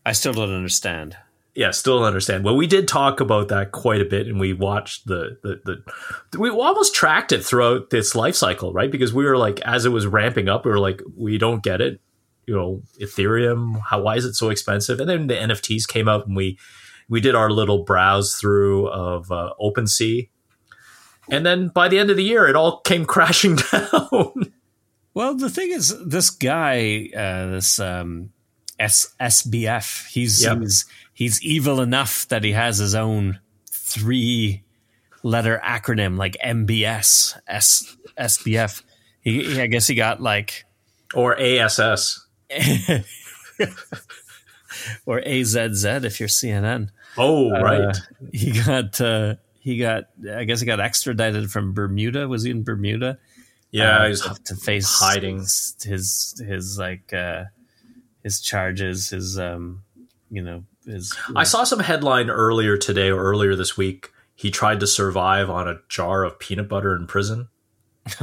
I 0.06 0.12
still 0.12 0.34
don't 0.34 0.54
understand. 0.54 1.18
Yeah, 1.56 1.72
still 1.72 2.04
understand. 2.04 2.44
Well, 2.44 2.58
we 2.58 2.68
did 2.68 2.86
talk 2.86 3.22
about 3.22 3.48
that 3.48 3.72
quite 3.72 4.02
a 4.02 4.06
bit, 4.06 4.28
and 4.28 4.40
we 4.40 4.52
watched 4.52 5.08
the 5.08 5.38
the, 5.42 5.82
the 6.32 6.40
we 6.40 6.50
almost 6.50 6.94
tracked 6.94 7.32
it 7.32 7.46
throughout 7.46 7.92
this 7.92 8.14
life 8.14 8.36
cycle, 8.36 8.74
right? 8.74 8.92
Because 8.92 9.14
we 9.14 9.24
were 9.24 9.38
like, 9.38 9.62
as 9.62 9.86
it 9.86 9.90
was 9.90 10.06
ramping 10.06 10.50
up, 10.50 10.66
we 10.66 10.72
were 10.72 10.80
like, 10.80 11.02
we 11.16 11.38
don't 11.38 11.64
get 11.64 11.80
it. 11.80 12.02
You 12.46 12.56
know, 12.56 12.82
Ethereum, 13.00 13.80
how 13.90 14.02
why 14.02 14.18
is 14.18 14.26
it 14.26 14.34
so 14.34 14.50
expensive? 14.50 15.00
And 15.00 15.10
then 15.10 15.28
the 15.28 15.36
NFTs 15.36 15.88
came 15.88 16.10
out, 16.10 16.28
and 16.28 16.36
we 16.36 16.60
we 17.08 17.22
did 17.22 17.36
our 17.36 17.50
little 17.50 17.84
browse 17.86 18.36
through 18.36 18.90
of 18.90 19.32
uh, 19.32 19.54
OpenSea, 19.58 20.28
and 21.32 21.46
then 21.46 21.70
by 21.70 21.88
the 21.88 22.00
end 22.00 22.10
of 22.10 22.18
the 22.18 22.24
year, 22.24 22.48
it 22.48 22.58
all 22.58 22.82
came 22.82 23.06
crashing 23.06 23.56
down. 23.56 24.52
Well, 25.14 25.36
the 25.36 25.50
thing 25.50 25.72
is, 25.72 25.96
this 26.06 26.30
guy, 26.30 27.10
uh, 27.16 27.52
this 27.52 27.80
um, 27.80 28.32
S- 28.80 29.14
SBF, 29.20 30.08
he's 30.08 30.44
Yep. 30.44 30.60
he's 30.60 30.86
he's 31.14 31.42
evil 31.44 31.80
enough 31.82 32.28
that 32.28 32.44
he 32.44 32.52
has 32.52 32.78
his 32.78 32.94
own 32.96 33.40
three 33.72 34.64
letter 35.24 35.62
acronym 35.64 36.18
like 36.18 36.36
MBS, 36.44 37.40
S 37.48 37.96
SBF. 38.18 38.82
He, 39.22 39.44
he- 39.44 39.62
I 39.62 39.68
guess 39.68 39.88
he 39.88 39.96
got 39.96 40.22
like 40.22 40.66
or 41.14 41.40
ASS. 41.40 42.26
or 45.06 45.22
AZZ 45.22 46.04
if 46.04 46.20
you're 46.20 46.30
CNN. 46.30 46.90
Oh, 47.18 47.50
right. 47.52 47.82
Uh, 47.82 47.94
he 48.34 48.52
got 48.52 49.00
uh, 49.00 49.36
he 49.60 49.78
got 49.78 50.06
I 50.30 50.44
guess 50.44 50.60
he 50.60 50.66
got 50.66 50.80
extradited 50.80 51.50
from 51.52 51.74
Bermuda. 51.74 52.28
Was 52.28 52.44
he 52.44 52.52
in 52.52 52.64
Bermuda? 52.64 53.18
yeah, 53.72 53.98
uh, 54.00 54.08
he's 54.08 54.22
to 54.22 54.56
face 54.56 54.88
hiding. 55.00 55.38
his 55.40 55.76
his, 55.84 56.44
his 56.46 56.78
like 56.78 57.14
uh, 57.14 57.46
his 58.26 58.42
charges, 58.42 59.12
his 59.12 59.40
um, 59.40 59.84
you 60.30 60.42
know 60.42 60.66
his. 60.86 61.16
I 61.36 61.44
saw 61.46 61.64
some 61.64 61.80
headline 61.80 62.30
earlier 62.30 62.76
today 62.76 63.10
or 63.12 63.24
earlier 63.24 63.56
this 63.56 63.78
week. 63.78 64.12
He 64.36 64.52
tried 64.52 64.82
to 64.82 64.88
survive 64.88 65.50
on 65.50 65.70
a 65.70 65.80
jar 65.88 66.24
of 66.26 66.38
peanut 66.40 66.68
butter 66.68 66.94
in 66.96 67.08
prison. 67.08 67.48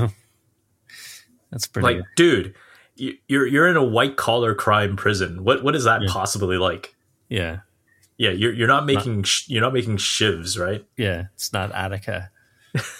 that's 1.50 1.66
pretty. 1.66 1.94
Like, 1.96 2.04
dude, 2.16 2.54
you- 2.96 3.16
you're 3.28 3.46
you're 3.46 3.68
in 3.68 3.76
a 3.76 3.84
white 3.84 4.16
collar 4.16 4.54
crime 4.54 4.96
prison. 4.96 5.44
What 5.44 5.62
what 5.64 5.74
is 5.74 5.84
that 5.84 6.02
Yeah. 6.02 6.08
possibly 6.10 6.56
like? 6.58 6.94
yeah, 7.28 7.60
Yeah, 8.18 8.30
you're 8.30 8.52
you're 8.52 8.68
not 8.68 8.84
making 8.86 9.22
sh- 9.22 9.48
you're 9.48 9.62
not 9.62 9.72
making 9.72 9.96
shivs, 9.96 10.58
right? 10.58 10.84
yeah. 10.96 11.24
It's 11.34 11.52
not 11.52 11.72
Attica. 11.72 12.30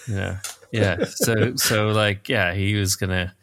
yeah, 0.08 0.38
yeah. 0.72 1.04
So 1.04 1.56
so 1.56 1.88
like 1.88 2.28
yeah, 2.28 2.54
he 2.54 2.74
was 2.74 2.96
gonna. 2.96 3.34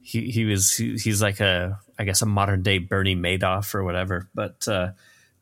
He 0.00 0.30
he 0.30 0.44
was 0.44 0.72
he, 0.74 0.96
he's 0.96 1.20
like 1.20 1.40
a 1.40 1.78
I 1.98 2.04
guess 2.04 2.22
a 2.22 2.26
modern 2.26 2.62
day 2.62 2.78
Bernie 2.78 3.16
Madoff 3.16 3.74
or 3.74 3.84
whatever, 3.84 4.28
but. 4.34 4.66
uh 4.68 4.92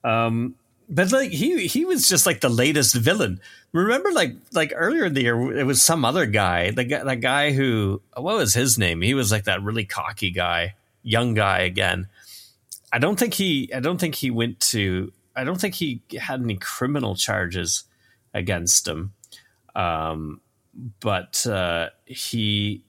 um 0.05 0.55
but 0.89 1.11
like 1.11 1.31
he 1.31 1.67
he 1.67 1.85
was 1.85 2.09
just 2.09 2.27
like 2.27 2.41
the 2.41 2.49
latest 2.49 2.95
villain. 2.95 3.41
Remember, 3.73 4.13
like 4.13 4.37
like 4.53 4.73
earlier 4.75 5.07
in 5.07 5.15
the 5.15 5.23
year, 5.23 5.59
it 5.59 5.65
was 5.65 5.83
some 5.83 6.05
other 6.05 6.27
guy. 6.27 6.71
The 6.71 6.85
guy, 6.85 7.03
that 7.03 7.21
guy 7.21 7.53
who 7.53 8.01
what 8.17 8.37
was 8.37 8.55
his 8.55 8.79
name? 8.79 9.03
He 9.03 9.15
was 9.15 9.33
like 9.33 9.45
that 9.45 9.63
really 9.63 9.85
cocky 9.85 10.31
guy, 10.31 10.75
young 11.03 11.35
guy 11.35 11.61
again. 11.61 12.07
I 12.93 12.99
don't 12.99 13.19
think 13.19 13.35
he. 13.35 13.71
I 13.75 13.81
don't 13.81 13.99
think 13.99 14.15
he 14.15 14.31
went 14.31 14.61
to. 14.61 15.13
I 15.35 15.45
don't 15.45 15.61
think 15.61 15.75
he 15.75 16.03
had 16.19 16.41
any 16.41 16.57
criminal 16.57 17.17
charges 17.17 17.85
against 18.33 18.87
him. 18.87 19.13
Um, 19.75 20.41
but 21.01 21.47
uh, 21.47 21.91
he 22.05 22.83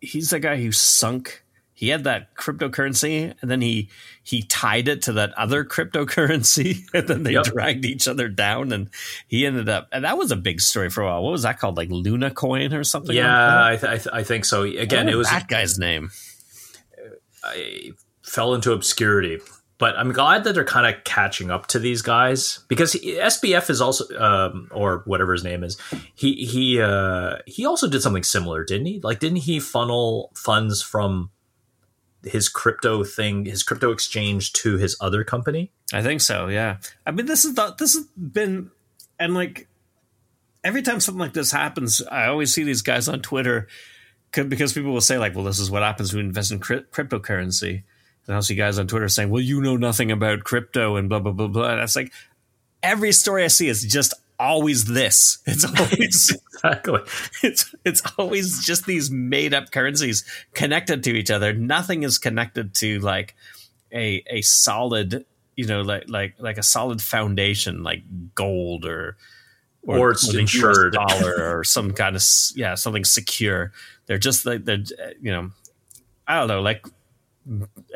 he's 0.00 0.30
the 0.30 0.40
guy 0.40 0.62
who 0.62 0.70
sunk. 0.70 1.41
He 1.82 1.88
had 1.88 2.04
that 2.04 2.36
cryptocurrency, 2.36 3.34
and 3.42 3.50
then 3.50 3.60
he 3.60 3.88
he 4.22 4.42
tied 4.44 4.86
it 4.86 5.02
to 5.02 5.14
that 5.14 5.32
other 5.36 5.64
cryptocurrency, 5.74 6.84
and 6.94 7.08
then 7.08 7.24
they 7.24 7.32
Yep. 7.32 7.44
dragged 7.46 7.84
each 7.84 8.06
other 8.06 8.28
down, 8.28 8.70
and 8.70 8.88
he 9.26 9.44
ended 9.44 9.68
up. 9.68 9.88
And 9.90 10.04
that 10.04 10.16
was 10.16 10.30
a 10.30 10.36
big 10.36 10.60
story 10.60 10.90
for 10.90 11.00
a 11.02 11.06
while. 11.06 11.24
What 11.24 11.32
was 11.32 11.42
that 11.42 11.58
called? 11.58 11.76
Like 11.76 11.90
Luna 11.90 12.30
Coin 12.30 12.72
or 12.72 12.84
something? 12.84 13.08
like 13.08 13.16
Yeah, 13.16 13.26
that? 13.26 13.64
I, 13.64 13.76
th- 13.76 13.84
I, 13.92 13.96
th- 13.98 14.14
I 14.14 14.22
think 14.22 14.44
so. 14.44 14.62
Again, 14.62 15.08
it 15.08 15.16
was 15.16 15.28
that 15.28 15.48
guy's 15.48 15.76
name. 15.76 16.10
I 17.44 17.90
fell 18.22 18.54
into 18.54 18.72
obscurity. 18.72 19.40
But 19.78 19.98
I'm 19.98 20.12
glad 20.12 20.44
that 20.44 20.54
they're 20.54 20.64
kind 20.64 20.94
of 20.94 21.02
catching 21.02 21.50
up 21.50 21.66
to 21.68 21.80
these 21.80 22.02
guys 22.02 22.60
because 22.68 22.92
he, 22.92 23.14
SBF 23.14 23.68
is 23.68 23.80
also, 23.80 24.04
um, 24.16 24.68
or 24.70 25.02
whatever 25.06 25.32
his 25.32 25.42
name 25.42 25.64
is, 25.64 25.76
he 26.14 26.44
he 26.46 26.80
uh, 26.80 27.38
he 27.48 27.66
also 27.66 27.88
did 27.88 28.00
something 28.02 28.22
similar, 28.22 28.62
didn't 28.64 28.86
he? 28.86 29.00
Like, 29.02 29.18
didn't 29.18 29.38
he 29.38 29.58
funnel 29.58 30.30
funds 30.36 30.80
from 30.82 31.30
his 32.24 32.48
crypto 32.48 33.04
thing, 33.04 33.44
his 33.44 33.62
crypto 33.62 33.90
exchange, 33.90 34.52
to 34.54 34.76
his 34.76 34.96
other 35.00 35.24
company? 35.24 35.72
I 35.92 36.02
think 36.02 36.20
so. 36.20 36.48
Yeah. 36.48 36.78
I 37.06 37.10
mean, 37.10 37.26
this 37.26 37.44
is 37.44 37.54
the, 37.54 37.74
this 37.78 37.94
has 37.94 38.04
been, 38.16 38.70
and 39.18 39.34
like 39.34 39.68
every 40.64 40.82
time 40.82 41.00
something 41.00 41.20
like 41.20 41.32
this 41.32 41.52
happens, 41.52 42.02
I 42.10 42.26
always 42.26 42.52
see 42.52 42.62
these 42.62 42.82
guys 42.82 43.08
on 43.08 43.20
Twitter 43.20 43.68
because 44.32 44.72
people 44.72 44.92
will 44.92 45.00
say 45.00 45.18
like, 45.18 45.34
"Well, 45.34 45.44
this 45.44 45.58
is 45.58 45.70
what 45.70 45.82
happens 45.82 46.12
when 46.12 46.24
you 46.24 46.28
invest 46.28 46.52
in 46.52 46.58
cri- 46.58 46.84
cryptocurrency," 46.92 47.82
and 48.26 48.34
I'll 48.34 48.42
see 48.42 48.54
guys 48.54 48.78
on 48.78 48.86
Twitter 48.86 49.08
saying, 49.08 49.30
"Well, 49.30 49.42
you 49.42 49.60
know 49.60 49.76
nothing 49.76 50.10
about 50.10 50.44
crypto," 50.44 50.96
and 50.96 51.08
blah 51.08 51.20
blah 51.20 51.32
blah 51.32 51.48
blah. 51.48 51.72
And 51.72 51.80
it's 51.80 51.96
like 51.96 52.12
every 52.82 53.12
story 53.12 53.44
I 53.44 53.48
see 53.48 53.68
is 53.68 53.82
just 53.84 54.14
always 54.38 54.84
this. 54.86 55.38
It's 55.46 55.64
always 55.80 56.36
Exactly. 56.64 57.00
it's 57.42 57.74
it's 57.84 58.02
always 58.18 58.64
just 58.64 58.86
these 58.86 59.10
made 59.10 59.52
up 59.54 59.70
currencies 59.72 60.24
connected 60.54 61.02
to 61.04 61.10
each 61.10 61.30
other. 61.30 61.52
Nothing 61.52 62.02
is 62.04 62.18
connected 62.18 62.74
to 62.76 62.98
like 63.00 63.34
a 63.92 64.22
a 64.30 64.42
solid, 64.42 65.24
you 65.56 65.66
know, 65.66 65.82
like 65.82 66.04
like 66.08 66.34
like 66.38 66.58
a 66.58 66.62
solid 66.62 67.02
foundation 67.02 67.82
like 67.82 68.02
gold 68.34 68.84
or 68.86 69.16
Or 69.86 70.12
it's 70.12 70.26
the 70.28 70.34
US 70.34 70.38
insured. 70.40 70.92
dollar 70.92 71.56
or 71.58 71.64
some 71.64 71.92
kind 71.92 72.14
of 72.16 72.22
yeah 72.54 72.74
something 72.76 73.04
secure. 73.04 73.72
They're 74.06 74.18
just 74.18 74.46
like 74.46 74.64
they're 74.64 74.84
you 75.20 75.32
know 75.32 75.50
I 76.28 76.38
don't 76.38 76.48
know 76.48 76.60
like 76.60 76.86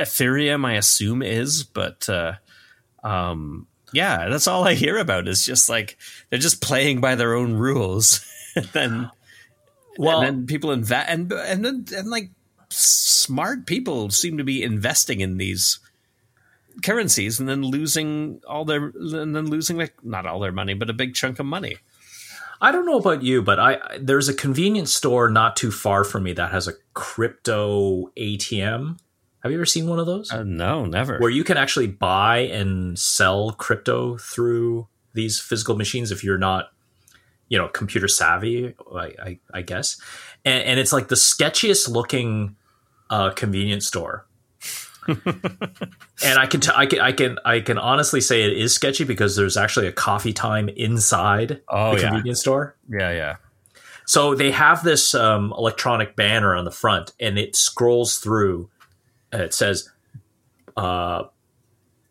Ethereum 0.00 0.64
I 0.66 0.74
assume 0.74 1.22
is, 1.22 1.62
but 1.62 2.08
uh, 2.08 2.34
um, 3.04 3.66
yeah, 3.92 4.28
that's 4.28 4.46
all 4.46 4.66
I 4.66 4.74
hear 4.74 4.98
about 4.98 5.28
is 5.28 5.44
just 5.44 5.68
like 5.68 5.96
they're 6.30 6.38
just 6.38 6.60
playing 6.60 7.00
by 7.00 7.14
their 7.14 7.34
own 7.34 7.54
rules. 7.54 8.24
and 8.56 8.66
then 8.66 9.10
Well, 9.98 10.20
and 10.20 10.26
then 10.26 10.46
people 10.46 10.72
invest 10.72 11.08
and 11.08 11.32
and 11.32 11.64
then 11.64 11.84
and 11.94 12.10
like 12.10 12.30
smart 12.68 13.66
people 13.66 14.10
seem 14.10 14.38
to 14.38 14.44
be 14.44 14.62
investing 14.62 15.20
in 15.20 15.36
these 15.36 15.78
currencies 16.82 17.40
and 17.40 17.48
then 17.48 17.62
losing 17.62 18.40
all 18.46 18.64
their 18.64 18.92
and 18.94 19.34
then 19.34 19.46
losing 19.46 19.76
like 19.76 19.94
not 20.04 20.26
all 20.26 20.40
their 20.40 20.52
money 20.52 20.74
but 20.74 20.90
a 20.90 20.94
big 20.94 21.14
chunk 21.14 21.38
of 21.38 21.46
money. 21.46 21.76
I 22.60 22.72
don't 22.72 22.86
know 22.86 22.98
about 22.98 23.22
you, 23.22 23.42
but 23.42 23.60
I 23.60 23.98
there's 24.00 24.28
a 24.28 24.34
convenience 24.34 24.94
store 24.94 25.28
not 25.28 25.56
too 25.56 25.70
far 25.70 26.04
from 26.04 26.24
me 26.24 26.32
that 26.32 26.52
has 26.52 26.66
a 26.66 26.74
crypto 26.94 28.10
ATM. 28.16 28.98
Have 29.46 29.52
you 29.52 29.58
ever 29.58 29.64
seen 29.64 29.86
one 29.86 30.00
of 30.00 30.06
those? 30.06 30.32
Uh, 30.32 30.42
no, 30.42 30.86
never. 30.86 31.20
Where 31.20 31.30
you 31.30 31.44
can 31.44 31.56
actually 31.56 31.86
buy 31.86 32.38
and 32.38 32.98
sell 32.98 33.52
crypto 33.52 34.16
through 34.16 34.88
these 35.12 35.38
physical 35.38 35.76
machines 35.76 36.10
if 36.10 36.24
you're 36.24 36.36
not, 36.36 36.72
you 37.48 37.56
know, 37.56 37.68
computer 37.68 38.08
savvy, 38.08 38.74
I, 38.92 39.12
I, 39.22 39.38
I 39.54 39.62
guess. 39.62 40.00
And, 40.44 40.64
and, 40.64 40.80
it's 40.80 40.92
like 40.92 41.06
the 41.06 41.14
sketchiest 41.14 41.88
looking 41.88 42.56
uh, 43.08 43.30
convenience 43.30 43.86
store. 43.86 44.26
and 45.06 45.24
I 46.24 46.46
can, 46.46 46.60
t- 46.60 46.72
I 46.74 46.86
can, 46.86 46.98
I 46.98 47.12
can, 47.12 47.38
I 47.44 47.60
can 47.60 47.78
honestly 47.78 48.20
say 48.20 48.42
it 48.42 48.52
is 48.52 48.74
sketchy 48.74 49.04
because 49.04 49.36
there's 49.36 49.56
actually 49.56 49.86
a 49.86 49.92
coffee 49.92 50.32
time 50.32 50.68
inside 50.70 51.62
oh, 51.68 51.94
the 51.94 52.02
yeah. 52.02 52.08
convenience 52.08 52.40
store. 52.40 52.74
Yeah, 52.90 53.12
yeah. 53.12 53.36
So 54.06 54.34
they 54.34 54.50
have 54.50 54.82
this 54.82 55.14
um, 55.14 55.54
electronic 55.56 56.16
banner 56.16 56.56
on 56.56 56.64
the 56.64 56.72
front, 56.72 57.12
and 57.20 57.38
it 57.38 57.54
scrolls 57.54 58.18
through. 58.18 58.70
It 59.40 59.54
says, 59.54 59.90
uh, 60.76 61.24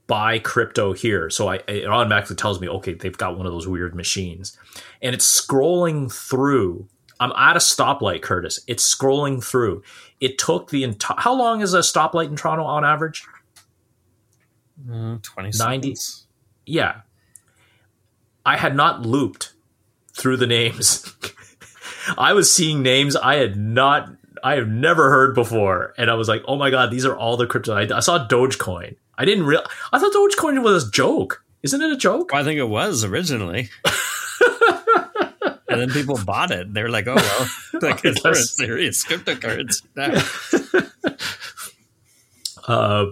"Buy 0.07 0.39
crypto 0.39 0.93
here." 0.93 1.30
So 1.30 1.47
I, 1.47 1.55
it 1.67 1.86
automatically 1.86 2.36
tells 2.36 2.59
me, 2.59 2.67
okay, 2.69 2.93
they've 2.93 3.17
got 3.17 3.38
one 3.38 3.45
of 3.45 3.51
those 3.51 3.67
weird 3.67 3.95
machines, 3.95 4.57
and 5.01 5.13
it's 5.13 5.41
scrolling 5.41 6.11
through. 6.11 6.88
I'm 7.19 7.32
at 7.32 7.55
a 7.55 7.59
stoplight, 7.59 8.21
Curtis. 8.21 8.59
It's 8.67 8.84
scrolling 8.84 9.43
through. 9.43 9.84
It 10.19 10.38
took 10.38 10.69
the 10.69 10.84
entire. 10.84 11.19
How 11.19 11.34
long 11.34 11.61
is 11.61 11.73
a 11.73 11.80
stoplight 11.80 12.28
in 12.28 12.36
Toronto 12.36 12.63
on 12.65 12.84
average? 12.84 13.23
Mm, 14.86 15.21
Twenty 15.23 15.51
90. 15.57 15.95
Yeah. 16.65 17.01
I 18.45 18.57
had 18.57 18.76
not 18.76 19.05
looped 19.05 19.53
through 20.13 20.38
the 20.38 20.47
names. 20.47 21.15
I 22.17 22.34
was 22.34 22.53
seeing 22.53 22.84
names 22.84 23.15
I 23.15 23.36
had 23.36 23.57
not, 23.57 24.09
I 24.46 24.58
have 24.58 24.68
never 24.68 25.10
heard 25.10 25.34
before, 25.34 25.96
and 25.98 26.12
I 26.12 26.14
was 26.14 26.28
like, 26.28 26.43
"Oh 26.48 26.56
my 26.56 26.70
god, 26.70 26.91
these 26.91 27.04
are 27.04 27.18
all 27.18 27.36
the 27.36 27.48
crypto." 27.48 27.74
I, 27.74 27.98
I 27.98 28.00
saw 28.00 28.28
Dogecoin. 28.28 28.96
I 29.18 29.26
didn't 29.26 29.48
real. 29.48 29.64
I 29.91 29.98
thought 29.98 30.14
Dogecoin 30.14 30.62
was 30.62 30.88
a 30.88 30.91
joke. 30.91 31.43
Isn't 31.64 31.82
it 31.82 31.91
a 31.91 31.98
joke? 31.98 32.32
I 32.32 32.43
think 32.43 32.60
it 32.60 32.70
was 32.70 33.04
originally. 33.04 33.72
and 35.68 35.82
then 35.82 35.89
people 35.89 36.20
bought 36.24 36.52
it. 36.52 36.72
They're 36.76 36.89
like, 36.89 37.08
"Oh 37.08 37.16
well, 37.16 37.50
like 37.82 38.06
it's 38.06 38.24
a 38.24 38.36
serious 38.36 39.04
cryptocurrency." 39.04 39.82
uh, 42.68 43.06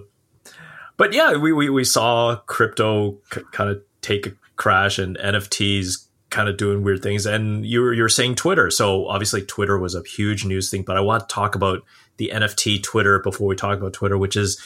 but 0.97 1.13
yeah, 1.13 1.35
we, 1.37 1.51
we 1.51 1.67
we 1.67 1.83
saw 1.83 2.35
crypto 2.45 3.17
c- 3.33 3.41
kind 3.51 3.71
of 3.71 3.81
take 4.01 4.27
a 4.27 4.33
crash, 4.55 4.99
and 4.99 5.17
NFTs 5.17 6.09
kind 6.33 6.49
of 6.49 6.57
doing 6.57 6.83
weird 6.83 7.03
things. 7.03 7.25
And 7.25 7.65
you 7.65 7.81
were, 7.81 7.93
you 7.93 8.01
were 8.01 8.09
saying 8.09 8.35
Twitter. 8.35 8.71
So 8.71 9.07
obviously 9.07 9.43
Twitter 9.43 9.77
was 9.77 9.93
a 9.93 10.03
huge 10.03 10.45
news 10.45 10.69
thing, 10.69 10.81
but 10.81 10.97
I 10.97 11.01
want 11.01 11.29
to 11.29 11.33
talk 11.33 11.53
about 11.53 11.83
the 12.17 12.31
NFT 12.33 12.81
Twitter 12.81 13.19
before 13.19 13.47
we 13.47 13.55
talk 13.55 13.77
about 13.77 13.93
Twitter, 13.93 14.17
which 14.17 14.35
is 14.35 14.59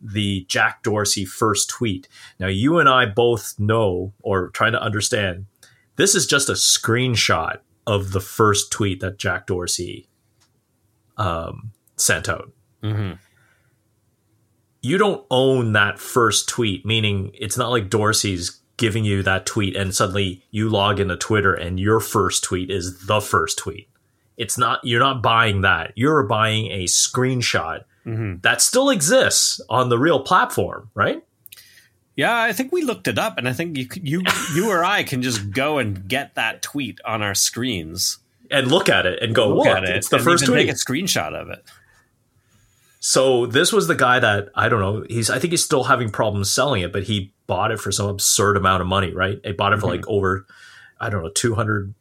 the 0.00 0.46
Jack 0.48 0.84
Dorsey 0.84 1.24
first 1.24 1.68
tweet. 1.68 2.08
Now 2.38 2.46
you 2.46 2.78
and 2.78 2.88
I 2.88 3.04
both 3.04 3.58
know 3.58 4.12
or 4.22 4.50
trying 4.50 4.72
to 4.72 4.82
understand 4.82 5.46
this 5.96 6.14
is 6.14 6.26
just 6.26 6.48
a 6.48 6.52
screenshot 6.52 7.58
of 7.84 8.12
the 8.12 8.20
first 8.20 8.70
tweet 8.70 9.00
that 9.00 9.18
Jack 9.18 9.48
Dorsey 9.48 10.08
um, 11.16 11.72
sent 11.96 12.28
out. 12.28 12.52
Mm-hmm. 12.82 13.14
You 14.82 14.98
don't 14.98 15.26
own 15.32 15.72
that 15.72 15.98
first 15.98 16.48
tweet, 16.48 16.86
meaning 16.86 17.32
it's 17.34 17.58
not 17.58 17.70
like 17.70 17.90
Dorsey's 17.90 18.57
giving 18.78 19.04
you 19.04 19.22
that 19.22 19.44
tweet 19.44 19.76
and 19.76 19.94
suddenly 19.94 20.42
you 20.50 20.70
log 20.70 20.98
into 20.98 21.16
Twitter 21.16 21.52
and 21.52 21.78
your 21.78 22.00
first 22.00 22.42
tweet 22.42 22.70
is 22.70 23.06
the 23.06 23.20
first 23.20 23.58
tweet. 23.58 23.88
It's 24.38 24.56
not 24.56 24.80
you're 24.82 25.00
not 25.00 25.22
buying 25.22 25.60
that. 25.62 25.92
You're 25.96 26.22
buying 26.22 26.70
a 26.70 26.84
screenshot 26.84 27.84
mm-hmm. 28.06 28.36
that 28.40 28.62
still 28.62 28.88
exists 28.88 29.60
on 29.68 29.90
the 29.90 29.98
real 29.98 30.20
platform, 30.20 30.90
right? 30.94 31.22
Yeah, 32.16 32.40
I 32.42 32.52
think 32.52 32.72
we 32.72 32.82
looked 32.82 33.06
it 33.06 33.16
up, 33.16 33.38
and 33.38 33.48
I 33.48 33.52
think 33.52 33.76
you 33.76 33.88
you 34.02 34.22
you 34.54 34.70
or 34.70 34.84
I 34.84 35.02
can 35.02 35.22
just 35.22 35.50
go 35.50 35.78
and 35.78 36.08
get 36.08 36.34
that 36.36 36.62
tweet 36.62 37.00
on 37.04 37.22
our 37.22 37.34
screens 37.34 38.18
and 38.50 38.68
look 38.68 38.88
at 38.88 39.06
it 39.06 39.22
and 39.22 39.34
go, 39.34 39.48
look, 39.48 39.66
look 39.66 39.76
at 39.76 39.84
it. 39.84 39.96
It's 39.96 40.08
the 40.08 40.18
first 40.18 40.46
tweet. 40.46 40.66
Take 40.66 40.70
a 40.70 40.72
screenshot 40.72 41.34
of 41.34 41.50
it. 41.50 41.64
So 43.00 43.46
this 43.46 43.72
was 43.72 43.86
the 43.86 43.94
guy 43.94 44.18
that 44.18 44.48
I 44.54 44.68
don't 44.68 44.80
know. 44.80 45.04
He's 45.08 45.30
I 45.30 45.38
think 45.38 45.52
he's 45.52 45.64
still 45.64 45.84
having 45.84 46.10
problems 46.10 46.50
selling 46.50 46.82
it, 46.82 46.92
but 46.92 47.04
he 47.04 47.32
bought 47.48 47.72
it 47.72 47.80
for 47.80 47.90
some 47.90 48.06
absurd 48.06 48.56
amount 48.56 48.82
of 48.82 48.86
money, 48.86 49.12
right? 49.12 49.42
They 49.42 49.50
bought 49.50 49.72
it 49.72 49.80
for 49.80 49.86
mm-hmm. 49.86 49.96
like 49.96 50.08
over, 50.08 50.46
I 51.00 51.10
don't 51.10 51.24
know, 51.24 51.30
two 51.30 51.56
hundred. 51.56 51.94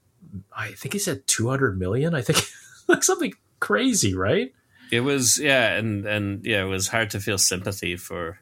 I 0.56 0.74
think 0.74 0.94
he 0.94 1.00
said 1.00 1.26
two 1.26 1.50
hundred 1.50 1.80
million. 1.80 2.14
I 2.14 2.22
think 2.22 2.44
like 2.88 3.04
something 3.04 3.34
crazy, 3.60 4.14
right? 4.14 4.54
It 4.92 5.00
was 5.00 5.40
yeah, 5.40 5.74
and 5.74 6.06
and 6.06 6.46
yeah, 6.46 6.62
it 6.62 6.68
was 6.68 6.90
hard 6.90 7.10
to 7.12 7.20
feel 7.20 7.40
sympathy 7.40 7.96
for 7.96 8.40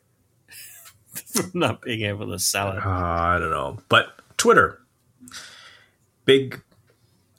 for 1.14 1.44
not 1.54 1.82
being 1.82 2.02
able 2.02 2.28
to 2.32 2.40
sell 2.40 2.72
it. 2.74 2.86
Uh, 2.86 2.90
I 2.90 3.40
don't 3.40 3.52
know, 3.52 3.78
but 3.88 4.20
Twitter, 4.38 4.82
big 6.26 6.62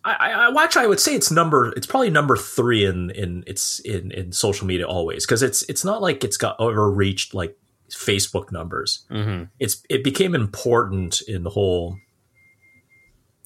I, 0.06 0.30
I, 0.30 0.48
watch. 0.50 0.76
I 0.76 0.86
would 0.86 1.00
say 1.00 1.16
it's 1.16 1.32
number. 1.32 1.72
It's 1.76 1.86
probably 1.86 2.10
number 2.10 2.36
three 2.36 2.84
in 2.84 3.10
in 3.10 3.42
it's 3.46 3.80
in 3.80 4.12
in 4.12 4.30
social 4.30 4.64
media 4.64 4.86
always 4.86 5.26
because 5.26 5.42
it's 5.42 5.62
it's 5.64 5.84
not 5.84 6.00
like 6.00 6.22
it's 6.22 6.36
got 6.36 6.58
overreached 6.60 7.34
like 7.34 7.58
Facebook 7.90 8.52
numbers. 8.52 9.04
Mm-hmm. 9.10 9.44
It's 9.58 9.82
it 9.88 10.04
became 10.04 10.34
important 10.34 11.20
in 11.22 11.42
the 11.42 11.50
whole, 11.50 11.98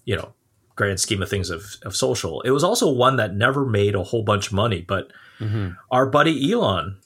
you 0.05 0.17
know, 0.17 0.33
grand 0.77 1.01
scheme 1.01 1.23
of 1.23 1.29
things 1.29 1.51
of 1.51 1.77
of 1.83 1.97
social. 1.97 2.41
It 2.43 2.51
was 2.51 2.65
also 2.65 2.91
one 2.91 3.17
that 3.17 3.35
never 3.35 3.65
made 3.65 3.95
a 3.95 4.03
whole 4.03 4.23
bunch 4.23 4.49
of 4.49 4.53
money, 4.53 4.83
but 4.83 5.13
mm-hmm. 5.39 5.71
our 5.91 6.07
buddy 6.07 6.53
Elon, 6.53 6.99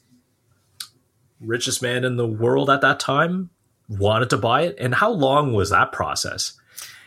richest 1.39 1.81
man 1.81 2.03
in 2.03 2.17
the 2.17 2.27
world 2.27 2.69
at 2.69 2.81
that 2.81 2.99
time, 2.99 3.49
wanted 3.89 4.29
to 4.31 4.37
buy 4.37 4.63
it. 4.63 4.75
And 4.79 4.95
how 4.95 5.11
long 5.11 5.53
was 5.53 5.69
that 5.69 5.91
process? 5.91 6.53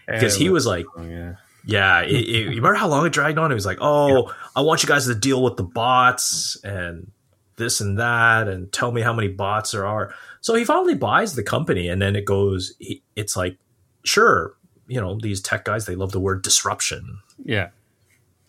Because 0.07 0.37
he 0.37 0.49
was 0.51 0.66
like. 0.66 0.87
Oh, 0.97 1.03
yeah 1.03 1.35
yeah, 1.68 2.01
it, 2.01 2.12
it, 2.12 2.26
you 2.26 2.49
remember 2.49 2.74
how 2.74 2.89
long 2.89 3.05
it 3.05 3.12
dragged 3.12 3.39
on? 3.39 3.53
It 3.53 3.55
was 3.55 3.66
like, 3.66 3.76
oh, 3.83 4.35
I 4.57 4.62
want 4.62 4.83
you 4.83 4.89
guys 4.89 5.05
to 5.05 5.14
deal 5.14 5.43
with 5.43 5.59
the 5.59 5.64
bots 5.64 6.57
and 6.64 7.11
this 7.59 7.80
and 7.80 7.98
that, 7.98 8.48
and 8.48 8.72
tell 8.72 8.92
me 8.92 9.02
how 9.02 9.12
many 9.12 9.28
bots 9.28 9.72
there 9.72 9.86
are. 9.86 10.14
So 10.40 10.54
he 10.54 10.64
finally 10.64 10.94
buys 10.94 11.34
the 11.34 11.42
company, 11.42 11.88
and 11.88 12.00
then 12.00 12.16
it 12.16 12.24
goes. 12.24 12.74
It's 13.14 13.36
like, 13.36 13.59
sure, 14.04 14.54
you 14.86 15.00
know, 15.00 15.18
these 15.20 15.40
tech 15.40 15.64
guys 15.64 15.86
they 15.86 15.94
love 15.94 16.12
the 16.12 16.20
word 16.20 16.42
disruption. 16.42 17.20
Yeah. 17.44 17.68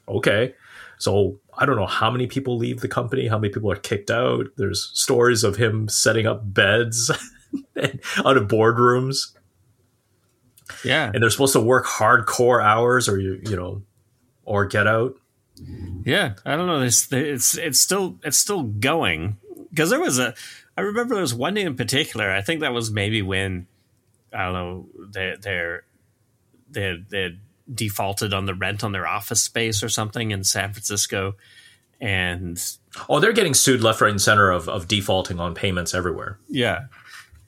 Okay. 0.08 0.56
So 0.98 1.40
I 1.58 1.66
don't 1.66 1.76
know 1.76 1.86
how 1.86 2.10
many 2.10 2.28
people 2.28 2.58
leave 2.58 2.82
the 2.82 2.88
company, 2.88 3.28
how 3.28 3.38
many 3.38 3.54
people 3.54 3.72
are 3.72 3.76
kicked 3.76 4.10
out. 4.10 4.48
There's 4.58 4.92
stories 4.94 5.44
of 5.44 5.58
him 5.58 5.88
setting 5.88 6.26
up 6.26 6.42
beds 6.44 7.12
out 8.26 8.38
of 8.38 8.48
boardrooms. 8.48 9.36
Yeah. 10.84 11.12
And 11.14 11.22
they're 11.22 11.30
supposed 11.30 11.54
to 11.54 11.62
work 11.62 11.86
hardcore 11.86 12.64
hours 12.64 13.08
or 13.08 13.20
you 13.20 13.42
you 13.46 13.56
know 13.56 13.84
or 14.44 14.66
get 14.66 14.88
out. 14.88 15.16
Yeah, 16.06 16.34
I 16.46 16.56
don't 16.56 16.68
know. 16.68 16.82
It's 16.82 17.12
it's 17.12 17.58
it's 17.58 17.80
still 17.80 18.18
it's 18.24 18.38
still 18.38 18.64
going 18.64 19.38
because 19.70 19.90
there 19.90 20.00
was 20.00 20.20
a. 20.20 20.34
I 20.78 20.82
remember 20.82 21.16
there 21.16 21.22
was 21.22 21.34
one 21.34 21.56
day 21.56 21.62
in 21.64 21.76
particular. 21.76 22.32
I 22.32 22.42
think 22.42 22.62
that 22.62 22.74
was 22.74 22.90
maybe 22.90 23.22
when 23.22 23.68
I 24.34 24.46
don't 24.46 24.54
know 24.54 24.86
they 25.12 25.36
they're 25.42 25.84
they 26.72 27.04
they 27.10 27.38
defaulted 27.74 28.34
on 28.34 28.46
the 28.46 28.54
rent 28.54 28.84
on 28.84 28.92
their 28.92 29.08
office 29.08 29.42
space 29.42 29.84
or 29.84 29.90
something 29.90 30.32
in 30.32 30.44
San 30.44 30.74
Francisco, 30.74 31.36
and 32.00 32.62
oh, 33.10 33.20
they're 33.20 33.34
getting 33.34 33.54
sued 33.54 33.84
left, 33.84 34.02
right, 34.02 34.12
and 34.12 34.22
center 34.22 34.52
of 34.52 34.70
of 34.70 34.88
defaulting 34.88 35.40
on 35.40 35.54
payments 35.54 35.94
everywhere. 35.94 36.40
Yeah, 36.48 36.86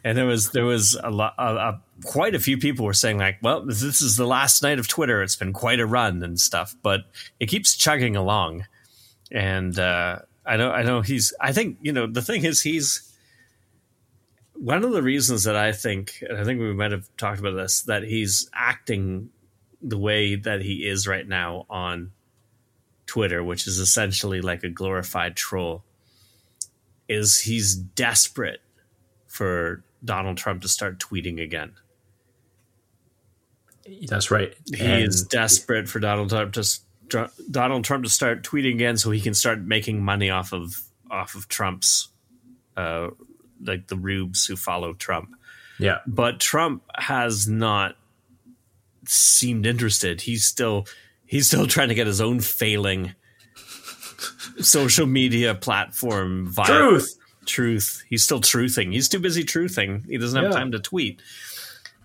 and 0.03 0.17
there 0.17 0.25
was 0.25 0.51
there 0.51 0.65
was 0.65 0.97
a 1.03 1.09
lot 1.09 1.33
a, 1.37 1.55
a, 1.55 1.81
quite 2.03 2.35
a 2.35 2.39
few 2.39 2.57
people 2.57 2.85
were 2.85 2.93
saying 2.93 3.17
like 3.17 3.37
well 3.41 3.65
this 3.65 4.01
is 4.01 4.17
the 4.17 4.25
last 4.25 4.63
night 4.63 4.79
of 4.79 4.87
twitter. 4.87 5.21
It's 5.21 5.35
been 5.35 5.53
quite 5.53 5.79
a 5.79 5.85
run 5.85 6.23
and 6.23 6.39
stuff 6.39 6.75
but 6.81 7.01
it 7.39 7.47
keeps 7.47 7.75
chugging 7.75 8.15
along. 8.15 8.65
And 9.31 9.79
uh, 9.79 10.19
i 10.45 10.57
know 10.57 10.71
i 10.71 10.83
know 10.83 11.01
he's 11.01 11.33
i 11.39 11.51
think 11.51 11.77
you 11.81 11.91
know 11.91 12.07
the 12.07 12.21
thing 12.21 12.43
is 12.43 12.61
he's 12.61 13.13
one 14.53 14.83
of 14.83 14.91
the 14.91 15.03
reasons 15.03 15.43
that 15.43 15.55
i 15.55 15.71
think 15.71 16.23
and 16.27 16.37
i 16.37 16.43
think 16.43 16.59
we 16.59 16.73
might 16.73 16.91
have 16.91 17.07
talked 17.17 17.39
about 17.39 17.55
this 17.55 17.83
that 17.83 18.03
he's 18.03 18.49
acting 18.53 19.29
the 19.81 19.97
way 19.97 20.35
that 20.35 20.61
he 20.61 20.87
is 20.87 21.07
right 21.07 21.27
now 21.27 21.65
on 21.69 22.11
twitter 23.05 23.43
which 23.43 23.67
is 23.67 23.79
essentially 23.79 24.41
like 24.41 24.63
a 24.63 24.69
glorified 24.69 25.35
troll 25.35 25.83
is 27.07 27.39
he's 27.39 27.75
desperate 27.75 28.61
for 29.27 29.83
Donald 30.03 30.37
Trump 30.37 30.61
to 30.63 30.67
start 30.67 30.99
tweeting 30.99 31.41
again. 31.41 31.73
That's 34.07 34.31
right. 34.31 34.53
He 34.73 34.83
and 34.83 35.03
is 35.03 35.23
desperate 35.23 35.89
for 35.89 35.99
Donald 35.99 36.29
Trump 36.29 36.53
to 36.53 37.29
Donald 37.49 37.83
Trump 37.83 38.03
to 38.03 38.09
start 38.09 38.43
tweeting 38.43 38.75
again, 38.75 38.97
so 38.97 39.11
he 39.11 39.19
can 39.19 39.33
start 39.33 39.59
making 39.59 40.03
money 40.03 40.29
off 40.29 40.53
of 40.53 40.81
off 41.09 41.35
of 41.35 41.47
Trump's, 41.47 42.09
uh, 42.77 43.09
like 43.61 43.87
the 43.87 43.97
rubes 43.97 44.45
who 44.45 44.55
follow 44.55 44.93
Trump. 44.93 45.35
Yeah, 45.79 45.99
but 46.07 46.39
Trump 46.39 46.83
has 46.95 47.47
not 47.47 47.95
seemed 49.07 49.65
interested. 49.65 50.21
He's 50.21 50.45
still 50.45 50.85
he's 51.25 51.47
still 51.47 51.67
trying 51.67 51.89
to 51.89 51.95
get 51.95 52.07
his 52.07 52.21
own 52.21 52.39
failing 52.39 53.15
social 54.59 55.07
media 55.07 55.55
platform 55.55 56.53
viral. 56.53 56.89
Truth 56.89 57.17
truth. 57.45 58.03
He's 58.09 58.23
still 58.23 58.41
truthing. 58.41 58.93
He's 58.93 59.09
too 59.09 59.19
busy 59.19 59.43
truthing. 59.43 60.05
He 60.07 60.17
doesn't 60.17 60.41
have 60.41 60.51
Yeah. 60.51 60.57
time 60.57 60.71
to 60.71 60.79
tweet. 60.79 61.21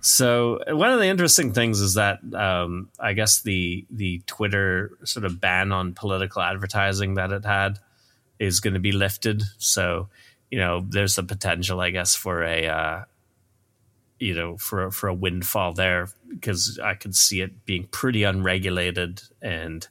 So 0.00 0.60
one 0.68 0.92
of 0.92 1.00
the 1.00 1.06
interesting 1.06 1.52
things 1.52 1.80
is 1.80 1.94
that 1.94 2.20
um, 2.32 2.90
I 3.00 3.12
guess 3.12 3.42
the 3.42 3.84
the 3.90 4.20
Twitter 4.26 4.96
sort 5.04 5.24
of 5.24 5.40
ban 5.40 5.72
on 5.72 5.94
political 5.94 6.42
advertising 6.42 7.14
that 7.14 7.32
it 7.32 7.44
had 7.44 7.78
is 8.38 8.60
going 8.60 8.74
to 8.74 8.80
be 8.80 8.92
lifted. 8.92 9.42
So 9.58 10.08
you 10.50 10.58
know, 10.58 10.86
there's 10.88 11.18
a 11.18 11.24
potential, 11.24 11.80
I 11.80 11.90
guess, 11.90 12.14
for 12.14 12.44
a 12.44 12.66
uh, 12.68 13.04
you 14.20 14.34
know 14.34 14.56
for 14.58 14.92
for 14.92 15.08
a 15.08 15.14
windfall 15.14 15.72
there 15.72 16.08
because 16.28 16.78
I 16.78 16.94
could 16.94 17.16
see 17.16 17.40
it 17.40 17.64
being 17.64 17.88
pretty 17.90 18.22
unregulated 18.22 19.22
and 19.42 19.86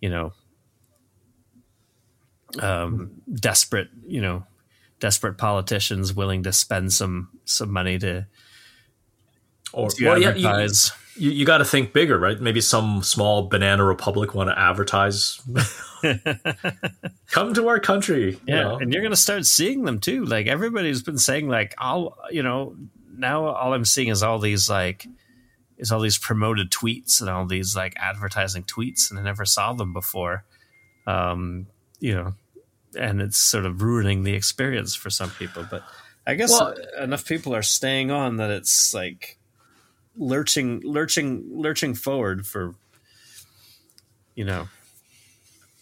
you 0.00 0.08
know 0.08 0.32
um, 2.60 3.22
desperate, 3.32 3.88
you 4.06 4.20
know, 4.20 4.44
desperate 5.02 5.36
politicians 5.36 6.14
willing 6.14 6.44
to 6.44 6.52
spend 6.52 6.92
some 6.92 7.28
some 7.44 7.72
money 7.72 7.98
to, 7.98 8.24
Or 9.72 9.90
to 9.90 10.04
well, 10.06 10.16
yeah, 10.20 10.32
you, 10.34 10.46
advertise. 10.46 10.92
you, 11.16 11.30
you 11.32 11.44
got 11.44 11.58
to 11.58 11.64
think 11.64 11.92
bigger, 11.92 12.16
right? 12.20 12.40
Maybe 12.40 12.60
some 12.60 13.02
small 13.02 13.48
banana 13.48 13.84
republic 13.84 14.32
want 14.32 14.48
to 14.50 14.56
advertise. 14.58 15.40
Come 17.32 17.52
to 17.54 17.68
our 17.68 17.80
country. 17.80 18.32
you 18.32 18.40
Yeah, 18.46 18.62
know. 18.62 18.76
and 18.78 18.92
you're 18.92 19.02
gonna 19.02 19.16
start 19.16 19.44
seeing 19.44 19.84
them 19.84 19.98
too. 19.98 20.24
Like 20.24 20.46
everybody's 20.46 21.02
been 21.02 21.18
saying, 21.18 21.48
like 21.48 21.74
I'll, 21.78 22.16
you 22.30 22.42
know, 22.42 22.76
now 23.16 23.46
all 23.46 23.74
I'm 23.74 23.84
seeing 23.84 24.08
is 24.08 24.22
all 24.22 24.38
these 24.38 24.70
like 24.70 25.06
is 25.78 25.90
all 25.90 26.00
these 26.00 26.18
promoted 26.18 26.70
tweets 26.70 27.20
and 27.20 27.28
all 27.28 27.46
these 27.46 27.74
like 27.74 27.94
advertising 27.96 28.62
tweets, 28.64 29.10
and 29.10 29.18
I 29.18 29.22
never 29.22 29.44
saw 29.44 29.72
them 29.72 29.92
before. 29.92 30.44
Um, 31.06 31.66
you 31.98 32.14
know, 32.14 32.34
and 32.98 33.20
it's 33.20 33.38
sort 33.38 33.64
of 33.66 33.82
ruining 33.82 34.22
the 34.24 34.34
experience 34.34 34.94
for 34.94 35.10
some 35.10 35.30
people. 35.30 35.66
But 35.70 35.82
I 36.26 36.34
guess 36.34 36.50
Well- 36.50 36.74
enough 37.00 37.24
people 37.26 37.54
are 37.54 37.62
staying 37.62 38.10
on 38.10 38.36
that 38.36 38.50
it's 38.50 38.92
like 38.94 39.38
lurching, 40.16 40.80
lurching, 40.84 41.44
lurching 41.50 41.94
forward 41.94 42.46
for 42.46 42.74
you 44.34 44.44
know. 44.44 44.68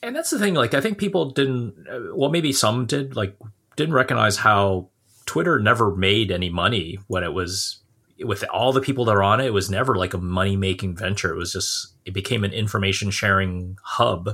and 0.03 0.17
that's 0.17 0.31
the 0.31 0.39
thing 0.39 0.55
like 0.55 0.75
i 0.75 0.81
think 0.81 0.99
people 0.99 1.31
didn't 1.31 1.75
well 2.17 2.31
maybe 2.31 2.53
some 2.53 2.85
did 2.87 3.15
like 3.15 3.37
didn't 3.77 3.95
recognize 3.95 4.37
how 4.39 4.89
twitter 5.27 5.61
never 5.61 5.95
made 5.95 6.33
any 6.33 6.49
money 6.51 6.99
when 7.07 7.23
it 7.23 7.33
was 7.33 7.79
with 8.25 8.43
all 8.53 8.73
the 8.73 8.81
people 8.81 9.05
that 9.05 9.15
are 9.15 9.23
on 9.23 9.41
it 9.41 9.47
it 9.47 9.53
was 9.53 9.71
never 9.71 9.95
like 9.95 10.13
a 10.15 10.19
money 10.19 10.57
making 10.57 10.97
venture 10.97 11.33
it 11.33 11.37
was 11.37 11.53
just 11.53 11.93
it 12.05 12.13
became 12.13 12.43
an 12.45 12.53
information 12.53 13.11
sharing 13.11 13.77
hub 13.83 14.31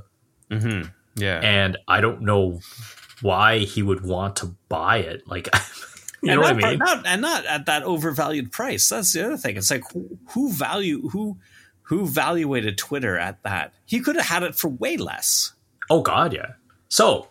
Mm-hmm. 0.50 0.88
Yeah, 1.16 1.40
and 1.40 1.76
i 1.88 2.00
don't 2.00 2.22
know 2.22 2.60
why 3.22 3.60
he 3.60 3.82
would 3.82 4.02
want 4.04 4.36
to 4.36 4.54
buy 4.68 4.98
it 4.98 5.26
like 5.26 5.48
you 6.22 6.28
know 6.28 6.32
and 6.34 6.40
what 6.42 6.48
i 6.48 6.52
not, 6.52 6.70
mean 6.70 6.78
Not, 6.78 7.06
and 7.06 7.22
not 7.22 7.46
at 7.46 7.66
that 7.66 7.82
overvalued 7.82 8.52
price. 8.52 8.88
That's 8.88 9.12
the 9.12 9.24
other 9.24 9.36
thing. 9.36 9.56
It's 9.56 9.70
like 9.70 9.84
who, 9.92 10.18
who 10.30 10.52
value 10.52 11.08
who 11.08 11.38
who 11.82 12.06
valuated 12.06 12.78
Twitter 12.78 13.16
at 13.16 13.42
that? 13.44 13.72
He 13.84 14.00
could 14.00 14.16
have 14.16 14.26
had 14.26 14.42
it 14.42 14.54
for 14.56 14.68
way 14.68 14.96
less. 14.96 15.52
Oh 15.88 16.02
God, 16.02 16.32
yeah. 16.32 16.52
So, 16.88 17.28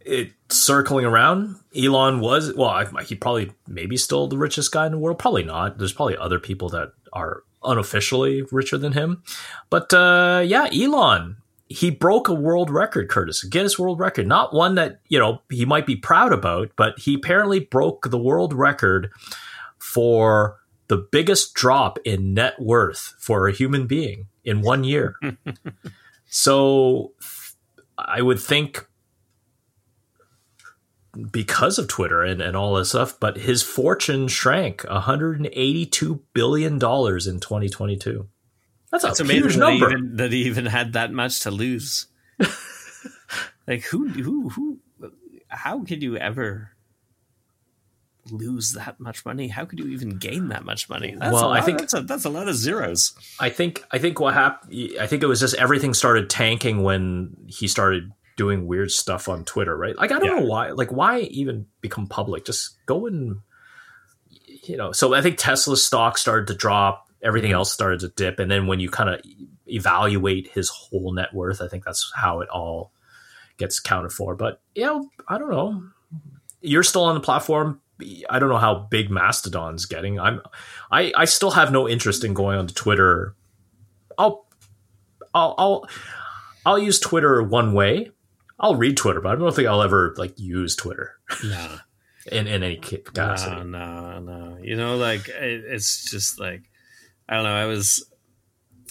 it 0.00 0.32
circling 0.50 1.06
around, 1.06 1.56
Elon 1.76 2.20
was 2.20 2.52
well. 2.54 2.68
I, 2.68 3.02
he 3.02 3.14
probably 3.14 3.52
maybe 3.66 3.96
still 3.96 4.28
the 4.28 4.36
richest 4.36 4.72
guy 4.72 4.86
in 4.86 4.92
the 4.92 4.98
world. 4.98 5.18
Probably 5.18 5.42
not. 5.42 5.78
There's 5.78 5.92
probably 5.92 6.16
other 6.16 6.38
people 6.38 6.68
that 6.70 6.92
are 7.12 7.42
unofficially 7.62 8.42
richer 8.50 8.76
than 8.76 8.92
him. 8.92 9.22
But 9.70 9.92
uh, 9.94 10.42
yeah, 10.44 10.68
Elon. 10.72 11.36
He 11.74 11.90
broke 11.90 12.28
a 12.28 12.34
world 12.34 12.70
record, 12.70 13.08
Curtis, 13.08 13.42
a 13.42 13.48
Guinness 13.48 13.78
World 13.78 13.98
Record. 13.98 14.28
Not 14.28 14.54
one 14.54 14.76
that 14.76 15.00
you 15.08 15.18
know 15.18 15.42
he 15.50 15.64
might 15.64 15.86
be 15.86 15.96
proud 15.96 16.32
about, 16.32 16.70
but 16.76 16.98
he 16.98 17.14
apparently 17.14 17.58
broke 17.58 18.10
the 18.10 18.18
world 18.18 18.54
record 18.54 19.10
for 19.78 20.58
the 20.86 20.96
biggest 20.96 21.54
drop 21.54 21.98
in 22.04 22.32
net 22.32 22.60
worth 22.60 23.14
for 23.18 23.48
a 23.48 23.52
human 23.52 23.86
being 23.88 24.28
in 24.44 24.60
one 24.60 24.84
year. 24.84 25.16
so 26.26 27.12
I 27.98 28.22
would 28.22 28.38
think 28.38 28.86
because 31.30 31.78
of 31.78 31.88
Twitter 31.88 32.22
and, 32.22 32.40
and 32.40 32.56
all 32.56 32.74
this 32.74 32.90
stuff, 32.90 33.18
but 33.18 33.36
his 33.38 33.62
fortune 33.62 34.28
shrank 34.28 34.82
$182 34.82 36.20
billion 36.32 36.74
in 36.74 36.78
2022. 36.78 38.28
That's 39.02 39.20
a 39.20 39.22
It's 39.22 39.30
huge 39.30 39.56
amazing 39.56 39.60
that 39.60 39.72
he, 39.72 39.78
number. 39.80 39.96
even, 39.96 40.16
that 40.16 40.32
he 40.32 40.38
even 40.44 40.66
had 40.66 40.92
that 40.94 41.12
much 41.12 41.40
to 41.40 41.50
lose. 41.50 42.06
like 43.66 43.82
who 43.84 44.08
who 44.08 44.48
who? 44.50 44.78
How 45.48 45.82
could 45.84 46.02
you 46.02 46.16
ever 46.16 46.70
lose 48.30 48.72
that 48.72 48.98
much 48.98 49.24
money? 49.24 49.48
How 49.48 49.64
could 49.64 49.78
you 49.78 49.88
even 49.88 50.16
gain 50.16 50.48
that 50.48 50.64
much 50.64 50.88
money? 50.88 51.14
That's 51.18 51.32
Well, 51.32 51.50
a 51.52 51.56
I 51.58 51.60
think- 51.60 51.78
that's 51.80 51.94
a, 51.94 52.00
that's 52.02 52.24
a 52.24 52.30
lot 52.30 52.48
of 52.48 52.54
zeros. 52.54 53.12
I 53.38 53.50
think 53.50 53.84
I 53.90 53.98
think 53.98 54.18
what 54.20 54.34
happened. 54.34 54.92
I 55.00 55.06
think 55.06 55.22
it 55.22 55.26
was 55.26 55.40
just 55.40 55.54
everything 55.56 55.94
started 55.94 56.30
tanking 56.30 56.82
when 56.82 57.36
he 57.46 57.68
started 57.68 58.10
doing 58.36 58.66
weird 58.66 58.90
stuff 58.90 59.28
on 59.28 59.44
Twitter, 59.44 59.76
right? 59.76 59.96
Like 59.96 60.10
I 60.10 60.18
don't 60.18 60.24
Yeah. 60.24 60.40
know 60.40 60.46
why. 60.46 60.70
Like 60.70 60.90
why 60.90 61.20
even 61.20 61.66
become 61.80 62.06
public? 62.06 62.44
Just 62.44 62.76
go 62.86 63.06
and 63.06 63.40
you 64.64 64.76
know. 64.76 64.92
So 64.92 65.14
I 65.14 65.20
think 65.20 65.36
Tesla's 65.38 65.84
stock 65.84 66.16
started 66.18 66.46
to 66.48 66.54
drop. 66.54 67.08
Everything 67.24 67.52
else 67.52 67.72
started 67.72 68.00
to 68.00 68.08
dip, 68.08 68.38
and 68.38 68.50
then 68.50 68.66
when 68.66 68.80
you 68.80 68.90
kind 68.90 69.10
of 69.10 69.20
evaluate 69.66 70.48
his 70.48 70.68
whole 70.68 71.12
net 71.12 71.32
worth, 71.32 71.60
I 71.60 71.68
think 71.68 71.84
that's 71.84 72.12
how 72.14 72.40
it 72.40 72.48
all 72.50 72.92
gets 73.56 73.80
counted 73.80 74.12
for. 74.12 74.36
But 74.36 74.60
you 74.74 74.84
know, 74.84 75.08
I 75.26 75.38
don't 75.38 75.50
know. 75.50 75.82
You're 76.60 76.82
still 76.82 77.04
on 77.04 77.14
the 77.14 77.20
platform. 77.20 77.80
I 78.28 78.38
don't 78.38 78.48
know 78.48 78.58
how 78.58 78.74
big 78.74 79.10
Mastodon's 79.10 79.86
getting. 79.86 80.18
I'm 80.20 80.40
I, 80.90 81.12
I 81.16 81.24
still 81.24 81.52
have 81.52 81.72
no 81.72 81.88
interest 81.88 82.24
in 82.24 82.34
going 82.34 82.58
onto 82.58 82.74
Twitter. 82.74 83.34
I'll 84.18 84.46
I'll 85.32 85.54
I'll 85.58 85.88
I'll 86.66 86.78
use 86.78 87.00
Twitter 87.00 87.42
one 87.42 87.72
way. 87.72 88.10
I'll 88.58 88.76
read 88.76 88.96
Twitter, 88.96 89.20
but 89.20 89.32
I 89.32 89.36
don't 89.36 89.54
think 89.54 89.68
I'll 89.68 89.82
ever 89.82 90.14
like 90.16 90.38
use 90.38 90.76
Twitter 90.76 91.16
No. 91.42 91.78
in, 92.32 92.46
in 92.46 92.62
any 92.62 92.76
capacity. 92.76 93.56
No, 93.64 93.64
no, 93.64 94.20
no. 94.20 94.58
You 94.62 94.76
know, 94.76 94.96
like 94.96 95.28
it, 95.28 95.64
it's 95.66 96.10
just 96.10 96.38
like 96.40 96.62
I 97.28 97.34
don't 97.34 97.44
know. 97.44 97.54
I 97.54 97.66
was 97.66 98.04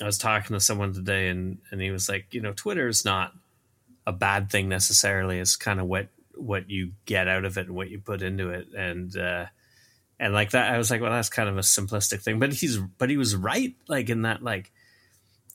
I 0.02 0.06
was 0.06 0.18
talking 0.18 0.54
to 0.56 0.60
someone 0.60 0.94
today, 0.94 1.30
and 1.30 1.60
and 1.72 1.82
he 1.82 1.92
was 1.92 2.10
like, 2.10 2.34
you 2.34 2.42
know, 2.42 2.54
Twitter 2.54 2.88
is 2.88 3.06
not 3.06 3.34
a 4.06 4.12
bad 4.12 4.50
thing 4.50 4.70
necessarily. 4.70 5.40
It's 5.40 5.56
kind 5.56 5.80
of 5.80 5.88
what 5.88 6.08
what 6.36 6.70
you 6.70 6.94
get 7.06 7.28
out 7.28 7.46
of 7.46 7.58
it 7.58 7.68
and 7.68 7.76
what 7.76 7.90
you 7.90 8.00
put 8.00 8.22
into 8.22 8.50
it, 8.50 8.68
and 8.76 9.16
uh, 9.16 9.46
and 10.20 10.34
like 10.34 10.52
that. 10.52 10.74
I 10.74 10.78
was 10.78 10.90
like, 10.90 11.02
well, 11.02 11.12
that's 11.12 11.30
kind 11.30 11.50
of 11.50 11.58
a 11.58 11.62
simplistic 11.62 12.22
thing, 12.22 12.40
but 12.40 12.54
he's 12.54 12.78
but 12.78 13.10
he 13.10 13.18
was 13.18 13.36
right, 13.36 13.76
like 13.88 14.10
in 14.10 14.24
that 14.24 14.44
like 14.44 14.72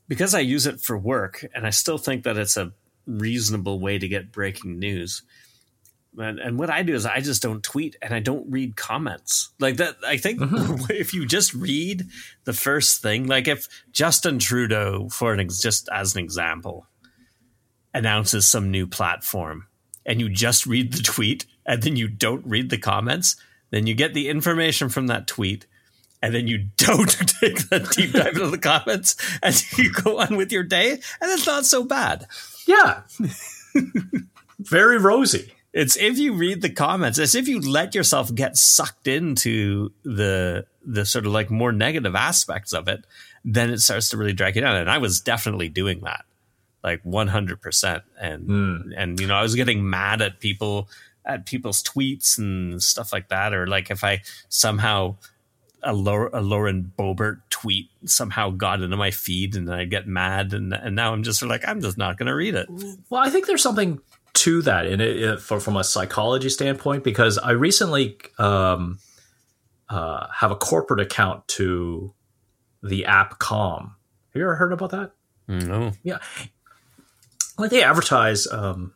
because 0.07 0.35
I 0.35 0.41
use 0.41 0.66
it 0.66 0.81
for 0.81 0.97
work, 0.97 1.45
and 1.55 1.66
I 1.66 1.70
still 1.70 1.99
think 1.99 2.24
that 2.24 2.39
it's 2.39 2.57
a 2.57 2.72
reasonable 3.07 3.81
way 3.81 3.99
to 3.99 4.09
get 4.09 4.33
breaking 4.33 4.79
news. 4.79 5.22
And, 6.18 6.38
and 6.38 6.58
what 6.58 6.70
I 6.70 6.82
do 6.82 6.94
is 6.94 7.06
I 7.06 7.20
just 7.20 7.42
don't 7.42 7.62
tweet 7.62 7.96
and 8.02 8.12
I 8.12 8.20
don't 8.20 8.50
read 8.50 8.76
comments 8.76 9.50
like 9.60 9.76
that. 9.76 9.96
I 10.06 10.16
think 10.16 10.40
mm-hmm. 10.40 10.84
if 10.90 11.14
you 11.14 11.26
just 11.26 11.54
read 11.54 12.06
the 12.44 12.52
first 12.52 13.02
thing, 13.02 13.26
like 13.26 13.46
if 13.46 13.68
Justin 13.92 14.38
Trudeau, 14.38 15.08
for 15.10 15.32
an 15.32 15.40
ex- 15.40 15.60
just 15.60 15.88
as 15.92 16.14
an 16.14 16.22
example, 16.22 16.86
announces 17.94 18.46
some 18.46 18.70
new 18.70 18.86
platform 18.86 19.66
and 20.04 20.20
you 20.20 20.28
just 20.28 20.66
read 20.66 20.92
the 20.92 21.02
tweet 21.02 21.46
and 21.64 21.82
then 21.82 21.96
you 21.96 22.08
don't 22.08 22.44
read 22.46 22.70
the 22.70 22.78
comments, 22.78 23.36
then 23.70 23.86
you 23.86 23.94
get 23.94 24.14
the 24.14 24.28
information 24.28 24.88
from 24.88 25.06
that 25.06 25.26
tweet 25.26 25.66
and 26.20 26.34
then 26.34 26.48
you 26.48 26.58
don't 26.76 27.10
take 27.40 27.68
that 27.68 27.90
deep 27.92 28.12
dive 28.12 28.28
into 28.28 28.48
the 28.48 28.58
comments 28.58 29.16
and 29.42 29.62
you 29.78 29.92
go 29.92 30.18
on 30.18 30.36
with 30.36 30.50
your 30.50 30.64
day 30.64 30.92
and 30.92 31.32
it's 31.32 31.46
not 31.46 31.64
so 31.64 31.84
bad. 31.84 32.26
Yeah. 32.66 33.02
Very 34.58 34.98
rosy. 34.98 35.52
It's 35.79 35.97
if 35.97 36.18
you 36.18 36.33
read 36.33 36.61
the 36.61 36.70
comments, 36.70 37.20
it's 37.20 37.37
if 37.37 37.47
you 37.47 37.61
let 37.61 37.95
yourself 37.95 38.35
get 38.35 38.57
sucked 38.57 39.07
into 39.07 39.93
the 40.03 40.66
the 40.85 41.07
sort 41.07 41.24
of 41.24 41.31
like 41.31 41.53
more 41.53 41.70
negative 41.70 42.16
aspects 42.16 42.72
of 42.72 42.89
it, 42.89 43.05
then 43.45 43.70
it 43.70 43.79
starts 43.79 44.09
to 44.11 44.16
really 44.16 44.33
drag 44.33 44.57
you 44.57 44.62
down. 44.62 44.74
And 44.74 44.91
I 44.91 44.99
was 44.99 45.20
definitely 45.20 45.68
doing 45.68 46.01
that, 46.01 46.24
like 46.83 47.01
one 47.05 47.29
hundred 47.29 47.62
percent. 47.62 48.03
And 48.20 48.43
hmm. 48.47 48.93
and 48.97 49.20
you 49.20 49.29
know, 49.29 49.37
I 49.37 49.43
was 49.43 49.55
getting 49.55 49.89
mad 49.89 50.20
at 50.20 50.41
people 50.41 50.89
at 51.24 51.47
people's 51.47 51.81
tweets 51.81 52.39
and 52.39 52.83
stuff 52.83 53.12
like 53.12 53.29
that, 53.29 53.55
or 53.55 53.68
like 53.68 53.89
if 53.89 54.03
I 54.03 54.22
somehow 54.49 55.14
a, 55.85 55.93
Lau- 55.93 56.31
a 56.33 56.41
Lauren 56.41 56.93
Boebert 56.99 57.43
tweet 57.51 57.89
somehow 58.05 58.51
got 58.51 58.83
into 58.83 58.97
my 58.97 59.12
feed, 59.12 59.55
and 59.55 59.72
I 59.72 59.85
get 59.85 60.09
mad, 60.09 60.55
and 60.55 60.72
and 60.72 60.97
now 60.97 61.12
I'm 61.12 61.22
just 61.22 61.41
like 61.41 61.62
I'm 61.68 61.81
just 61.81 61.99
not 61.99 62.18
going 62.18 62.26
to 62.26 62.35
read 62.35 62.57
it. 62.57 62.68
Well, 63.11 63.22
I 63.22 63.31
think 63.31 63.47
there's 63.47 63.62
something 63.62 64.01
to 64.39 64.62
that 64.62 64.86
in 64.86 65.01
it, 65.01 65.16
it 65.16 65.41
for, 65.41 65.61
from 65.61 65.76
a 65.76 65.84
psychology 65.84 66.49
standpoint 66.49 67.05
because 67.05 67.39
I 67.39 67.53
recently 67.53 68.18
um, 68.39 68.99
uh, 69.89 70.26
have 70.32 70.51
a 70.51 70.57
corporate 70.57 71.01
account 71.01 71.47
to 71.49 72.14
the 72.82 73.07
app 73.07 73.39
Calm. 73.39 73.97
Have 74.32 74.41
you 74.41 74.43
ever 74.43 74.55
heard 74.55 74.72
about 74.72 74.91
that? 74.91 75.12
No, 75.49 75.93
Yeah, 76.03 76.18
like 77.59 77.70
they 77.70 77.82
advertise 77.82 78.47
um, 78.47 78.95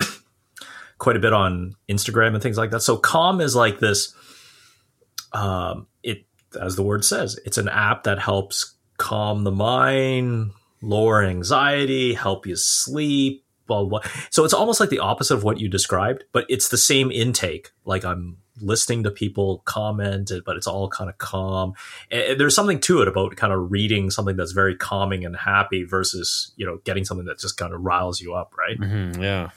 quite 0.98 1.16
a 1.16 1.20
bit 1.20 1.32
on 1.32 1.74
Instagram 1.88 2.34
and 2.34 2.42
things 2.42 2.56
like 2.56 2.70
that. 2.70 2.80
So 2.80 2.96
Calm 2.96 3.40
is 3.40 3.54
like 3.54 3.80
this. 3.80 4.14
Um, 5.32 5.88
it 6.02 6.24
as 6.60 6.76
the 6.76 6.82
word 6.82 7.04
says, 7.04 7.38
it's 7.44 7.58
an 7.58 7.68
app 7.68 8.04
that 8.04 8.18
helps 8.18 8.76
calm 8.96 9.44
the 9.44 9.50
mind, 9.50 10.52
lower 10.80 11.22
anxiety, 11.22 12.14
help 12.14 12.46
you 12.46 12.56
sleep. 12.56 13.43
Blah, 13.66 13.84
blah, 13.84 14.00
blah. 14.00 14.10
So 14.30 14.44
it's 14.44 14.54
almost 14.54 14.80
like 14.80 14.90
the 14.90 14.98
opposite 14.98 15.34
of 15.34 15.44
what 15.44 15.58
you 15.58 15.68
described, 15.68 16.24
but 16.32 16.44
it's 16.48 16.68
the 16.68 16.78
same 16.78 17.10
intake. 17.10 17.70
Like 17.84 18.04
I'm 18.04 18.38
listening 18.60 19.02
to 19.04 19.10
people 19.10 19.62
comment, 19.64 20.30
but 20.44 20.56
it's 20.56 20.66
all 20.66 20.88
kind 20.88 21.10
of 21.10 21.18
calm. 21.18 21.74
And 22.10 22.38
there's 22.38 22.54
something 22.54 22.80
to 22.80 23.02
it 23.02 23.08
about 23.08 23.36
kind 23.36 23.52
of 23.52 23.70
reading 23.70 24.10
something 24.10 24.36
that's 24.36 24.52
very 24.52 24.76
calming 24.76 25.24
and 25.24 25.36
happy 25.36 25.84
versus 25.84 26.52
you 26.56 26.66
know 26.66 26.78
getting 26.84 27.04
something 27.04 27.26
that 27.26 27.38
just 27.38 27.56
kind 27.56 27.72
of 27.72 27.80
riles 27.80 28.20
you 28.20 28.34
up, 28.34 28.54
right? 28.56 28.78
Mm-hmm, 28.78 29.22
yeah. 29.22 29.50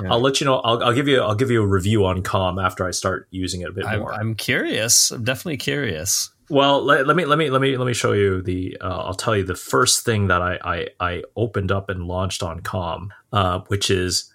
Yeah. 0.00 0.12
I'll 0.12 0.20
let 0.20 0.40
you 0.40 0.46
know. 0.46 0.56
I'll, 0.60 0.82
I'll, 0.82 0.92
give 0.94 1.06
you. 1.06 1.20
I'll 1.20 1.34
give 1.34 1.50
you 1.50 1.62
a 1.62 1.66
review 1.66 2.06
on 2.06 2.22
Calm 2.22 2.58
after 2.58 2.86
I 2.86 2.92
start 2.92 3.28
using 3.30 3.60
it 3.60 3.68
a 3.68 3.72
bit 3.72 3.84
more. 3.84 4.12
I'm, 4.14 4.20
I'm 4.20 4.34
curious. 4.34 5.10
I'm 5.10 5.22
definitely 5.22 5.58
curious. 5.58 6.30
Well, 6.52 6.84
let, 6.84 7.06
let, 7.06 7.16
me 7.16 7.24
let 7.24 7.38
me 7.38 7.48
let 7.48 7.62
me 7.62 7.78
let 7.78 7.86
me 7.86 7.94
show 7.94 8.12
you 8.12 8.42
the. 8.42 8.76
Uh, 8.78 9.04
I'll 9.04 9.14
tell 9.14 9.34
you 9.34 9.42
the 9.42 9.54
first 9.54 10.04
thing 10.04 10.26
that 10.26 10.42
I 10.42 10.58
I, 10.62 10.88
I 11.00 11.22
opened 11.34 11.72
up 11.72 11.88
and 11.88 12.04
launched 12.04 12.42
on 12.42 12.60
Calm, 12.60 13.10
uh, 13.32 13.60
which 13.68 13.90
is 13.90 14.30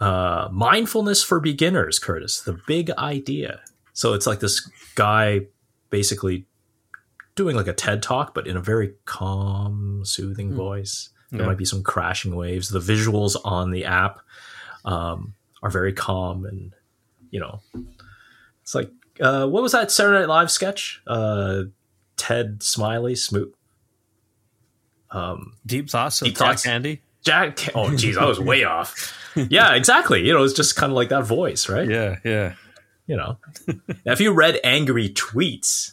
uh, 0.00 0.48
mindfulness 0.50 1.22
for 1.22 1.38
beginners. 1.38 1.98
Curtis, 1.98 2.40
the 2.40 2.58
big 2.66 2.90
idea. 2.92 3.60
So 3.92 4.14
it's 4.14 4.26
like 4.26 4.40
this 4.40 4.66
guy 4.94 5.48
basically 5.90 6.46
doing 7.34 7.56
like 7.56 7.68
a 7.68 7.74
TED 7.74 8.02
talk, 8.02 8.32
but 8.32 8.46
in 8.46 8.56
a 8.56 8.62
very 8.62 8.94
calm, 9.04 10.00
soothing 10.06 10.52
mm. 10.52 10.56
voice. 10.56 11.10
There 11.30 11.42
yeah. 11.42 11.46
might 11.46 11.58
be 11.58 11.66
some 11.66 11.82
crashing 11.82 12.36
waves. 12.36 12.70
The 12.70 12.78
visuals 12.78 13.36
on 13.44 13.70
the 13.70 13.84
app 13.84 14.20
um, 14.86 15.34
are 15.62 15.70
very 15.70 15.92
calm 15.92 16.46
and 16.46 16.72
you 17.30 17.38
know 17.38 17.60
it's 18.62 18.74
like 18.74 18.90
uh, 19.20 19.46
what 19.46 19.62
was 19.62 19.72
that 19.72 19.90
Saturday 19.90 20.20
Night 20.20 20.28
Live 20.28 20.50
sketch? 20.50 21.02
Uh, 21.06 21.64
Ted 22.16 22.62
Smiley, 22.62 23.14
Smoot. 23.14 23.54
Um, 25.10 25.54
deep 25.66 25.90
thoughts, 25.90 26.20
deep 26.20 26.36
thoughts. 26.36 26.62
Jack 26.62 27.00
Jack. 27.22 27.74
Oh, 27.74 27.88
jeez, 27.90 28.16
I 28.16 28.26
was 28.26 28.38
way 28.40 28.64
off. 28.64 29.16
Yeah, 29.34 29.74
exactly. 29.74 30.26
You 30.26 30.34
know, 30.34 30.42
it's 30.42 30.54
just 30.54 30.76
kind 30.76 30.90
of 30.90 30.96
like 30.96 31.08
that 31.10 31.24
voice, 31.24 31.68
right? 31.68 31.88
Yeah, 31.88 32.16
yeah. 32.24 32.54
You 33.06 33.16
know, 33.16 33.38
now, 33.66 34.12
if 34.12 34.20
you 34.20 34.32
read 34.32 34.60
angry 34.62 35.08
tweets 35.08 35.92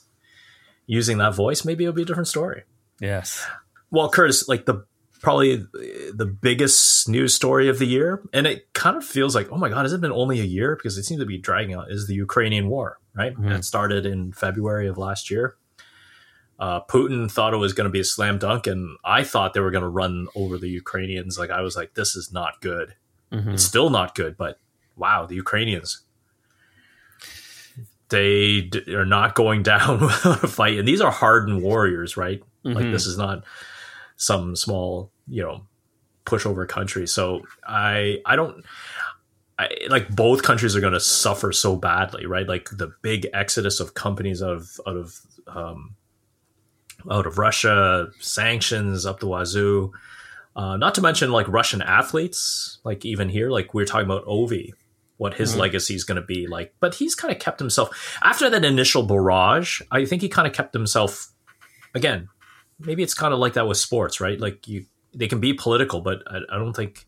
using 0.85 1.17
that 1.17 1.33
voice, 1.33 1.65
maybe 1.65 1.83
it'll 1.83 1.95
be 1.95 2.03
a 2.03 2.05
different 2.05 2.27
story. 2.27 2.63
Yes. 3.01 3.45
Well, 3.89 4.09
Curtis, 4.09 4.47
like 4.47 4.65
the 4.65 4.85
probably 5.21 5.55
the 5.55 6.25
biggest 6.25 7.09
news 7.09 7.33
story 7.33 7.69
of 7.69 7.79
the 7.79 7.85
year. 7.85 8.21
And 8.33 8.45
it 8.47 8.71
kind 8.73 8.97
of 8.97 9.03
feels 9.03 9.35
like, 9.35 9.51
oh 9.51 9.57
my 9.57 9.69
God, 9.69 9.83
has 9.83 9.93
it 9.93 10.01
been 10.01 10.11
only 10.11 10.39
a 10.39 10.43
year? 10.45 10.75
Because 10.75 10.97
it 10.97 11.03
seems 11.03 11.19
to 11.19 11.25
be 11.25 11.37
dragging 11.37 11.75
out, 11.75 11.91
is 11.91 12.07
the 12.07 12.15
Ukrainian 12.15 12.69
war, 12.69 12.99
right? 13.17 13.33
Mm-hmm. 13.33 13.51
It 13.51 13.65
started 13.65 14.05
in 14.05 14.31
February 14.33 14.87
of 14.87 14.97
last 14.97 15.31
year. 15.31 15.55
Uh, 16.59 16.81
Putin 16.81 17.29
thought 17.29 17.53
it 17.53 17.57
was 17.57 17.73
going 17.73 17.85
to 17.85 17.91
be 17.91 17.99
a 17.99 18.03
slam 18.03 18.39
dunk, 18.39 18.67
and 18.67 18.97
I 19.03 19.23
thought 19.23 19.53
they 19.53 19.59
were 19.59 19.71
going 19.71 19.83
to 19.83 19.89
run 19.89 20.27
over 20.35 20.57
the 20.57 20.69
Ukrainians. 20.69 21.37
Like, 21.37 21.51
I 21.51 21.61
was 21.61 21.75
like, 21.75 21.93
this 21.93 22.15
is 22.15 22.31
not 22.33 22.61
good. 22.61 22.95
Mm-hmm. 23.31 23.51
It's 23.51 23.63
still 23.63 23.89
not 23.89 24.15
good, 24.15 24.37
but 24.37 24.59
wow, 24.95 25.25
the 25.25 25.35
Ukrainians. 25.35 26.01
They 28.09 28.61
d- 28.61 28.95
are 28.95 29.05
not 29.05 29.35
going 29.35 29.63
down 29.73 30.01
without 30.01 30.43
a 30.43 30.47
fight. 30.47 30.79
And 30.79 30.87
these 30.87 31.01
are 31.01 31.11
hardened 31.11 31.61
warriors, 31.61 32.17
right? 32.17 32.41
Mm-hmm. 32.65 32.73
Like, 32.73 32.91
this 32.91 33.05
is 33.05 33.17
not 33.17 33.43
some 34.15 34.55
small, 34.55 35.11
you 35.27 35.43
know, 35.43 35.61
pushover 36.27 36.67
country. 36.67 37.07
So 37.07 37.41
I 37.65 38.19
I 38.25 38.35
don't 38.35 38.63
I, 39.59 39.69
like 39.89 40.09
both 40.09 40.43
countries 40.43 40.75
are 40.75 40.81
going 40.81 40.93
to 40.93 40.99
suffer 40.99 41.51
so 41.51 41.75
badly, 41.75 42.25
right? 42.25 42.47
Like 42.47 42.69
the 42.71 42.93
big 43.01 43.27
exodus 43.33 43.79
of 43.79 43.93
companies 43.93 44.43
out 44.43 44.53
of 44.53 44.79
out 44.85 44.97
of 44.97 45.19
um, 45.47 45.95
out 47.09 47.25
of 47.25 47.37
Russia, 47.37 48.07
sanctions 48.19 49.05
up 49.05 49.19
the 49.19 49.27
wazoo. 49.27 49.91
Uh, 50.55 50.77
not 50.77 50.95
to 50.95 51.01
mention 51.01 51.31
like 51.31 51.47
Russian 51.47 51.81
athletes, 51.81 52.79
like 52.83 53.05
even 53.05 53.29
here, 53.29 53.49
like 53.49 53.73
we 53.73 53.83
are 53.83 53.85
talking 53.85 54.05
about 54.05 54.25
Ovi, 54.25 54.71
what 55.17 55.35
his 55.35 55.51
mm-hmm. 55.51 55.61
legacy 55.61 55.95
is 55.95 56.03
going 56.03 56.19
to 56.19 56.25
be 56.25 56.47
like. 56.47 56.73
But 56.79 56.95
he's 56.95 57.15
kind 57.15 57.33
of 57.33 57.39
kept 57.39 57.59
himself 57.59 58.17
after 58.23 58.49
that 58.49 58.65
initial 58.65 59.03
barrage. 59.03 59.81
I 59.91 60.05
think 60.05 60.21
he 60.21 60.29
kind 60.29 60.47
of 60.47 60.53
kept 60.53 60.73
himself 60.73 61.29
again 61.93 62.29
maybe 62.79 63.03
it's 63.03 63.13
kind 63.13 63.33
of 63.33 63.39
like 63.39 63.53
that 63.53 63.67
with 63.67 63.77
sports, 63.77 64.19
right? 64.21 64.39
Like 64.39 64.67
you, 64.67 64.85
they 65.13 65.27
can 65.27 65.39
be 65.39 65.53
political, 65.53 66.01
but 66.01 66.23
I, 66.27 66.39
I 66.51 66.57
don't 66.57 66.75
think 66.75 67.07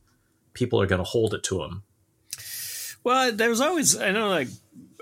people 0.53 0.81
are 0.81 0.87
going 0.87 0.99
to 0.99 1.05
hold 1.05 1.33
it 1.33 1.43
to 1.43 1.59
them. 1.59 1.83
Well, 3.03 3.31
there's 3.31 3.61
always 3.61 3.97
I 3.97 4.11
know 4.11 4.29
like 4.29 4.47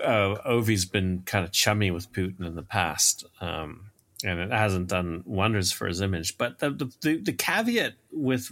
uh, 0.02 0.36
Ovi's 0.44 0.84
been 0.84 1.22
kind 1.26 1.44
of 1.44 1.52
chummy 1.52 1.90
with 1.90 2.12
Putin 2.12 2.46
in 2.46 2.54
the 2.54 2.62
past, 2.62 3.24
um, 3.40 3.90
and 4.24 4.38
it 4.40 4.50
hasn't 4.50 4.88
done 4.88 5.22
wonders 5.26 5.72
for 5.72 5.86
his 5.86 6.00
image. 6.00 6.38
But 6.38 6.58
the, 6.58 6.70
the 6.70 6.92
the, 7.00 7.16
the 7.22 7.32
caveat 7.32 7.94
with 8.12 8.50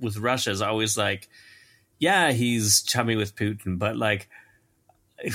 with 0.00 0.16
Russia 0.16 0.50
is 0.50 0.62
always 0.62 0.96
like, 0.96 1.28
yeah, 1.98 2.32
he's 2.32 2.82
chummy 2.82 3.16
with 3.16 3.36
Putin, 3.36 3.78
but 3.78 3.96
like, 3.96 4.28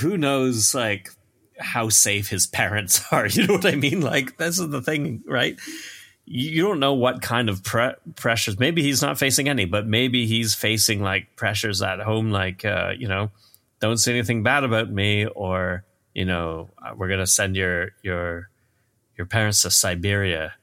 who 0.00 0.16
knows 0.16 0.74
like 0.74 1.10
how 1.58 1.88
safe 1.88 2.28
his 2.28 2.46
parents 2.46 3.02
are? 3.10 3.26
You 3.26 3.46
know 3.46 3.54
what 3.54 3.66
I 3.66 3.76
mean? 3.76 4.00
Like, 4.02 4.36
this 4.36 4.58
is 4.58 4.68
the 4.68 4.82
thing, 4.82 5.22
right? 5.26 5.58
you 6.26 6.62
don't 6.62 6.80
know 6.80 6.92
what 6.92 7.22
kind 7.22 7.48
of 7.48 7.62
pre- 7.62 7.94
pressures. 8.16 8.58
Maybe 8.58 8.82
he's 8.82 9.00
not 9.00 9.16
facing 9.16 9.48
any, 9.48 9.64
but 9.64 9.86
maybe 9.86 10.26
he's 10.26 10.54
facing 10.54 11.00
like 11.00 11.36
pressures 11.36 11.82
at 11.82 12.00
home, 12.00 12.32
like 12.32 12.64
uh, 12.64 12.92
you 12.98 13.06
know, 13.06 13.30
don't 13.80 13.98
say 13.98 14.12
anything 14.12 14.42
bad 14.42 14.64
about 14.64 14.90
me, 14.90 15.26
or 15.26 15.84
you 16.14 16.24
know, 16.24 16.70
uh, 16.82 16.92
we're 16.96 17.08
gonna 17.08 17.26
send 17.26 17.56
your 17.56 17.90
your 18.02 18.50
your 19.16 19.26
parents 19.26 19.62
to 19.62 19.70
Siberia, 19.70 20.54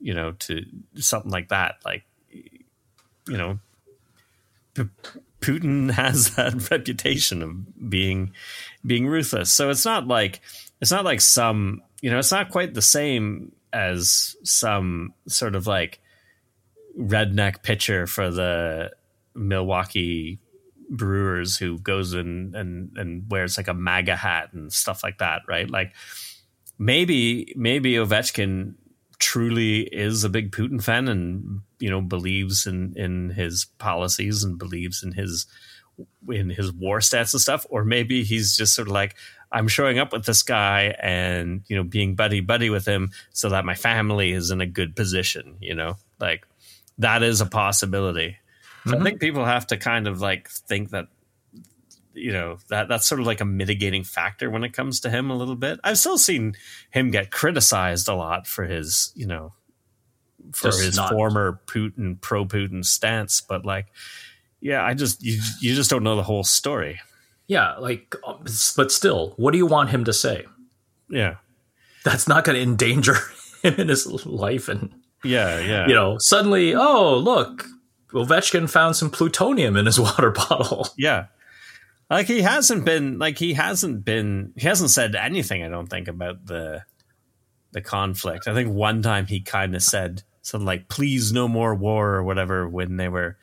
you 0.00 0.14
know, 0.14 0.32
to 0.32 0.64
something 0.96 1.30
like 1.30 1.48
that. 1.48 1.76
Like, 1.84 2.04
you 2.30 3.36
know, 3.36 3.58
P- 4.74 4.84
Putin 5.40 5.90
has 5.92 6.34
that 6.36 6.70
reputation 6.70 7.42
of 7.42 7.90
being 7.90 8.32
being 8.86 9.06
ruthless. 9.06 9.50
So 9.50 9.70
it's 9.70 9.84
not 9.84 10.06
like 10.06 10.40
it's 10.80 10.90
not 10.90 11.04
like 11.04 11.20
some 11.20 11.82
you 12.00 12.10
know, 12.10 12.18
it's 12.18 12.32
not 12.32 12.50
quite 12.50 12.74
the 12.74 12.82
same 12.82 13.52
as 13.72 14.36
some 14.42 15.14
sort 15.28 15.54
of 15.54 15.66
like 15.66 16.00
redneck 16.98 17.62
pitcher 17.62 18.06
for 18.06 18.30
the 18.30 18.90
Milwaukee 19.34 20.38
Brewers 20.96 21.56
who 21.56 21.78
goes 21.78 22.14
in 22.14 22.52
and 22.54 22.90
and 22.96 23.30
wears 23.30 23.56
like 23.56 23.68
a 23.68 23.74
MAGA 23.74 24.16
hat 24.16 24.52
and 24.52 24.72
stuff 24.72 25.02
like 25.02 25.18
that, 25.18 25.42
right? 25.48 25.68
Like 25.68 25.92
maybe 26.78 27.52
maybe 27.56 27.94
Ovechkin 27.94 28.74
truly 29.18 29.82
is 29.82 30.24
a 30.24 30.28
big 30.28 30.50
Putin 30.50 30.82
fan 30.82 31.08
and 31.08 31.60
you 31.78 31.90
know 31.90 32.00
believes 32.00 32.66
in 32.66 32.94
in 32.96 33.30
his 33.30 33.66
policies 33.78 34.44
and 34.44 34.58
believes 34.58 35.02
in 35.02 35.12
his 35.12 35.46
in 36.28 36.50
his 36.50 36.72
war 36.72 36.98
stats 36.98 37.34
and 37.34 37.40
stuff, 37.40 37.66
or 37.70 37.84
maybe 37.84 38.24
he's 38.24 38.56
just 38.56 38.74
sort 38.74 38.88
of 38.88 38.94
like, 38.94 39.14
I'm 39.50 39.68
showing 39.68 39.98
up 39.98 40.12
with 40.12 40.24
this 40.24 40.42
guy 40.42 40.94
and 41.00 41.62
you 41.68 41.76
know 41.76 41.84
being 41.84 42.14
buddy 42.14 42.40
buddy 42.40 42.70
with 42.70 42.86
him 42.86 43.10
so 43.32 43.50
that 43.50 43.64
my 43.64 43.74
family 43.74 44.32
is 44.32 44.50
in 44.50 44.60
a 44.60 44.66
good 44.66 44.96
position. 44.96 45.56
You 45.60 45.74
know, 45.74 45.96
like 46.20 46.46
that 46.98 47.22
is 47.22 47.40
a 47.40 47.46
possibility. 47.46 48.38
So 48.84 48.92
mm-hmm. 48.92 49.00
I 49.00 49.04
think 49.04 49.20
people 49.20 49.44
have 49.44 49.66
to 49.68 49.76
kind 49.76 50.06
of 50.06 50.20
like 50.20 50.48
think 50.48 50.90
that 50.90 51.06
you 52.14 52.32
know 52.32 52.58
that 52.68 52.88
that's 52.88 53.06
sort 53.06 53.20
of 53.20 53.26
like 53.26 53.40
a 53.40 53.44
mitigating 53.44 54.04
factor 54.04 54.50
when 54.50 54.64
it 54.64 54.72
comes 54.72 55.00
to 55.00 55.10
him 55.10 55.30
a 55.30 55.36
little 55.36 55.56
bit. 55.56 55.80
I've 55.84 55.98
still 55.98 56.18
seen 56.18 56.54
him 56.90 57.10
get 57.10 57.30
criticized 57.30 58.08
a 58.08 58.14
lot 58.14 58.46
for 58.46 58.64
his 58.64 59.12
you 59.14 59.26
know 59.26 59.52
for 60.52 60.68
just 60.68 60.82
his 60.82 60.96
not. 60.96 61.10
former 61.10 61.60
Putin 61.66 62.20
pro 62.20 62.44
Putin 62.44 62.84
stance, 62.84 63.40
but 63.40 63.64
like 63.64 63.86
yeah, 64.62 64.84
I 64.84 64.94
just 64.94 65.22
you 65.22 65.40
you 65.60 65.74
just 65.74 65.90
don't 65.90 66.04
know 66.04 66.16
the 66.16 66.22
whole 66.22 66.44
story. 66.44 67.00
Yeah, 67.48 67.74
like, 67.76 68.14
but 68.76 68.92
still, 68.92 69.34
what 69.36 69.50
do 69.50 69.58
you 69.58 69.66
want 69.66 69.90
him 69.90 70.04
to 70.04 70.12
say? 70.12 70.46
Yeah, 71.10 71.36
that's 72.04 72.28
not 72.28 72.44
going 72.44 72.56
to 72.56 72.62
endanger 72.62 73.16
him 73.62 73.74
in 73.74 73.88
his 73.88 74.06
life, 74.24 74.68
and 74.68 74.94
yeah, 75.24 75.58
yeah, 75.58 75.88
you 75.88 75.94
know, 75.94 76.16
suddenly, 76.18 76.74
oh 76.74 77.16
look, 77.16 77.66
Ovechkin 78.12 78.68
found 78.68 78.96
some 78.96 79.10
plutonium 79.10 79.76
in 79.76 79.86
his 79.86 79.98
water 80.00 80.30
bottle. 80.30 80.88
Yeah, 80.96 81.26
like 82.10 82.26
he 82.26 82.42
hasn't 82.42 82.84
been, 82.84 83.18
like 83.18 83.38
he 83.38 83.54
hasn't 83.54 84.04
been, 84.04 84.52
he 84.56 84.66
hasn't 84.66 84.90
said 84.90 85.14
anything. 85.14 85.62
I 85.62 85.68
don't 85.68 85.88
think 85.88 86.08
about 86.08 86.46
the 86.46 86.84
the 87.72 87.80
conflict. 87.80 88.46
I 88.46 88.54
think 88.54 88.72
one 88.72 89.02
time 89.02 89.26
he 89.26 89.40
kind 89.40 89.74
of 89.74 89.82
said 89.82 90.22
something 90.42 90.66
like 90.66 90.88
"please, 90.88 91.32
no 91.32 91.48
more 91.48 91.74
war" 91.74 92.14
or 92.14 92.22
whatever 92.22 92.68
when 92.68 92.96
they 92.96 93.08
were 93.08 93.36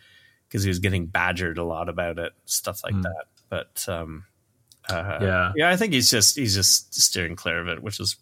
because 0.47 0.63
he 0.63 0.69
was 0.69 0.79
getting 0.79 1.05
badgered 1.05 1.57
a 1.57 1.63
lot 1.63 1.89
about 1.89 2.17
it, 2.19 2.33
stuff 2.45 2.83
like 2.83 2.95
mm. 2.95 3.03
that. 3.03 3.25
But 3.49 3.85
um, 3.87 4.25
uh, 4.89 5.19
yeah, 5.21 5.51
yeah, 5.55 5.69
I 5.69 5.75
think 5.75 5.93
he's 5.93 6.09
just 6.09 6.35
he's 6.35 6.55
just 6.55 6.93
steering 6.93 7.35
clear 7.35 7.59
of 7.59 7.67
it, 7.67 7.81
which 7.81 7.99
is 7.99 8.17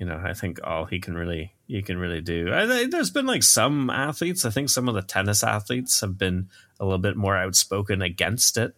you 0.00 0.06
know 0.06 0.20
I 0.24 0.32
think 0.34 0.58
all 0.64 0.86
he 0.86 0.98
can 0.98 1.14
really 1.14 1.52
he 1.68 1.82
can 1.82 1.98
really 1.98 2.20
do. 2.20 2.52
I, 2.52 2.88
there's 2.88 3.10
been 3.10 3.26
like 3.26 3.44
some 3.44 3.90
athletes. 3.90 4.44
I 4.44 4.50
think 4.50 4.68
some 4.70 4.88
of 4.88 4.96
the 4.96 5.02
tennis 5.02 5.44
athletes 5.44 6.00
have 6.00 6.18
been 6.18 6.48
a 6.80 6.84
little 6.84 6.98
bit 6.98 7.16
more 7.16 7.36
outspoken 7.36 8.02
against 8.02 8.56
it. 8.58 8.74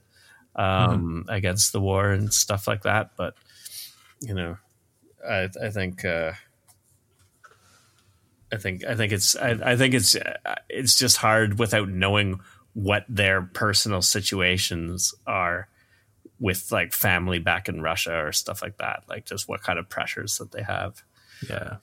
um, 0.54 1.24
against 1.28 1.72
the 1.72 1.80
war 1.80 2.10
and 2.10 2.30
stuff 2.34 2.68
like 2.68 2.82
that. 2.82 3.12
But 3.16 3.34
you 4.20 4.34
know, 4.34 4.58
I, 5.26 5.48
I 5.62 5.70
think 5.70 6.04
uh, 6.04 6.32
I 8.52 8.56
think 8.56 8.84
I 8.84 8.94
think 8.94 9.12
it's 9.12 9.34
I, 9.36 9.58
I 9.64 9.76
think 9.76 9.94
it's 9.94 10.14
it's 10.68 10.98
just 10.98 11.16
hard 11.16 11.58
without 11.58 11.88
knowing 11.88 12.40
what 12.74 13.04
their 13.08 13.42
personal 13.42 14.02
situations 14.02 15.14
are 15.26 15.68
with 16.38 16.70
like 16.72 16.92
family 16.92 17.38
back 17.38 17.68
in 17.68 17.80
Russia 17.80 18.14
or 18.26 18.32
stuff 18.32 18.62
like 18.62 18.76
that. 18.78 19.04
Like 19.08 19.24
just 19.24 19.48
what 19.48 19.62
kind 19.62 19.78
of 19.78 19.88
pressures 19.88 20.38
that 20.38 20.52
they 20.52 20.62
have. 20.62 21.02
Yeah. 21.48 21.76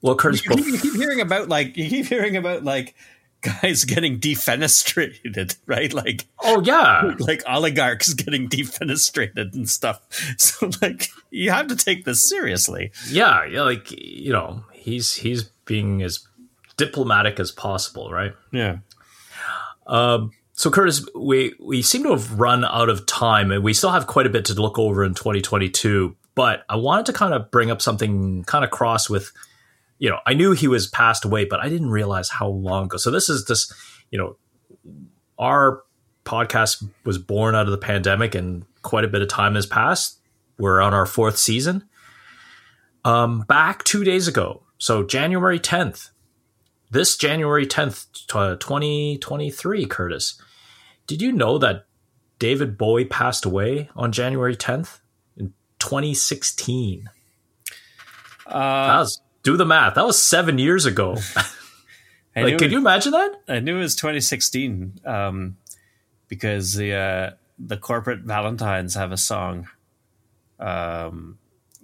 Well, 0.00 0.14
Curtis, 0.14 0.44
you, 0.44 0.54
keep, 0.54 0.66
you 0.66 0.78
keep 0.78 0.94
hearing 0.94 1.20
about 1.20 1.48
like 1.48 1.76
you 1.76 1.88
keep 1.88 2.06
hearing 2.06 2.36
about 2.36 2.64
like 2.64 2.94
guys 3.40 3.84
getting 3.86 4.18
defenestrated, 4.18 5.56
right? 5.66 5.92
Like 5.92 6.26
oh 6.42 6.60
yeah, 6.60 7.14
like 7.18 7.42
oligarchs 7.46 8.14
getting 8.14 8.48
defenestrated 8.48 9.54
and 9.54 9.68
stuff. 9.68 10.00
So 10.38 10.70
like 10.82 11.08
you 11.30 11.50
have 11.50 11.68
to 11.68 11.76
take 11.76 12.04
this 12.04 12.28
seriously. 12.28 12.92
Yeah, 13.08 13.44
yeah, 13.44 13.62
like 13.62 13.90
you 13.90 14.32
know, 14.32 14.64
he's 14.72 15.14
he's 15.14 15.44
being 15.64 16.02
as 16.02 16.26
diplomatic 16.76 17.40
as 17.40 17.50
possible, 17.50 18.10
right? 18.10 18.34
Yeah. 18.52 18.78
Um 19.86 20.32
so 20.52 20.70
Curtis, 20.70 21.06
we 21.14 21.54
we 21.60 21.82
seem 21.82 22.02
to 22.04 22.10
have 22.10 22.38
run 22.38 22.64
out 22.64 22.88
of 22.88 23.06
time 23.06 23.50
and 23.50 23.62
we 23.62 23.72
still 23.74 23.90
have 23.90 24.06
quite 24.06 24.26
a 24.26 24.30
bit 24.30 24.44
to 24.46 24.54
look 24.54 24.78
over 24.78 25.04
in 25.04 25.14
2022, 25.14 26.16
but 26.38 26.64
I 26.68 26.76
wanted 26.76 27.06
to 27.06 27.12
kind 27.12 27.34
of 27.34 27.50
bring 27.50 27.68
up 27.68 27.82
something 27.82 28.44
kind 28.44 28.64
of 28.64 28.70
cross 28.70 29.10
with 29.10 29.32
you 29.98 30.08
know, 30.08 30.20
I 30.24 30.34
knew 30.34 30.52
he 30.52 30.68
was 30.68 30.86
passed 30.86 31.24
away, 31.24 31.44
but 31.46 31.58
I 31.58 31.68
didn't 31.68 31.90
realize 31.90 32.28
how 32.28 32.46
long 32.46 32.84
ago. 32.84 32.96
So 32.96 33.10
this 33.10 33.28
is 33.28 33.46
this, 33.46 33.72
you 34.12 34.18
know, 34.18 34.36
our 35.36 35.82
podcast 36.24 36.88
was 37.04 37.18
born 37.18 37.56
out 37.56 37.66
of 37.66 37.72
the 37.72 37.78
pandemic 37.78 38.36
and 38.36 38.64
quite 38.82 39.04
a 39.04 39.08
bit 39.08 39.20
of 39.20 39.26
time 39.26 39.56
has 39.56 39.66
passed. 39.66 40.20
We're 40.60 40.80
on 40.80 40.94
our 40.94 41.06
fourth 41.06 41.36
season. 41.36 41.88
Um, 43.04 43.40
back 43.40 43.82
two 43.82 44.04
days 44.04 44.28
ago, 44.28 44.62
so 44.78 45.02
January 45.02 45.58
10th, 45.58 46.10
this 46.92 47.16
January 47.16 47.66
10th, 47.66 48.06
2023, 48.28 49.86
Curtis, 49.86 50.40
did 51.08 51.20
you 51.20 51.32
know 51.32 51.58
that 51.58 51.86
David 52.38 52.78
Bowie 52.78 53.06
passed 53.06 53.44
away 53.44 53.90
on 53.96 54.12
January 54.12 54.54
10th 54.54 55.00
in 55.00 55.07
2016? 55.78 57.08
Uh, 58.46 58.86
that 58.86 58.98
was 58.98 59.20
do 59.42 59.56
the 59.56 59.66
math. 59.66 59.94
That 59.94 60.06
was 60.06 60.22
seven 60.22 60.58
years 60.58 60.86
ago. 60.86 61.16
like, 62.36 62.58
can 62.58 62.70
you 62.70 62.78
imagine 62.78 63.12
that? 63.12 63.34
I 63.48 63.60
knew 63.60 63.76
it 63.76 63.80
was 63.80 63.96
2016 63.96 65.00
um, 65.04 65.56
because 66.28 66.74
the 66.74 66.94
uh, 66.94 67.30
the 67.58 67.76
corporate 67.76 68.20
Valentines 68.20 68.94
have 68.94 69.12
a 69.12 69.16
song, 69.16 69.68
um, 70.58 71.38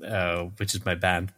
uh, 0.06 0.44
which 0.56 0.74
is 0.74 0.84
my 0.84 0.94
band, 0.94 1.32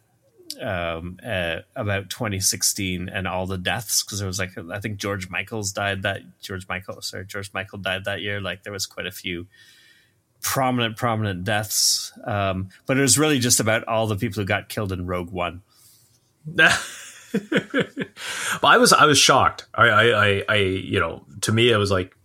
um, 0.61 1.19
uh, 1.25 1.59
about 1.75 2.09
2016 2.09 3.09
and 3.09 3.27
all 3.27 3.45
the 3.45 3.57
deaths 3.57 4.03
because 4.03 4.19
there 4.19 4.27
was 4.27 4.39
like 4.39 4.57
I 4.71 4.79
think 4.79 4.97
George 4.97 5.29
Michael's 5.29 5.71
died 5.71 6.03
that 6.03 6.21
George 6.41 6.67
Michael 6.67 7.01
sorry 7.01 7.25
George 7.25 7.51
Michael 7.53 7.79
died 7.79 8.05
that 8.05 8.21
year. 8.21 8.41
Like 8.41 8.63
there 8.63 8.73
was 8.73 8.85
quite 8.85 9.05
a 9.05 9.11
few 9.11 9.47
prominent 10.41 10.97
prominent 10.97 11.43
deaths, 11.43 12.11
um, 12.25 12.69
but 12.85 12.97
it 12.97 13.01
was 13.01 13.17
really 13.17 13.39
just 13.39 13.59
about 13.59 13.83
all 13.85 14.07
the 14.07 14.15
people 14.15 14.41
who 14.41 14.45
got 14.45 14.69
killed 14.69 14.91
in 14.91 15.05
Rogue 15.05 15.31
One. 15.31 15.61
but 16.55 16.77
I 18.63 18.77
was 18.77 18.93
I 18.93 19.05
was 19.05 19.17
shocked. 19.17 19.65
I, 19.73 19.89
I 19.89 20.43
I 20.47 20.55
you 20.55 20.99
know 20.99 21.25
to 21.41 21.51
me 21.51 21.73
I 21.73 21.77
was 21.77 21.91
like 21.91 22.15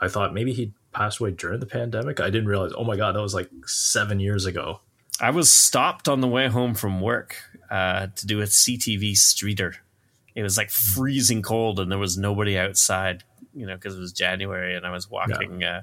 I 0.00 0.08
thought 0.08 0.34
maybe 0.34 0.52
he 0.52 0.72
passed 0.92 1.20
away 1.20 1.30
during 1.30 1.60
the 1.60 1.66
pandemic. 1.66 2.20
I 2.20 2.30
didn't 2.30 2.48
realize. 2.48 2.72
Oh 2.76 2.84
my 2.84 2.96
god, 2.96 3.14
that 3.14 3.22
was 3.22 3.34
like 3.34 3.50
seven 3.66 4.20
years 4.20 4.46
ago. 4.46 4.80
I 5.20 5.30
was 5.30 5.52
stopped 5.52 6.08
on 6.08 6.20
the 6.20 6.28
way 6.28 6.48
home 6.48 6.74
from 6.74 7.00
work 7.00 7.36
uh, 7.70 8.08
to 8.14 8.26
do 8.26 8.40
a 8.40 8.44
CTV 8.44 9.16
streeter. 9.16 9.76
It 10.34 10.42
was 10.42 10.56
like 10.56 10.70
freezing 10.70 11.42
cold, 11.42 11.80
and 11.80 11.90
there 11.90 11.98
was 11.98 12.16
nobody 12.16 12.58
outside. 12.58 13.24
You 13.54 13.66
know, 13.66 13.74
because 13.74 13.96
it 13.96 14.00
was 14.00 14.12
January, 14.12 14.76
and 14.76 14.86
I 14.86 14.90
was 14.90 15.10
walking. 15.10 15.60
Yeah. 15.60 15.78
Uh, 15.78 15.82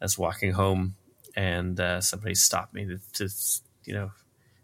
I 0.00 0.04
was 0.04 0.18
walking 0.18 0.52
home, 0.52 0.96
and 1.36 1.78
uh, 1.80 2.00
somebody 2.00 2.34
stopped 2.34 2.74
me 2.74 2.86
to, 2.86 2.98
to 3.14 3.28
you 3.84 3.94
know 3.94 4.10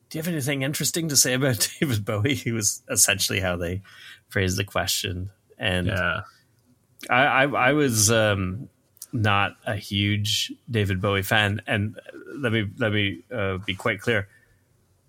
do 0.09 0.19
you 0.19 0.23
have 0.23 0.33
anything 0.33 0.62
interesting 0.62 1.09
to 1.09 1.17
say 1.17 1.35
about 1.35 1.69
David 1.81 2.05
Bowie? 2.05 2.35
He 2.35 2.53
was 2.53 2.83
essentially 2.89 3.41
how 3.41 3.57
they 3.57 3.83
phrased 4.29 4.57
the 4.57 4.64
question. 4.64 5.31
And 5.59 5.89
yeah. 5.89 6.23
I, 7.11 7.25
I, 7.25 7.45
I 7.45 7.73
was 7.73 8.11
um, 8.11 8.69
not 9.12 9.57
a 9.67 9.77
huge 9.77 10.53
David 10.71 11.01
Bowie 11.01 11.23
fan. 11.23 11.61
And 11.67 11.99
let 12.35 12.53
me, 12.53 12.69
let 12.79 12.93
me 12.93 13.23
uh, 13.33 13.59
be 13.59 13.75
quite 13.75 14.01
clear. 14.01 14.29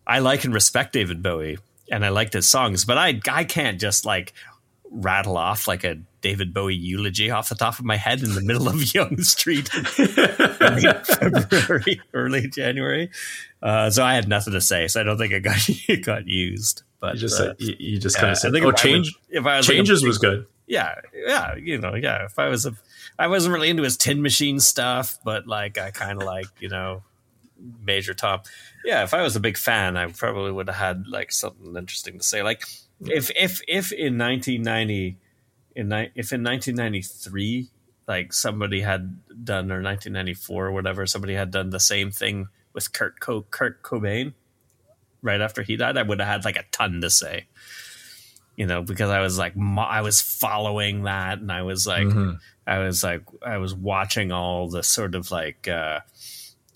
I 0.05 0.19
like 0.19 0.45
and 0.45 0.53
respect 0.53 0.93
David 0.93 1.21
Bowie 1.21 1.57
and 1.91 2.05
I 2.05 2.09
liked 2.09 2.33
his 2.33 2.49
songs, 2.49 2.85
but 2.85 2.97
I, 2.97 3.19
I 3.29 3.43
can't 3.43 3.79
just 3.79 4.05
like 4.05 4.33
rattle 4.91 5.37
off 5.37 5.67
like 5.67 5.83
a 5.83 5.97
David 6.21 6.53
Bowie 6.53 6.75
eulogy 6.75 7.29
off 7.31 7.49
the 7.49 7.55
top 7.55 7.79
of 7.79 7.85
my 7.85 7.95
head 7.95 8.21
in 8.21 8.33
the 8.33 8.41
middle 8.41 8.67
of 8.67 8.93
Yonge 8.93 9.23
Street, 9.23 9.69
February, 11.07 12.01
early 12.13 12.47
January. 12.47 13.09
Uh, 13.61 13.89
so 13.89 14.03
I 14.03 14.13
had 14.15 14.27
nothing 14.27 14.53
to 14.53 14.61
say. 14.61 14.87
So 14.87 15.01
I 15.01 15.03
don't 15.03 15.17
think 15.17 15.33
it 15.33 15.41
got 15.41 15.57
it 15.67 16.05
got 16.05 16.27
used. 16.27 16.83
But 16.99 17.15
you 17.15 17.19
just 17.19 17.39
uh, 17.39 17.45
said, 17.45 17.55
you, 17.59 17.75
you, 17.77 17.97
just 17.99 18.17
kind 18.17 18.31
of 18.31 18.37
said, 18.37 18.55
"Oh, 18.55 18.71
change." 18.71 19.15
if 19.29 19.45
I 19.45 19.57
was 19.57 19.67
changes 19.67 20.01
like 20.01 20.07
was 20.07 20.17
good. 20.17 20.47
Yeah, 20.65 20.95
yeah, 21.13 21.55
you 21.55 21.77
know, 21.77 21.95
yeah. 21.95 22.25
If 22.25 22.39
I 22.39 22.49
was 22.49 22.65
a, 22.65 22.73
I 23.17 23.27
wasn't 23.27 23.53
really 23.53 23.69
into 23.69 23.83
his 23.83 23.95
Tin 23.97 24.21
Machine 24.21 24.59
stuff, 24.59 25.19
but 25.23 25.47
like 25.47 25.77
I 25.77 25.91
kind 25.91 26.21
of 26.21 26.25
like 26.25 26.47
you 26.59 26.69
know, 26.69 27.03
Major 27.85 28.13
Tom. 28.13 28.41
Yeah, 28.83 29.03
if 29.03 29.13
I 29.13 29.21
was 29.21 29.35
a 29.35 29.39
big 29.39 29.57
fan, 29.57 29.95
I 29.95 30.07
probably 30.07 30.51
would 30.51 30.67
have 30.67 30.75
had 30.75 31.07
like 31.07 31.31
something 31.31 31.75
interesting 31.75 32.17
to 32.17 32.23
say. 32.23 32.41
Like 32.41 32.63
if 33.01 33.29
if 33.31 33.61
if 33.67 33.91
in 33.91 34.17
1990 34.17 35.17
in 35.75 35.91
if 36.15 36.33
in 36.33 36.43
1993 36.43 37.69
like 38.07 38.33
somebody 38.33 38.81
had 38.81 39.19
done 39.43 39.71
or 39.71 39.81
1994 39.81 40.67
or 40.67 40.71
whatever 40.71 41.05
somebody 41.05 41.35
had 41.35 41.51
done 41.51 41.69
the 41.69 41.79
same 41.79 42.09
thing 42.09 42.47
with 42.73 42.91
Kurt 42.91 43.19
Co- 43.19 43.45
Kurt 43.51 43.83
Cobain 43.83 44.33
right 45.21 45.41
after 45.41 45.61
he 45.61 45.75
died 45.75 45.97
I 45.97 46.03
would 46.03 46.19
have 46.19 46.27
had 46.27 46.45
like 46.45 46.55
a 46.55 46.63
ton 46.71 47.01
to 47.01 47.09
say 47.09 47.45
you 48.55 48.65
know 48.65 48.81
because 48.81 49.09
I 49.09 49.19
was 49.19 49.37
like 49.37 49.53
I 49.77 50.01
was 50.01 50.19
following 50.21 51.03
that 51.03 51.39
and 51.39 51.51
I 51.51 51.61
was 51.61 51.85
like 51.85 52.07
mm-hmm. 52.07 52.33
I 52.65 52.79
was 52.79 53.03
like 53.03 53.21
I 53.45 53.57
was 53.57 53.75
watching 53.75 54.31
all 54.31 54.69
the 54.69 54.83
sort 54.83 55.13
of 55.13 55.29
like 55.29 55.67
uh 55.67 55.99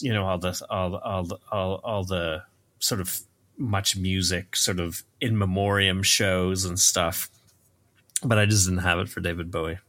you 0.01 0.13
know 0.13 0.25
all 0.25 0.37
the 0.37 0.59
all 0.69 0.95
all 0.95 1.39
all, 1.51 1.81
all 1.83 2.03
the 2.03 2.43
sort 2.79 3.01
of 3.01 3.19
MuchMusic 3.61 4.55
sort 4.55 4.79
of 4.79 5.03
in 5.19 5.37
memoriam 5.37 6.03
shows 6.03 6.65
and 6.65 6.79
stuff 6.79 7.29
but 8.23 8.37
I 8.37 8.45
just 8.45 8.65
didn't 8.65 8.83
have 8.83 8.99
it 8.99 9.09
for 9.09 9.19
David 9.19 9.51
Bowie. 9.51 9.79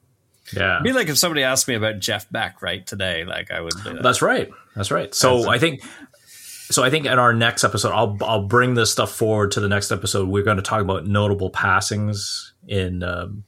Yeah, 0.52 0.76
It'd 0.76 0.84
be 0.84 0.92
like 0.92 1.08
if 1.08 1.18
somebody 1.18 1.42
asked 1.42 1.68
me 1.68 1.74
about 1.74 1.98
Jeff 1.98 2.28
Beck, 2.30 2.62
right? 2.62 2.86
Today, 2.86 3.24
like 3.24 3.50
I 3.50 3.60
would. 3.60 3.74
Uh, 3.86 4.02
That's 4.02 4.22
right. 4.22 4.50
That's 4.74 4.90
right. 4.90 5.14
So 5.14 5.48
I 5.48 5.58
think. 5.58 5.82
So 6.70 6.82
I 6.82 6.88
think 6.88 7.04
in 7.04 7.18
our 7.18 7.32
next 7.32 7.64
episode, 7.64 7.92
I'll 7.92 8.16
I'll 8.22 8.46
bring 8.46 8.74
this 8.74 8.90
stuff 8.90 9.12
forward 9.12 9.52
to 9.52 9.60
the 9.60 9.68
next 9.68 9.92
episode. 9.92 10.28
We're 10.28 10.42
going 10.42 10.56
to 10.56 10.62
talk 10.62 10.80
about 10.80 11.06
notable 11.06 11.50
passings 11.50 12.54
in, 12.66 13.02
um, 13.02 13.44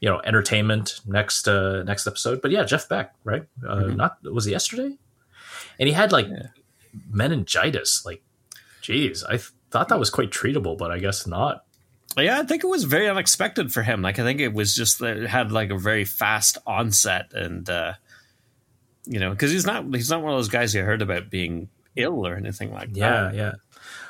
you 0.00 0.08
know, 0.08 0.20
entertainment 0.24 1.00
next 1.04 1.48
uh, 1.48 1.82
next 1.82 2.06
episode. 2.06 2.40
But 2.40 2.52
yeah, 2.52 2.64
Jeff 2.64 2.88
Beck, 2.88 3.14
right? 3.24 3.44
Uh, 3.66 3.76
mm-hmm. 3.76 3.96
Not 3.96 4.18
was 4.22 4.46
it 4.46 4.52
yesterday? 4.52 4.96
And 5.78 5.88
he 5.88 5.92
had 5.92 6.12
like 6.12 6.28
yeah. 6.28 6.48
meningitis. 7.10 8.04
Like, 8.06 8.22
geez, 8.84 9.24
I 9.24 9.38
thought 9.70 9.88
that 9.88 9.98
was 9.98 10.10
quite 10.10 10.30
treatable, 10.30 10.76
but 10.76 10.90
I 10.90 10.98
guess 10.98 11.26
not. 11.26 11.64
Yeah, 12.16 12.38
I 12.38 12.44
think 12.44 12.62
it 12.62 12.68
was 12.68 12.84
very 12.84 13.08
unexpected 13.08 13.72
for 13.72 13.82
him. 13.82 14.02
Like 14.02 14.18
I 14.18 14.22
think 14.22 14.40
it 14.40 14.52
was 14.52 14.74
just 14.74 14.98
that 15.00 15.16
it 15.16 15.28
had 15.28 15.50
like 15.50 15.70
a 15.70 15.78
very 15.78 16.04
fast 16.04 16.58
onset, 16.66 17.32
and 17.32 17.68
uh, 17.68 17.94
you 19.06 19.18
know, 19.18 19.30
because 19.30 19.50
he's 19.50 19.66
not 19.66 19.86
he's 19.86 20.10
not 20.10 20.22
one 20.22 20.32
of 20.32 20.38
those 20.38 20.48
guys 20.48 20.74
you 20.74 20.82
heard 20.82 21.02
about 21.02 21.30
being 21.30 21.70
ill 21.96 22.26
or 22.26 22.36
anything 22.36 22.72
like 22.72 22.90
yeah, 22.92 23.10
that. 23.10 23.34
Yeah, 23.34 23.40
yeah. 23.40 23.52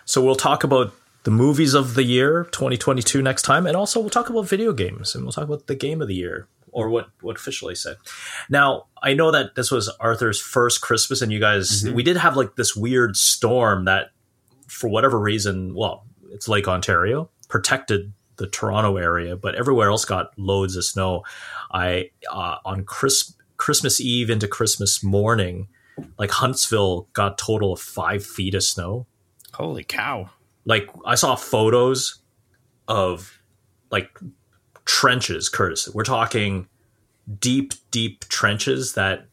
So 0.05 0.23
we'll 0.23 0.35
talk 0.35 0.65
about 0.65 0.93
the 1.23 1.31
movies 1.31 1.73
of 1.73 1.95
the 1.95 2.03
year 2.03 2.45
2022 2.51 3.23
next 3.23 3.43
time, 3.43 3.67
and 3.67 3.77
also 3.77 4.01
we'll 4.01 4.11
talk 4.11 4.29
about 4.29 4.49
video 4.49 4.73
games, 4.73 5.15
and 5.15 5.25
we'll 5.25 5.33
talk 5.33 5.45
about 5.45 5.69
the 5.69 5.77
game 5.77 6.03
of 6.03 6.09
the 6.09 6.17
year 6.17 6.49
or 6.73 6.91
what 6.91 7.09
what 7.23 7.37
officially 7.37 7.77
said. 7.77 7.97
Now 8.51 8.87
I 9.03 9.15
know 9.15 9.31
that 9.31 9.55
this 9.55 9.71
was 9.71 9.89
Arthur's 10.01 10.43
first 10.43 10.83
Christmas, 10.83 11.23
and 11.23 11.33
you 11.33 11.41
guys 11.41 11.85
mm-hmm. 11.85 11.95
we 11.95 12.03
did 12.03 12.19
have 12.19 12.37
like 12.37 12.57
this 12.57 12.77
weird 12.77 13.17
storm 13.17 13.87
that 13.87 14.11
for 14.67 14.89
whatever 14.89 15.19
reason, 15.19 15.75
well, 15.75 16.05
it's 16.31 16.49
Lake 16.49 16.69
Ontario 16.69 17.31
protected 17.49 18.13
the 18.37 18.47
Toronto 18.47 18.97
area, 18.97 19.37
but 19.37 19.55
everywhere 19.55 19.91
else 19.91 20.05
got 20.05 20.37
loads 20.37 20.77
of 20.77 20.85
snow. 20.85 21.23
I 21.73 22.11
uh, 22.31 22.57
on 22.65 22.85
Chris, 22.85 23.35
Christmas 23.57 24.01
Eve 24.01 24.31
into 24.31 24.49
Christmas 24.49 25.03
morning, 25.03 25.69
like 26.19 26.31
Huntsville 26.31 27.09
got 27.13 27.39
total 27.39 27.73
of 27.73 27.81
five 27.81 28.25
feet 28.25 28.55
of 28.55 28.65
snow. 28.65 29.07
Holy 29.53 29.85
cow! 29.85 30.31
Like 30.65 30.91
I 31.07 31.15
saw 31.15 31.37
photos 31.37 32.21
of 32.89 33.41
like 33.91 34.19
trenches, 34.85 35.49
Curtis. 35.49 35.89
We're 35.95 36.03
talking 36.03 36.69
deep, 37.39 37.73
deep 37.91 38.29
trenches 38.29 38.95
that 38.95 39.27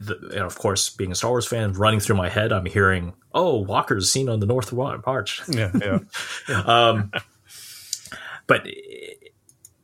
the, 0.00 0.16
and 0.32 0.42
of 0.42 0.58
course, 0.58 0.90
being 0.90 1.12
a 1.12 1.14
Star 1.14 1.30
Wars 1.30 1.46
fan, 1.46 1.72
running 1.72 2.00
through 2.00 2.16
my 2.16 2.28
head, 2.28 2.52
I'm 2.52 2.66
hearing, 2.66 3.14
"Oh, 3.34 3.58
Walker's 3.58 4.10
seen 4.10 4.28
on 4.28 4.40
the 4.40 4.46
North 4.46 4.72
March." 4.72 5.42
Yeah, 5.48 5.70
yeah. 6.48 6.60
um, 6.60 7.10
but 8.46 8.66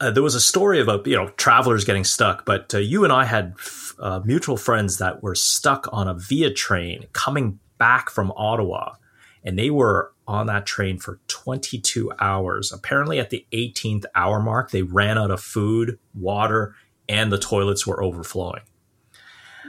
uh, 0.01 0.11
there 0.11 0.23
was 0.23 0.35
a 0.35 0.41
story 0.41 0.81
about 0.81 1.07
you 1.07 1.17
know 1.17 1.29
travelers 1.31 1.85
getting 1.85 2.05
stuck. 2.05 2.45
But 2.45 2.75
uh, 2.75 2.79
you 2.79 3.05
and 3.05 3.13
I 3.13 3.25
had 3.25 3.55
uh, 3.99 4.21
mutual 4.25 4.57
friends 4.57 4.99
that 4.99 5.23
were 5.23 5.35
stuck 5.35 5.89
on 5.93 6.09
a 6.09 6.15
via 6.15 6.53
train 6.53 7.07
coming 7.13 7.59
back 7.79 8.11
from 8.11 8.33
Ottawa, 8.37 8.95
and 9.43 9.59
they 9.59 9.71
were 9.71 10.13
on 10.27 10.47
that 10.47 10.67
train 10.67 10.99
for 10.99 11.21
22 11.29 12.13
hours. 12.19 12.73
Apparently, 12.73 13.19
at 13.19 13.31
the 13.31 13.47
18th 13.53 14.05
hour 14.15 14.41
mark, 14.41 14.71
they 14.71 14.83
ran 14.83 15.19
out 15.19 15.31
of 15.31 15.41
food, 15.41 15.99
water, 16.15 16.75
and 17.09 17.33
the 17.33 17.39
toilets 17.39 17.87
were 17.87 18.03
overflowing. 18.03 18.63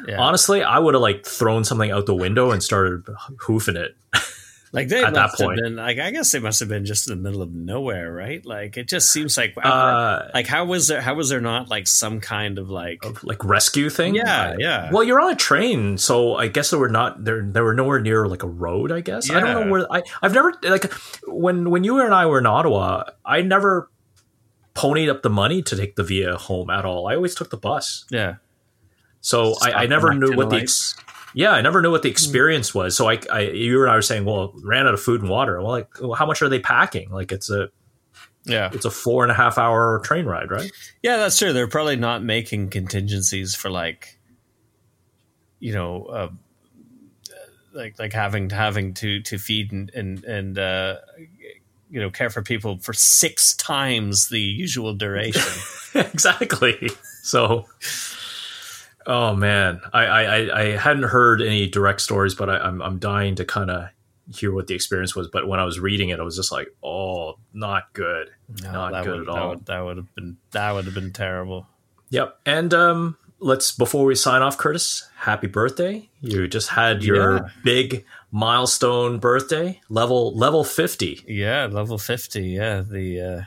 Yeah. 0.08 0.20
Honestly, 0.20 0.64
I 0.64 0.80
would 0.80 0.94
have 0.94 1.02
like 1.02 1.26
thrown 1.26 1.64
something 1.64 1.92
out 1.92 2.06
the 2.06 2.16
window 2.16 2.52
and 2.52 2.62
started 2.64 3.04
hoofing 3.40 3.76
it. 3.76 3.96
Like 4.74 4.88
they 4.88 5.04
at 5.04 5.14
that 5.14 5.34
point, 5.34 5.62
been, 5.62 5.76
like 5.76 6.00
I 6.00 6.10
guess 6.10 6.32
they 6.32 6.40
must 6.40 6.60
have 6.60 6.68
been 6.68 6.84
just 6.84 7.08
in 7.08 7.16
the 7.16 7.22
middle 7.22 7.44
of 7.44 7.54
nowhere, 7.54 8.12
right? 8.12 8.44
Like 8.44 8.76
it 8.76 8.88
just 8.88 9.12
seems 9.12 9.38
like, 9.38 9.54
uh, 9.64 10.30
like 10.34 10.48
how 10.48 10.66
was 10.66 10.88
there? 10.88 11.00
How 11.00 11.14
was 11.14 11.30
there 11.30 11.40
not 11.40 11.70
like 11.70 11.86
some 11.86 12.20
kind 12.20 12.58
of 12.58 12.72
like 12.72 13.06
like 13.24 13.46
rescue 13.46 13.92
thing? 13.92 14.16
Yeah, 14.16 14.56
yeah. 14.58 14.90
Well, 14.92 15.04
you're 15.04 15.22
on 15.22 15.32
a 15.32 15.36
train, 15.36 16.00
so 16.00 16.36
I 16.36 16.48
guess 16.48 16.72
there 16.72 16.80
were 16.80 16.90
not 16.90 17.24
there. 17.24 17.44
There 17.44 17.64
were 17.64 17.76
nowhere 17.76 18.02
near 18.02 18.28
like 18.28 18.42
a 18.42 18.48
road. 18.48 18.92
I 18.92 19.02
guess 19.02 19.30
yeah. 19.30 19.38
I 19.38 19.40
don't 19.42 19.66
know 19.68 19.72
where. 19.72 19.94
I 19.94 20.02
I've 20.24 20.34
never 20.34 20.52
like 20.64 20.92
when 21.28 21.70
when 21.70 21.84
you 21.84 22.00
and 22.02 22.12
I 22.12 22.26
were 22.26 22.40
in 22.40 22.48
Ottawa, 22.48 23.04
I 23.24 23.44
never 23.44 23.92
ponied 24.74 25.08
up 25.08 25.22
the 25.22 25.30
money 25.30 25.62
to 25.62 25.76
take 25.76 25.96
the 25.96 26.04
Via 26.04 26.36
home 26.36 26.72
at 26.72 26.84
all. 26.84 27.08
I 27.08 27.14
always 27.16 27.36
took 27.36 27.52
the 27.52 27.58
bus. 27.58 28.06
Yeah. 28.10 28.38
So 29.24 29.56
I, 29.62 29.72
I, 29.72 29.86
never 29.88 30.14
knew 30.14 30.36
what 30.36 30.50
the 30.50 30.58
ex- 30.58 30.96
yeah 31.34 31.52
I 31.52 31.62
never 31.62 31.82
knew 31.82 31.90
what 31.90 32.04
the 32.04 32.10
hmm. 32.10 32.14
experience 32.14 32.76
was. 32.76 32.96
So 32.96 33.10
I, 33.10 33.20
I 33.32 33.40
you 33.40 33.82
and 33.82 33.90
I 33.90 33.96
were 33.96 34.02
saying, 34.02 34.26
well, 34.26 34.54
ran 34.64 34.86
out 34.86 34.94
of 34.94 35.02
food 35.02 35.22
and 35.22 35.30
water. 35.30 35.60
Well, 35.62 35.72
like 35.72 35.88
well, 36.00 36.14
how 36.14 36.26
much 36.26 36.42
are 36.42 36.50
they 36.50 36.60
packing? 36.60 37.10
Like 37.10 37.32
it's 37.32 37.50
a 37.50 37.70
yeah, 38.46 38.70
it's 38.74 38.86
a 38.86 38.92
four 38.92 39.24
and 39.24 39.32
a 39.32 39.36
half 39.36 39.58
hour 39.58 40.02
train 40.04 40.26
ride, 40.26 40.52
right? 40.52 40.70
Yeah, 41.02 41.18
that's 41.18 41.40
true. 41.40 41.54
They're 41.54 41.68
probably 41.68 41.96
not 41.96 42.22
making 42.22 42.70
contingencies 42.70 43.56
for 43.56 43.72
like 43.72 44.20
you 45.60 45.74
know. 45.74 46.04
Uh, 46.06 46.30
like 47.74 47.98
like 47.98 48.14
having 48.14 48.52
having 48.52 48.94
to 48.94 49.20
to 49.22 49.40
feed 49.40 49.72
and 49.72 49.90
and 49.96 50.24
and 50.26 50.60
uh, 50.60 50.98
you 51.90 52.00
know 52.00 52.10
care 52.10 52.30
for 52.30 52.42
people 52.42 52.78
for 52.80 52.94
six 52.94 53.56
times 53.56 54.30
the 54.30 54.40
usual 54.40 54.94
duration. 54.94 55.42
exactly. 55.96 56.90
So, 57.22 57.66
oh 59.06 59.36
man, 59.36 59.82
I, 59.92 60.06
I 60.06 60.62
I 60.62 60.64
hadn't 60.78 61.04
heard 61.04 61.42
any 61.42 61.68
direct 61.68 62.02
stories, 62.02 62.36
but 62.36 62.50
I, 62.50 62.58
I'm 62.58 62.82
I'm 62.82 63.00
dying 63.00 63.36
to 63.36 63.46
kind 63.46 63.70
of 63.70 63.90
hear 64.34 64.54
what 64.54 64.68
the 64.68 64.76
experience 64.76 65.16
was. 65.16 65.28
But 65.28 65.48
when 65.48 65.60
I 65.60 65.66
was 65.66 65.80
reading 65.80 66.10
it, 66.10 66.20
I 66.20 66.24
was 66.24 66.36
just 66.36 66.52
like, 66.52 66.74
oh, 66.84 67.38
not 67.54 67.94
good, 67.94 68.30
no, 68.62 68.72
not 68.72 69.04
good 69.04 69.20
would, 69.20 69.30
at 69.30 69.30
all. 69.30 69.36
That 69.36 69.48
would, 69.50 69.66
that 69.66 69.80
would 69.82 69.98
have 69.98 70.16
been 70.16 70.38
that 70.52 70.72
would 70.72 70.86
have 70.86 70.94
been 70.94 71.12
terrible. 71.14 71.68
Yep, 72.10 72.40
and 72.46 72.74
um, 72.74 73.18
let's 73.40 73.72
before 73.72 74.06
we 74.06 74.16
sign 74.16 74.42
off, 74.42 74.58
Curtis, 74.58 75.10
happy 75.16 75.48
birthday! 75.48 76.10
You 76.22 76.48
just 76.48 76.70
had 76.70 77.04
your 77.04 77.36
yeah. 77.36 77.50
big 77.64 78.06
milestone 78.34 79.20
birthday 79.20 79.80
level 79.90 80.36
level 80.36 80.64
50 80.64 81.22
yeah 81.28 81.68
level 81.68 82.00
50 82.00 82.42
yeah 82.42 82.82
the 82.82 83.22
uh 83.22 83.42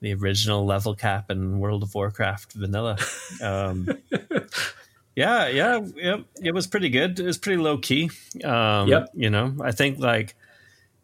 the 0.00 0.12
original 0.14 0.66
level 0.66 0.92
cap 0.96 1.30
in 1.30 1.60
world 1.60 1.84
of 1.84 1.94
warcraft 1.94 2.52
vanilla 2.54 2.98
um 3.42 3.88
yeah 5.18 5.48
yeah 5.48 5.80
yeah 5.96 6.16
it 6.42 6.54
was 6.54 6.66
pretty 6.66 6.88
good 6.88 7.18
it 7.18 7.24
was 7.24 7.38
pretty 7.38 7.60
low 7.60 7.78
key 7.78 8.10
um 8.44 8.88
yep. 8.88 9.08
you 9.14 9.30
know 9.30 9.54
i 9.62 9.72
think 9.72 9.98
like 9.98 10.34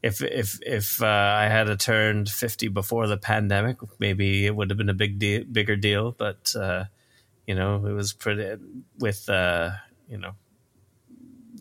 if 0.05 0.21
if 0.21 0.59
if 0.61 1.03
uh, 1.03 1.07
I 1.07 1.49
had 1.49 1.81
turned 1.81 2.29
fifty 2.29 2.69
before 2.69 3.07
the 3.07 3.17
pandemic, 3.17 3.79
maybe 3.99 4.45
it 4.45 4.55
would 4.55 4.69
have 4.69 4.77
been 4.77 4.91
a 4.91 4.95
big 4.95 5.19
deal, 5.19 5.45
bigger 5.51 5.77
deal. 5.77 6.13
But 6.13 6.55
uh, 6.55 6.85
you 7.47 7.55
know, 7.55 7.87
it 7.87 7.93
was 7.93 8.13
pretty 8.13 8.63
with 8.99 9.27
uh, 9.31 9.71
you 10.07 10.19
know 10.19 10.33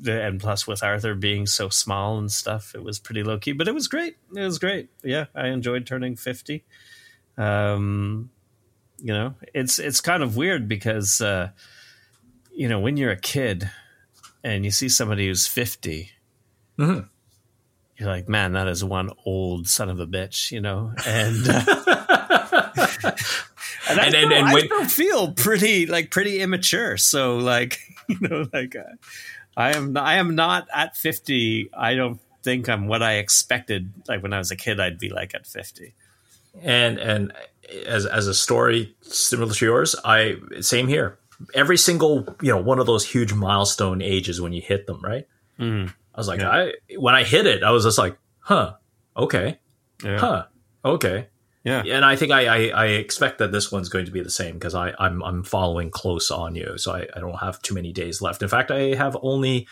and 0.06 0.40
plus 0.40 0.68
with 0.68 0.84
Arthur 0.84 1.16
being 1.16 1.46
so 1.46 1.70
small 1.70 2.18
and 2.18 2.32
stuff, 2.32 2.76
it 2.76 2.84
was 2.84 3.00
pretty 3.00 3.24
low 3.24 3.38
key, 3.38 3.54
but 3.54 3.68
it 3.68 3.74
was 3.74 3.88
great. 3.88 4.18
It 4.36 4.42
was 4.42 4.60
great. 4.60 4.90
Yeah, 5.04 5.26
I 5.34 5.48
enjoyed 5.48 5.86
turning 5.86 6.18
fifty. 6.18 6.66
Um, 7.38 8.30
you 8.98 9.14
know, 9.14 9.36
it's 9.54 9.80
it's 9.80 10.02
kind 10.02 10.22
of 10.22 10.36
weird 10.36 10.68
because 10.68 11.22
uh, 11.22 11.52
you 12.56 12.68
know 12.68 12.80
when 12.80 12.98
you're 12.98 13.12
a 13.12 13.18
kid 13.18 13.70
and 14.44 14.66
you 14.66 14.72
see 14.72 14.90
somebody 14.90 15.28
who's 15.28 15.48
50 15.48 16.10
you 16.78 16.86
mm-hmm. 16.86 17.00
you're 17.98 18.10
like, 18.10 18.28
man, 18.28 18.54
that 18.54 18.68
is 18.68 18.84
one 18.84 19.12
old 19.26 19.68
son 19.68 19.90
of 19.90 20.00
a 20.00 20.08
bitch, 20.08 20.52
you 20.52 20.62
know, 20.62 20.92
and. 21.06 21.48
Uh, 21.48 21.64
and, 23.90 24.00
I, 24.00 24.06
and, 24.06 24.14
still, 24.14 24.24
and, 24.24 24.34
and 24.34 24.48
I 24.48 24.54
when, 24.54 24.66
still 24.66 24.86
feel 24.86 25.32
pretty 25.32 25.86
like 25.86 26.12
pretty 26.12 26.40
immature. 26.40 26.98
So 26.98 27.38
like 27.38 27.80
you 28.08 28.18
know 28.22 28.48
like 28.54 28.76
uh, 28.76 28.96
I 29.56 29.76
am 29.76 29.96
I 29.98 30.16
am 30.16 30.36
not 30.36 30.68
at 30.74 30.98
50. 30.98 31.70
I 31.74 31.96
don't 31.96 32.20
think 32.42 32.68
I'm 32.70 32.88
what 32.88 33.04
I 33.04 33.16
expected 33.16 33.92
like 34.08 34.22
when 34.24 34.34
I 34.34 34.38
was 34.38 34.52
a 34.52 34.56
kid 34.56 34.80
I'd 34.80 35.00
be 35.00 35.10
like 35.10 35.36
at 35.36 35.46
50. 35.46 35.94
And 36.62 36.98
and 36.98 37.34
as 37.86 38.06
as 38.06 38.28
a 38.28 38.34
story 38.34 38.96
similar 39.02 39.54
to 39.54 39.66
yours, 39.66 39.96
I 40.04 40.38
same 40.62 40.88
here. 40.88 41.18
Every 41.54 41.78
single, 41.78 42.36
you 42.42 42.52
know, 42.52 42.62
one 42.62 42.80
of 42.80 42.86
those 42.86 43.06
huge 43.06 43.34
milestone 43.34 44.02
ages 44.02 44.40
when 44.40 44.54
you 44.54 44.62
hit 44.62 44.88
them, 44.88 45.02
right? 45.02 45.28
Mm. 45.60 45.90
I 45.90 46.18
was 46.18 46.28
like, 46.28 46.40
yeah. 46.40 46.50
I 46.50 46.74
when 46.98 47.16
I 47.16 47.24
hit 47.24 47.46
it, 47.46 47.64
I 47.64 47.72
was 47.72 47.84
just 47.84 47.98
like, 47.98 48.18
huh, 48.40 48.74
okay. 49.16 49.60
Yeah. 50.04 50.20
Huh. 50.20 50.46
Okay. 50.86 51.28
Yeah, 51.64 51.82
and 51.86 52.04
I 52.04 52.18
think 52.18 52.34
I, 52.34 52.48
I, 52.48 52.68
I, 52.68 52.86
expect 52.88 53.38
that 53.38 53.54
this 53.54 53.72
one's 53.72 53.88
going 53.88 54.06
to 54.06 54.12
be 54.12 54.20
the 54.20 54.30
same 54.30 54.56
because 54.56 54.76
I 54.76 54.94
I'm 55.00 55.24
I'm 55.24 55.44
following 55.46 55.92
close 55.92 56.30
on 56.30 56.56
you, 56.56 56.78
so 56.78 56.94
I, 56.94 57.08
I 57.16 57.22
don't 57.22 57.40
have 57.40 57.62
too 57.62 57.74
many 57.74 57.94
days 57.94 58.22
left. 58.22 58.44
In 58.44 58.50
fact, 58.50 58.70
I 58.70 58.96
have 58.96 59.16
only 59.22 59.66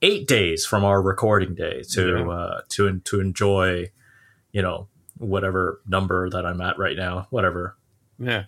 eight 0.00 0.28
days 0.28 0.64
from 0.64 0.84
our 0.84 1.02
recording 1.02 1.56
day 1.56 1.82
to 1.90 2.08
yeah. 2.18 2.28
uh, 2.28 2.60
to 2.70 3.00
to 3.00 3.20
enjoy, 3.20 3.90
you 4.52 4.62
know, 4.62 4.86
whatever 5.18 5.80
number 5.88 6.30
that 6.30 6.46
I'm 6.46 6.60
at 6.60 6.78
right 6.78 6.96
now, 6.96 7.26
whatever. 7.30 7.76
Yeah, 8.20 8.44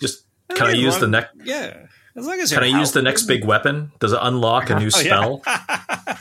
just 0.00 0.24
can 0.54 0.68
I, 0.68 0.70
I 0.70 0.74
use 0.74 0.96
the 0.98 1.08
next? 1.08 1.34
Yeah. 1.42 1.86
As 2.18 2.26
long 2.26 2.40
as 2.40 2.52
can 2.52 2.62
I 2.62 2.66
use 2.66 2.92
the 2.92 3.02
next 3.02 3.24
big 3.24 3.44
weapon? 3.44 3.92
Does 4.00 4.12
it 4.12 4.18
unlock 4.20 4.70
a 4.70 4.78
new 4.80 4.90
spell? 4.90 5.42
Oh, 5.46 5.52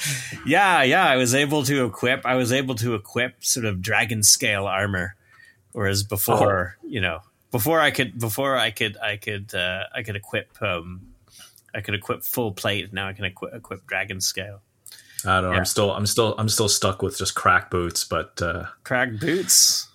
yeah. 0.45 0.81
yeah, 0.81 0.83
yeah. 0.83 1.07
I 1.07 1.17
was 1.17 1.33
able 1.35 1.63
to 1.63 1.85
equip. 1.85 2.25
I 2.25 2.35
was 2.35 2.51
able 2.51 2.75
to 2.75 2.95
equip 2.95 3.43
sort 3.43 3.65
of 3.65 3.81
dragon 3.81 4.23
scale 4.23 4.65
armor 4.65 5.15
Whereas 5.77 6.01
before, 6.01 6.75
oh. 6.83 6.87
you 6.87 7.01
know, 7.01 7.19
before 7.51 7.79
I 7.79 7.91
could, 7.91 8.17
before 8.19 8.57
I 8.57 8.71
could, 8.71 8.97
I 8.97 9.17
could, 9.17 9.53
uh, 9.53 9.83
I 9.93 10.01
could 10.01 10.15
equip, 10.15 10.59
um, 10.59 11.01
I 11.71 11.81
could 11.81 11.93
equip 11.93 12.23
full 12.23 12.51
plate. 12.51 12.91
Now 12.91 13.07
I 13.07 13.13
can 13.13 13.25
equip, 13.25 13.53
equip 13.53 13.85
dragon 13.85 14.19
scale. 14.19 14.61
I 15.23 15.35
don't 15.35 15.43
know. 15.43 15.51
Yeah. 15.51 15.57
I'm 15.57 15.65
still, 15.65 15.91
I'm 15.91 16.07
still, 16.07 16.33
I'm 16.39 16.49
still 16.49 16.67
stuck 16.67 17.03
with 17.03 17.19
just 17.19 17.35
crack 17.35 17.69
boots, 17.69 18.03
but 18.05 18.41
uh, 18.41 18.65
crack 18.83 19.19
boots. 19.19 19.87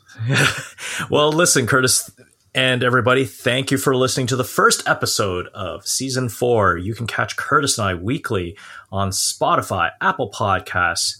well, 1.10 1.32
listen, 1.32 1.66
Curtis 1.66 2.12
and 2.54 2.84
everybody, 2.84 3.24
thank 3.24 3.70
you 3.70 3.78
for 3.78 3.96
listening 3.96 4.26
to 4.26 4.36
the 4.36 4.44
first 4.44 4.86
episode 4.86 5.46
of 5.54 5.86
season 5.86 6.28
four. 6.28 6.76
You 6.76 6.94
can 6.94 7.06
catch 7.06 7.36
Curtis 7.36 7.78
and 7.78 7.88
I 7.88 7.94
weekly 7.94 8.58
on 8.90 9.10
Spotify, 9.10 9.92
Apple 10.02 10.30
Podcasts, 10.30 11.16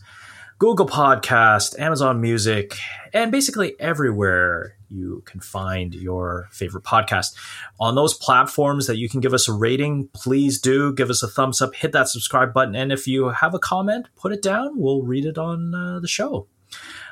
Google 0.59 0.87
Podcast, 0.87 1.79
Amazon 1.79 2.21
Music, 2.21 2.77
and 3.15 3.33
basically 3.33 3.75
everywhere 3.81 4.77
you 4.91 5.23
can 5.25 5.41
find 5.41 5.95
your 5.95 6.49
favorite 6.53 6.85
podcast. 6.85 7.35
On 7.81 7.95
those 7.95 8.13
platforms 8.13 8.87
that 8.87 8.99
you 8.99 9.09
can 9.09 9.21
give 9.21 9.33
us 9.33 9.49
a 9.49 9.55
rating, 9.55 10.09
please 10.13 10.61
do 10.61 10.93
give 10.93 11.09
us 11.09 11.23
a 11.23 11.29
thumbs 11.29 11.63
up, 11.63 11.75
hit 11.75 11.93
that 11.93 12.09
subscribe 12.09 12.53
button, 12.53 12.77
and 12.77 12.93
if 12.93 13.07
you 13.07 13.31
have 13.31 13.55
a 13.55 13.59
comment, 13.59 14.09
put 14.17 14.33
it 14.33 14.43
down. 14.43 14.79
We'll 14.79 15.03
read 15.03 15.25
it 15.25 15.39
on 15.39 15.75
uh, 15.75 15.99
the 15.99 16.09
show. 16.09 16.47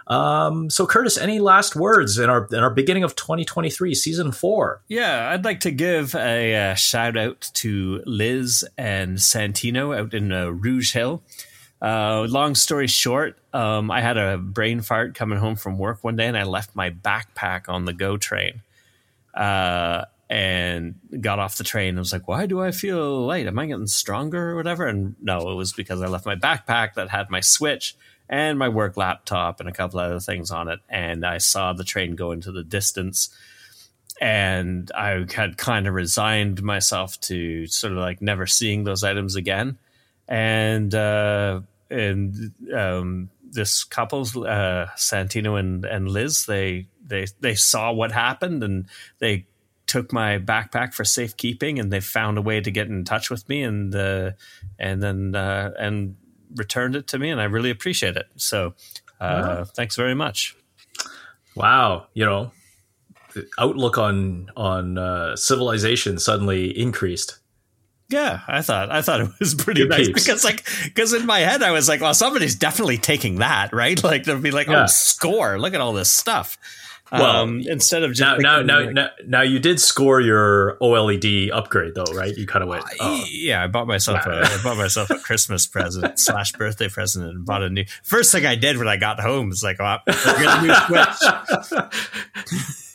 Um, 0.07 0.71
so, 0.71 0.87
Curtis, 0.87 1.17
any 1.17 1.39
last 1.39 1.77
words 1.77 2.19
in 2.19 2.29
our 2.29 2.49
in 2.51 2.59
our 2.59 2.71
beginning 2.71 3.05
of 3.05 3.15
2023, 3.17 3.95
season 3.95 4.33
four? 4.33 4.83
Yeah, 4.89 5.31
I'd 5.31 5.45
like 5.45 5.61
to 5.61 5.71
give 5.71 6.15
a, 6.15 6.71
uh, 6.71 6.75
shout 6.75 7.17
out 7.17 7.51
to 7.55 8.03
Liz 8.07 8.65
and 8.77 9.19
Santino 9.19 9.97
out 9.97 10.15
in 10.15 10.33
uh, 10.33 10.49
Rouge 10.49 10.93
Hill. 10.93 11.23
Uh, 11.83 12.27
long 12.29 12.55
story 12.55 12.87
short, 12.87 13.39
um, 13.55 13.91
I 13.91 14.03
had 14.03 14.19
a 14.19 14.37
brain 14.37 14.83
fart 14.83 15.15
coming 15.15 15.39
home 15.39 15.57
from 15.57 15.79
work 15.79 16.05
one 16.05 16.17
day, 16.17 16.27
and 16.27 16.37
I 16.37 16.43
left 16.43 16.77
my 16.77 16.91
backpack 16.91 17.69
on 17.69 17.85
the 17.85 17.93
GO 17.93 18.17
train. 18.17 18.63
Uh, 19.35 20.05
and 20.29 20.95
got 21.21 21.41
off 21.41 21.57
the 21.57 21.65
train 21.65 21.91
and 21.91 21.99
was 21.99 22.13
like, 22.13 22.29
"Why 22.29 22.47
do 22.47 22.61
I 22.61 22.71
feel 22.71 23.27
light? 23.27 23.49
Am 23.49 23.59
I 23.59 23.67
getting 23.67 23.89
stronger 23.89 24.51
or 24.51 24.57
whatever?" 24.57 24.87
And 24.87 25.17
no, 25.21 25.51
it 25.51 25.55
was 25.57 25.73
because 25.73 26.03
I 26.03 26.07
left 26.07 26.25
my 26.25 26.37
backpack 26.37 26.95
that 26.95 27.11
had 27.11 27.31
my 27.31 27.41
Switch 27.41 27.97
and 28.31 28.59
my 28.59 28.71
work 28.71 28.97
laptop 28.97 29.61
and 29.61 29.69
a 29.69 29.73
couple 29.73 30.01
other 30.01 30.21
things 30.21 30.51
on 30.51 30.69
it, 30.69 30.81
and 30.89 31.27
I 31.27 31.37
saw 31.37 31.75
the 31.75 31.85
train 31.85 32.17
go 32.17 32.33
into 32.33 32.53
the 32.53 32.65
distance 32.65 33.29
and 34.21 34.91
I 34.95 35.25
had 35.35 35.57
kind 35.57 35.87
of 35.87 35.95
resigned 35.95 36.63
myself 36.63 37.19
to 37.23 37.67
sort 37.67 37.95
of 37.95 37.99
like 37.99 38.21
never 38.21 38.47
seeing 38.47 38.85
those 38.85 39.03
items 39.03 39.35
again. 39.35 39.79
And 40.29 40.95
uh, 40.95 41.63
and 41.89 42.53
um, 42.73 43.31
this 43.43 43.83
couple, 43.83 44.21
uh, 44.21 44.87
Santino 44.97 45.59
and, 45.59 45.85
and 45.85 46.09
Liz, 46.09 46.45
they 46.45 46.87
they 47.05 47.27
they 47.41 47.55
saw 47.55 47.93
what 47.93 48.13
happened 48.13 48.63
and 48.63 48.87
they 49.19 49.47
took 49.87 50.13
my 50.13 50.39
backpack 50.39 50.95
for 50.95 51.05
safekeeping 51.05 51.81
and 51.81 51.93
they 51.93 51.99
found 51.99 52.39
a 52.39 52.43
way 52.43 52.61
to 52.61 52.71
get 52.71 52.87
in 52.87 53.05
touch 53.05 53.29
with 53.29 53.49
me 53.49 53.63
and 53.63 53.95
uh, 53.95 54.31
and 54.79 55.03
then 55.03 55.35
uh, 55.35 55.73
and 55.79 56.17
returned 56.57 56.97
it 56.97 57.07
to 57.09 57.19
me 57.19 57.31
and 57.31 57.41
I 57.41 57.45
really 57.45 57.71
appreciate 57.71 58.17
it. 58.17 58.27
So 58.37 58.75
uh, 59.21 59.43
wow. 59.43 59.65
thanks 59.65 59.97
very 59.97 60.15
much. 60.15 60.57
Wow, 61.57 62.07
you 62.15 62.25
know, 62.25 62.53
the 63.35 63.47
outlook 63.59 63.99
on 63.99 64.51
on 64.57 64.99
uh, 64.99 65.37
civilization 65.37 66.19
suddenly 66.19 66.77
increased. 66.77 67.39
Yeah, 68.09 68.41
I 68.49 68.63
thought 68.63 68.91
I 68.91 69.03
thought 69.03 69.21
it 69.21 69.31
was 69.39 69.55
pretty 69.55 69.83
Good 69.83 69.91
nice 69.91 70.07
peeps. 70.09 70.25
because 70.25 70.45
like 70.45 70.67
because 70.85 71.13
in 71.13 71.27
my 71.27 71.41
head 71.41 71.63
I 71.63 71.71
was 71.71 71.89
like, 71.89 72.01
well, 72.01 72.15
somebody's 72.15 72.57
definitely 72.57 72.99
taking 72.99 73.37
that, 73.37 73.73
right? 73.73 74.03
Like 74.03 74.25
they'll 74.25 74.41
be 74.41 74.51
like, 74.51 74.69
oh, 74.69 74.73
yeah. 74.73 74.83
oh, 74.85 74.87
score! 74.87 75.59
Look 75.59 75.75
at 75.75 75.81
all 75.81 75.93
this 75.93 76.11
stuff. 76.11 76.59
Well, 77.13 77.25
um, 77.25 77.63
instead 77.67 78.05
of 78.05 78.13
just 78.13 78.41
now, 78.41 78.61
now, 78.61 78.63
now, 78.63 78.85
like, 78.85 78.95
now, 78.95 79.09
now, 79.27 79.43
you 79.43 79.59
did 79.59 79.81
score 79.81 80.21
your 80.21 80.77
OLED 80.81 81.51
upgrade 81.53 81.95
though, 81.95 82.05
right? 82.15 82.37
You 82.37 82.47
kind 82.47 82.63
of 82.63 82.69
went, 82.69 82.85
oh. 83.01 83.25
yeah. 83.29 83.63
I 83.63 83.67
bought 83.67 83.87
myself 83.87 84.27
a, 84.27 84.43
I 84.45 84.63
bought 84.63 84.77
myself 84.77 85.11
a 85.11 85.19
Christmas 85.19 85.67
present 85.67 86.19
slash 86.21 86.53
birthday 86.53 86.89
present 86.89 87.27
and 87.27 87.45
bought 87.45 87.63
a 87.63 87.71
new. 87.71 87.85
First 88.05 88.31
thing 88.33 88.47
I 88.47 88.55
did 88.55 88.79
when 88.79 88.87
I 88.89 88.97
got 88.97 89.19
home 89.19 89.49
was 89.49 89.63
like, 89.63 89.79
oh, 89.81 89.99
get 90.07 90.17
a 90.17 90.63
new 90.63 90.75
Switch. 90.87 91.81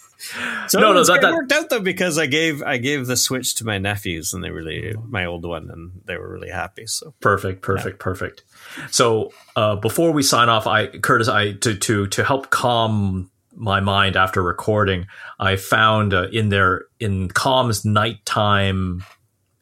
So 0.68 0.80
no, 0.80 0.94
no, 0.94 1.04
that, 1.04 1.22
that 1.22 1.34
worked 1.34 1.52
out 1.52 1.70
though 1.70 1.80
because 1.80 2.18
I 2.18 2.26
gave 2.26 2.62
I 2.64 2.78
gave 2.78 3.06
the 3.06 3.16
Switch 3.16 3.56
to 3.56 3.66
my 3.66 3.78
nephews 3.78 4.34
and 4.34 4.44
they 4.44 4.50
really 4.50 4.96
my 5.08 5.26
old 5.26 5.46
one 5.46 5.70
and 5.70 6.02
they 6.06 6.18
were 6.18 6.30
really 6.30 6.50
happy. 6.50 6.88
So 6.88 7.14
perfect, 7.20 7.62
perfect, 7.62 8.00
yeah. 8.00 8.04
perfect. 8.04 8.44
So 8.92 9.32
uh, 9.56 9.76
before 9.76 10.12
we 10.12 10.24
sign 10.24 10.50
off, 10.50 10.68
I 10.68 10.88
Curtis, 10.88 11.28
I 11.28 11.54
to 11.54 11.76
to 11.76 12.08
to 12.08 12.24
help 12.24 12.50
calm 12.50 13.30
my 13.56 13.80
mind 13.80 14.16
after 14.16 14.42
recording, 14.42 15.08
I 15.40 15.56
found 15.56 16.14
uh, 16.14 16.28
in 16.32 16.50
their 16.50 16.86
in 17.00 17.30
Calm's 17.30 17.86
nighttime. 17.86 19.04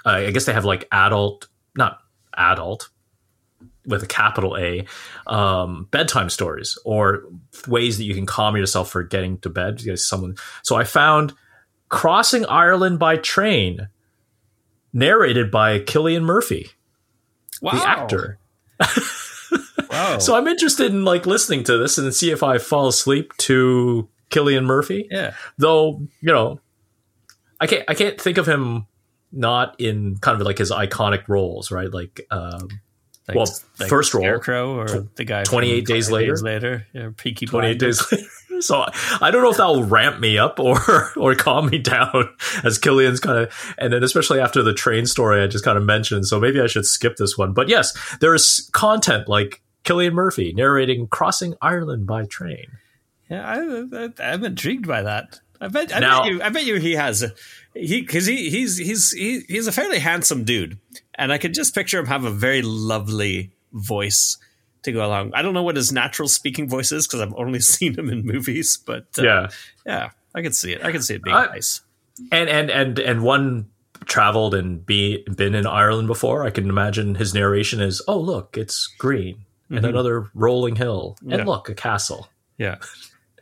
Uh, 0.06 0.10
I 0.10 0.32
guess 0.32 0.46
they 0.46 0.54
have 0.54 0.66
like 0.66 0.88
adult, 0.92 1.48
not 1.76 2.00
adult, 2.36 2.90
with 3.86 4.04
a 4.04 4.08
capital 4.08 4.58
A, 4.58 4.86
um, 5.28 5.88
bedtime 5.92 6.30
stories 6.30 6.78
or 6.86 7.24
ways 7.68 7.98
that 7.98 8.04
you 8.04 8.14
can 8.14 8.26
calm 8.26 8.56
yourself 8.56 8.90
for 8.90 9.04
getting 9.04 9.38
to 9.40 9.50
bed. 9.50 9.82
Someone. 10.00 10.36
So 10.62 10.76
I 10.76 10.84
found 10.84 11.34
Crossing 11.90 12.46
Ireland 12.46 13.00
by 13.00 13.18
Train, 13.18 13.90
narrated 14.92 15.52
by 15.52 15.80
Cillian 15.80 16.24
Murphy, 16.24 16.70
wow. 17.62 17.72
the 17.72 17.88
actor. 17.88 18.40
So 20.20 20.36
I'm 20.36 20.48
interested 20.48 20.92
in 20.92 21.06
like 21.06 21.26
listening 21.26 21.64
to 21.66 21.78
this 21.78 21.98
and 21.98 22.14
see 22.14 22.32
if 22.32 22.44
I 22.44 22.58
fall 22.58 22.88
asleep 22.88 23.36
to 23.38 24.08
Cillian 24.30 24.66
Murphy. 24.66 25.08
Yeah. 25.10 25.34
Though 25.58 26.02
you 26.22 26.34
know, 26.34 26.60
I 27.60 27.68
can't 27.68 27.84
I 27.88 27.94
can't 27.94 28.20
think 28.20 28.38
of 28.38 28.48
him 28.48 28.88
not 29.32 29.76
in 29.80 30.18
kind 30.18 30.40
of 30.40 30.46
like 30.46 30.58
his 30.58 30.72
iconic 30.72 31.28
roles, 31.28 31.72
right? 31.72 31.92
Like. 31.92 32.26
Um, 32.32 32.70
like, 33.26 33.38
well, 33.38 33.46
like 33.80 33.88
first 33.88 34.14
role, 34.14 34.24
Scarecrow 34.24 34.78
or 34.78 35.08
the 35.16 35.24
guy. 35.24 35.44
Twenty 35.44 35.72
eight 35.72 35.86
days 35.86 36.12
later. 36.12 36.34
Days 36.34 36.44
later, 36.44 36.88
yeah, 36.92 37.12
Peaky 37.16 37.46
Twenty 37.46 37.70
eight 37.70 37.80
days 37.80 38.12
later. 38.12 38.28
So 38.60 38.86
I 39.20 39.32
don't 39.32 39.42
know 39.42 39.50
if 39.50 39.58
that 39.58 39.66
will 39.66 39.84
ramp 39.84 40.20
me 40.20 40.38
up 40.38 40.60
or 40.60 40.78
or 41.18 41.36
calm 41.36 41.70
me 41.70 41.80
down 41.80 42.30
as 42.64 42.80
Cillian's 42.80 43.20
kind 43.20 43.40
of, 43.40 43.76
and 43.78 43.92
then 43.92 44.04
especially 44.04 44.40
after 44.40 44.62
the 44.62 44.74
train 44.74 45.06
story 45.06 45.42
I 45.42 45.48
just 45.48 45.66
kind 45.66 45.78
of 45.78 45.84
mentioned. 45.84 46.28
So 46.28 46.40
maybe 46.40 46.62
I 46.62 46.68
should 46.68 46.86
skip 46.86 47.16
this 47.18 47.38
one. 47.38 47.54
But 47.54 47.68
yes, 47.68 47.98
there 48.20 48.34
is 48.34 48.70
content 48.72 49.28
like 49.28 49.62
Cillian 49.84 50.14
Murphy 50.14 50.54
narrating 50.54 51.08
crossing 51.08 51.56
Ireland 51.62 52.08
by 52.08 52.26
train. 52.26 52.68
Yeah, 53.30 54.10
I, 54.20 54.34
am 54.34 54.44
intrigued 54.44 54.88
by 54.88 55.02
that. 55.04 55.40
I 55.60 55.68
bet, 55.68 55.96
I 55.96 56.00
now, 56.00 56.24
bet 56.24 56.32
you, 56.32 56.42
I 56.42 56.50
bet 56.50 56.66
you, 56.66 56.76
he 56.76 56.94
has 56.94 57.26
he 57.74 58.02
because 58.02 58.26
he 58.26 58.50
he's 58.50 58.78
he's 58.78 59.12
he, 59.12 59.42
he's 59.48 59.68
a 59.68 59.72
fairly 59.72 60.00
handsome 60.00 60.44
dude, 60.44 60.78
and 61.16 61.32
I 61.32 61.38
could 61.38 61.54
just 61.54 61.74
picture 61.74 62.00
him 62.00 62.06
have 62.08 62.26
a 62.26 62.32
very 62.32 62.62
lovely 62.62 63.52
voice 63.72 64.38
to 64.84 64.92
go 64.92 65.06
along. 65.06 65.32
I 65.34 65.42
don't 65.42 65.54
know 65.54 65.64
what 65.64 65.78
his 65.78 65.92
natural 65.92 66.28
speaking 66.28 66.68
voice 66.68 66.92
is 66.92 67.08
because 67.08 67.22
I've 67.22 67.34
only 67.36 67.60
seen 67.62 67.98
him 67.98 68.10
in 68.10 68.26
movies, 68.26 68.78
but 68.78 69.08
uh, 69.18 69.24
yeah, 69.24 69.50
yeah, 69.86 70.10
I 70.36 70.42
can 70.42 70.54
see 70.54 70.74
it. 70.74 70.84
I 70.84 70.92
can 70.92 71.02
see 71.02 71.16
it 71.16 71.24
being 71.24 71.36
uh, 71.36 71.46
nice. 71.46 71.82
And 72.32 72.50
and 72.50 72.70
and 72.70 73.00
and 73.00 73.24
one 73.24 73.70
traveled 74.06 74.54
and 74.54 74.86
be 74.86 75.24
been 75.36 75.56
in 75.56 75.66
Ireland 75.66 76.08
before. 76.08 76.46
I 76.46 76.50
can 76.50 76.68
imagine 76.68 77.16
his 77.16 77.34
narration 77.34 77.80
is, 77.80 78.02
"Oh, 78.08 78.20
look, 78.20 78.58
it's 78.58 78.88
green 78.98 79.43
mm-hmm. 79.66 79.78
and 79.78 79.86
another 79.86 80.30
rolling 80.34 80.76
hill, 80.76 81.18
and 81.22 81.32
yeah. 81.32 81.44
look, 81.44 81.70
a 81.70 81.76
castle." 81.76 82.30
Yeah. 82.58 82.78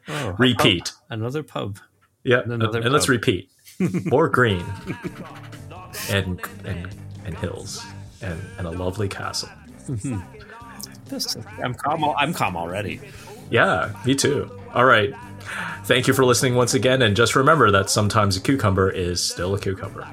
Oh, 0.07 0.36
repeat. 0.39 0.91
Another 1.11 1.43
pub. 1.43 1.78
Yeah, 2.24 2.39
another 2.39 2.78
and, 2.78 2.86
and 2.86 2.91
let's 2.91 3.07
repeat. 3.07 3.51
More 4.05 4.28
green 4.28 4.65
and 6.09 6.41
and 6.65 6.88
and 7.24 7.38
hills 7.38 7.86
and, 8.22 8.41
and 8.57 8.67
a 8.67 8.72
lovely 8.72 9.07
castle. 9.07 9.49
Mm-hmm. 9.88 10.19
I'm 11.63 11.74
calm. 11.74 12.03
I'm 12.03 12.34
calm 12.34 12.55
already. 12.55 13.01
Yeah, 13.49 13.93
me 14.05 14.15
too. 14.15 14.49
All 14.74 14.86
right. 14.86 15.13
Thank 15.84 16.07
you 16.07 16.13
for 16.13 16.24
listening 16.24 16.55
once 16.55 16.74
again, 16.74 17.01
and 17.01 17.15
just 17.15 17.36
remember 17.36 17.72
that 17.72 17.89
sometimes 17.89 18.38
a 18.38 18.41
cucumber 18.41 18.89
is 18.89 19.22
still 19.24 19.55
a 19.55 19.59
cucumber. 19.59 20.07